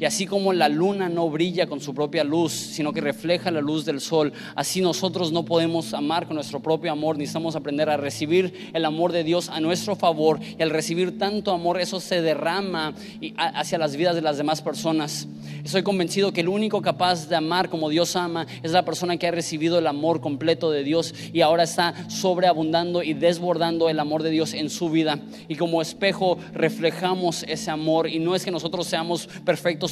Y 0.00 0.04
así 0.04 0.26
como 0.26 0.52
la 0.52 0.68
luna 0.68 1.08
no 1.08 1.28
brilla 1.28 1.66
con 1.66 1.80
su 1.80 1.92
propia 1.92 2.22
luz, 2.22 2.52
sino 2.52 2.92
que 2.92 3.00
refleja 3.00 3.50
la 3.50 3.60
luz 3.60 3.84
del 3.84 4.00
sol, 4.00 4.32
así 4.54 4.80
nosotros 4.80 5.32
no 5.32 5.44
podemos 5.44 5.92
amar 5.92 6.26
con 6.26 6.36
nuestro 6.36 6.60
propio 6.60 6.92
amor, 6.92 7.18
necesitamos 7.18 7.56
aprender 7.56 7.90
a 7.90 7.96
recibir 7.96 8.70
el 8.72 8.84
amor 8.84 9.10
de 9.10 9.24
Dios 9.24 9.48
a 9.48 9.60
nuestro 9.60 9.96
favor. 9.96 10.38
Y 10.58 10.62
al 10.62 10.70
recibir 10.70 11.18
tanto 11.18 11.50
amor, 11.50 11.80
eso 11.80 11.98
se 11.98 12.22
derrama 12.22 12.94
hacia 13.36 13.78
las 13.78 13.96
vidas 13.96 14.14
de 14.14 14.22
las 14.22 14.38
demás 14.38 14.62
personas. 14.62 15.26
Estoy 15.64 15.82
convencido 15.82 16.32
que 16.32 16.42
el 16.42 16.48
único 16.48 16.80
capaz 16.80 17.28
de 17.28 17.36
amar 17.36 17.68
como 17.68 17.88
Dios 17.88 18.14
ama 18.16 18.46
es 18.62 18.72
la 18.72 18.84
persona 18.84 19.16
que 19.16 19.26
ha 19.26 19.32
recibido 19.32 19.78
el 19.78 19.86
amor 19.86 20.20
completo 20.20 20.70
de 20.70 20.84
Dios 20.84 21.14
y 21.32 21.40
ahora 21.40 21.64
está 21.64 22.08
sobreabundando 22.08 23.02
y 23.02 23.14
desbordando 23.14 23.88
el 23.88 23.98
amor 23.98 24.22
de 24.22 24.30
Dios 24.30 24.54
en 24.54 24.70
su 24.70 24.90
vida. 24.90 25.18
Y 25.48 25.56
como 25.56 25.82
espejo 25.82 26.38
reflejamos 26.52 27.42
ese 27.48 27.70
amor 27.70 28.08
y 28.08 28.18
no 28.18 28.34
es 28.34 28.44
que 28.44 28.50
nosotros 28.50 28.86
seamos 28.86 29.28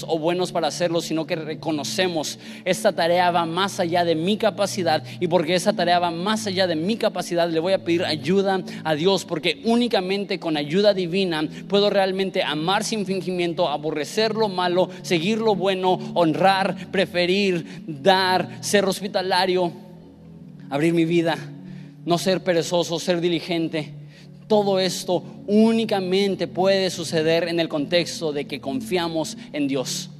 o 0.07 0.19
buenos 0.19 0.53
para 0.53 0.69
hacerlo, 0.69 1.01
sino 1.01 1.27
que 1.27 1.37
reconocemos 1.37 2.39
esta 2.65 2.93
tarea 2.93 3.31
va 3.31 3.47
más 3.47 3.81
allá 3.81 4.05
de 4.05 4.15
mi 4.15 4.37
capacidad 4.37 5.03
y 5.21 5.29
porque 5.29 5.55
esa 5.55 5.73
tarea 5.73 5.99
va 5.99 6.11
más 6.11 6.47
allá 6.47 6.67
de 6.67 6.77
mi 6.77 6.97
capacidad, 6.97 7.49
le 7.51 7.61
voy 7.61 7.73
a 7.73 7.85
pedir 7.85 8.05
ayuda 8.05 8.63
a 8.85 8.95
Dios, 8.95 9.25
porque 9.25 9.61
únicamente 9.65 10.39
con 10.39 10.57
ayuda 10.57 10.95
divina 10.95 11.47
puedo 11.69 11.91
realmente 11.91 12.43
amar 12.43 12.85
sin 12.85 13.07
fingimiento, 13.07 13.69
aborrecer 13.69 14.35
lo 14.35 14.49
malo, 14.49 14.91
seguir 15.03 15.39
lo 15.39 15.55
bueno, 15.55 15.99
honrar, 16.15 16.91
preferir, 16.91 17.85
dar, 17.87 18.59
ser 18.61 18.85
hospitalario, 18.85 19.73
abrir 20.71 20.93
mi 20.93 21.05
vida, 21.05 21.37
no 22.05 22.19
ser 22.19 22.43
perezoso, 22.43 22.99
ser 22.99 23.21
diligente 23.21 24.06
todo 24.47 24.79
esto 24.79 25.25
únicamente 25.47 26.47
puede 26.47 26.91
suceder 26.91 27.49
en 27.49 27.61
el 27.61 27.69
contexto 27.69 28.33
de 28.33 28.47
que 28.47 28.61
confiamos 28.61 29.37
en 29.53 29.69
Dios. 29.69 30.11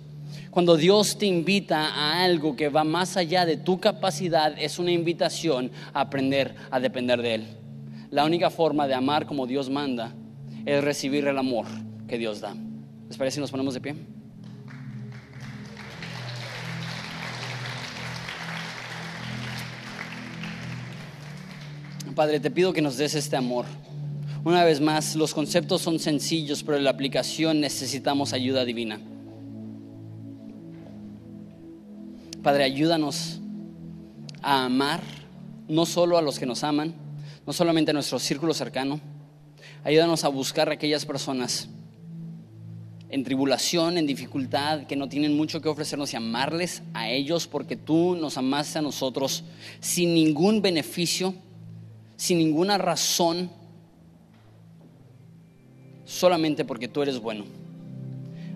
Cuando 0.51 0.77
Dios 0.77 1.19
te 1.19 1.27
invita 1.27 1.89
a 1.89 2.25
algo 2.25 2.57
que 2.57 2.69
va 2.69 2.83
más 2.83 3.17
allá 3.17 3.45
de 3.45 3.57
tu 3.57 3.79
capacidad, 3.79 4.55
es 4.59 4.79
una 4.79 4.91
invitación 4.91 5.71
a 5.93 6.01
aprender 6.01 6.55
a 6.71 6.81
depender 6.81 7.21
de 7.21 7.35
Él. 7.35 7.47
La 8.11 8.25
única 8.25 8.51
forma 8.51 8.89
de 8.89 8.95
amar 8.95 9.27
como 9.27 9.47
Dios 9.47 9.69
manda 9.69 10.15
es 10.65 10.83
recibir 10.83 11.27
el 11.27 11.39
amor 11.39 11.67
que 12.09 12.19
Dios 12.19 12.41
da. 12.41 12.55
¿Les 13.09 13.19
parece 13.19 13.35
si 13.35 13.41
nos 13.41 13.51
ponemos 13.51 13.75
de 13.75 13.81
pie? 13.81 13.95
Padre, 22.15 22.41
te 22.41 22.51
pido 22.51 22.73
que 22.73 22.81
nos 22.81 22.97
des 22.97 23.15
este 23.15 23.37
amor. 23.37 23.67
Una 24.47 24.63
vez 24.63 24.81
más, 24.81 25.17
los 25.17 25.35
conceptos 25.35 25.83
son 25.83 25.99
sencillos, 25.99 26.63
pero 26.63 26.79
en 26.79 26.85
la 26.85 26.91
aplicación 26.91 27.61
necesitamos 27.61 28.33
ayuda 28.33 28.65
divina. 28.65 29.01
Padre, 32.45 32.63
ayúdanos 32.63 33.41
a 34.43 34.67
amar 34.67 35.03
no 35.67 35.85
solo 35.85 36.17
a 36.17 36.23
los 36.23 36.39
que 36.39 36.47
nos 36.47 36.63
aman, 36.63 36.95
no 37.45 37.53
solamente 37.53 37.91
a 37.91 37.95
nuestro 37.95 38.21
círculo 38.21 38.55
cercano, 38.55 39.01
ayúdanos 39.83 40.23
a 40.23 40.29
buscar 40.29 40.69
a 40.69 40.75
aquellas 40.75 41.05
personas 41.05 41.69
en 43.09 43.25
tribulación, 43.25 43.99
en 43.99 44.07
dificultad, 44.07 44.87
que 44.87 44.95
no 44.95 45.09
tienen 45.09 45.37
mucho 45.37 45.61
que 45.61 45.69
ofrecernos 45.69 46.13
y 46.13 46.19
amarles 46.19 46.85
a 46.95 47.11
ellos 47.11 47.49
porque 47.49 47.75
tú 47.75 48.15
nos 48.15 48.39
amaste 48.39 48.79
a 48.79 48.83
nosotros 48.83 49.43
sin 49.81 50.15
ningún 50.15 50.63
beneficio, 50.63 51.35
sin 52.15 52.39
ninguna 52.39 52.79
razón 52.79 53.51
solamente 56.07 56.65
porque 56.65 56.89
tú 56.89 57.03
eres 57.03 57.19
bueno. 57.19 57.45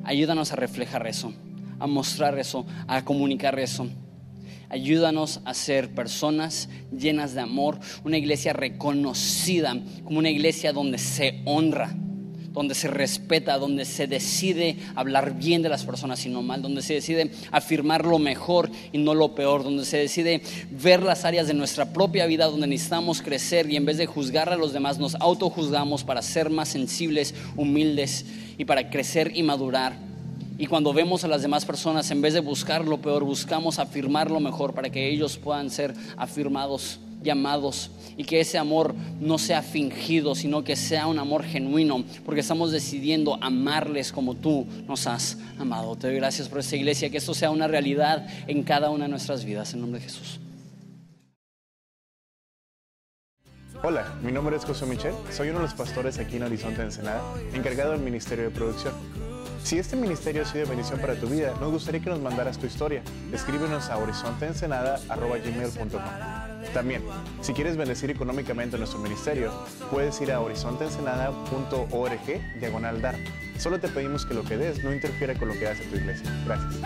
Ayúdanos 0.05 0.53
a 0.53 0.57
reflejar 0.57 1.07
eso, 1.07 1.35
a 1.79 1.87
mostrar 1.87 2.39
eso, 2.39 2.65
a 2.87 3.05
comunicar 3.05 3.59
eso. 3.59 3.87
Ayúdanos 4.71 5.41
a 5.45 5.53
ser 5.53 5.93
personas 5.95 6.71
llenas 6.97 7.35
de 7.35 7.41
amor, 7.41 7.79
una 8.05 8.17
iglesia 8.17 8.53
reconocida 8.55 9.77
como 10.05 10.21
una 10.21 10.31
iglesia 10.31 10.73
donde 10.73 10.97
se 10.97 11.43
honra 11.45 11.95
donde 12.53 12.75
se 12.75 12.89
respeta, 12.89 13.59
donde 13.59 13.85
se 13.85 14.07
decide 14.07 14.77
hablar 14.95 15.35
bien 15.35 15.63
de 15.63 15.69
las 15.69 15.85
personas 15.85 16.25
y 16.27 16.29
no 16.29 16.43
mal, 16.43 16.63
donde 16.63 16.83
se 16.83 16.95
decide 16.95 17.31
afirmar 17.53 18.05
lo 18.05 18.19
mejor 18.19 18.71
y 18.93 18.99
no 18.99 19.15
lo 19.15 19.35
peor, 19.35 19.63
donde 19.63 19.85
se 19.85 19.99
decide 19.99 20.43
ver 20.71 21.03
las 21.03 21.25
áreas 21.25 21.47
de 21.47 21.55
nuestra 21.55 21.93
propia 21.93 22.27
vida 22.27 22.47
donde 22.47 22.67
necesitamos 22.67 23.23
crecer 23.23 23.71
y 23.71 23.77
en 23.77 23.85
vez 23.85 23.99
de 23.99 24.07
juzgar 24.07 24.49
a 24.53 24.57
los 24.57 24.73
demás 24.73 24.99
nos 24.99 25.15
autojuzgamos 25.17 26.05
para 26.05 26.23
ser 26.23 26.51
más 26.51 26.69
sensibles, 26.69 27.35
humildes 27.57 28.27
y 28.59 28.65
para 28.65 28.91
crecer 28.91 29.33
y 29.35 29.43
madurar. 29.43 30.11
Y 30.59 30.67
cuando 30.67 30.93
vemos 30.93 31.25
a 31.25 31.29
las 31.29 31.41
demás 31.41 31.65
personas, 31.65 32.11
en 32.11 32.21
vez 32.21 32.35
de 32.35 32.41
buscar 32.41 32.85
lo 32.85 33.01
peor, 33.01 33.25
buscamos 33.25 33.79
afirmar 33.79 34.31
lo 34.31 34.41
mejor 34.41 34.75
para 34.75 34.91
que 34.91 35.09
ellos 35.09 35.39
puedan 35.39 35.71
ser 35.71 35.95
afirmados 36.19 37.01
llamados 37.23 37.91
y 38.17 38.25
que 38.25 38.41
ese 38.41 38.59
amor 38.59 38.95
no 39.21 39.39
sea 39.39 39.63
fingido, 39.63 40.35
sino 40.35 40.65
que 40.65 40.77
sea 40.77 41.07
un 41.07 41.19
amor 41.19 41.45
genuino, 41.45 42.05
porque 42.25 42.41
estamos 42.41 42.73
decidiendo 42.73 43.39
amarles 43.41 44.13
como 44.13 44.35
tú 44.35 44.67
nos 44.87 45.07
has 45.07 45.39
amado. 45.59 45.97
Te 45.97 46.09
doy 46.09 46.17
gracias 46.17 46.49
por 46.49 46.61
esta 46.61 46.77
iglesia, 46.77 47.11
que 47.11 47.19
esto 47.19 47.35
sea 47.35 47.51
una 47.51 47.67
realidad 47.67 48.27
en 48.47 48.63
cada 48.63 48.91
una 48.91 49.05
de 49.05 49.11
nuestras 49.11 49.45
vidas, 49.45 49.73
en 49.75 49.81
nombre 49.81 50.01
de 50.01 50.07
Jesús. 50.07 50.41
Hola, 53.83 54.15
mi 54.23 54.31
nombre 54.31 54.57
es 54.57 54.65
José 54.67 54.85
Michel, 54.85 55.15
soy 55.33 55.49
uno 55.49 55.61
de 55.61 55.65
los 55.65 55.75
pastores 55.75 56.19
aquí 56.19 56.37
en 56.37 56.43
Horizonte 56.43 56.83
Ensenada, 56.83 57.23
encargado 57.55 57.93
del 57.93 58.03
Ministerio 58.03 58.45
de 58.45 58.51
Producción. 58.51 58.93
Si 59.63 59.79
este 59.79 59.97
ministerio 59.97 60.43
ha 60.43 60.45
sido 60.45 60.67
bendición 60.67 61.01
para 61.01 61.15
tu 61.15 61.29
vida, 61.29 61.55
nos 61.61 61.71
gustaría 61.71 62.01
que 62.01 62.11
nos 62.11 62.21
mandaras 62.21 62.59
tu 62.59 62.67
historia. 62.67 63.05
Escríbenos 63.33 63.89
a 63.91 63.99
horizonteensenada.gmail.com 63.99 66.51
también, 66.75 67.03
si 67.41 67.53
quieres 67.53 67.77
bendecir 67.77 68.11
económicamente 68.11 68.79
nuestro 68.79 69.01
ministerio, 69.01 69.53
puedes 69.91 70.21
ir 70.21 70.31
a 70.31 70.41
horizonteensenada.org 70.41 72.61
diagonal 72.61 73.03
dar. 73.03 73.17
Solo 73.59 73.81
te 73.81 73.89
pedimos 73.89 74.25
que 74.25 74.35
lo 74.35 74.45
que 74.45 74.57
des 74.57 74.85
no 74.85 74.93
interfiera 74.93 75.35
con 75.35 75.49
lo 75.49 75.55
que 75.55 75.67
hace 75.67 75.83
tu 75.85 75.97
iglesia. 75.97 76.31
Gracias. 76.47 76.81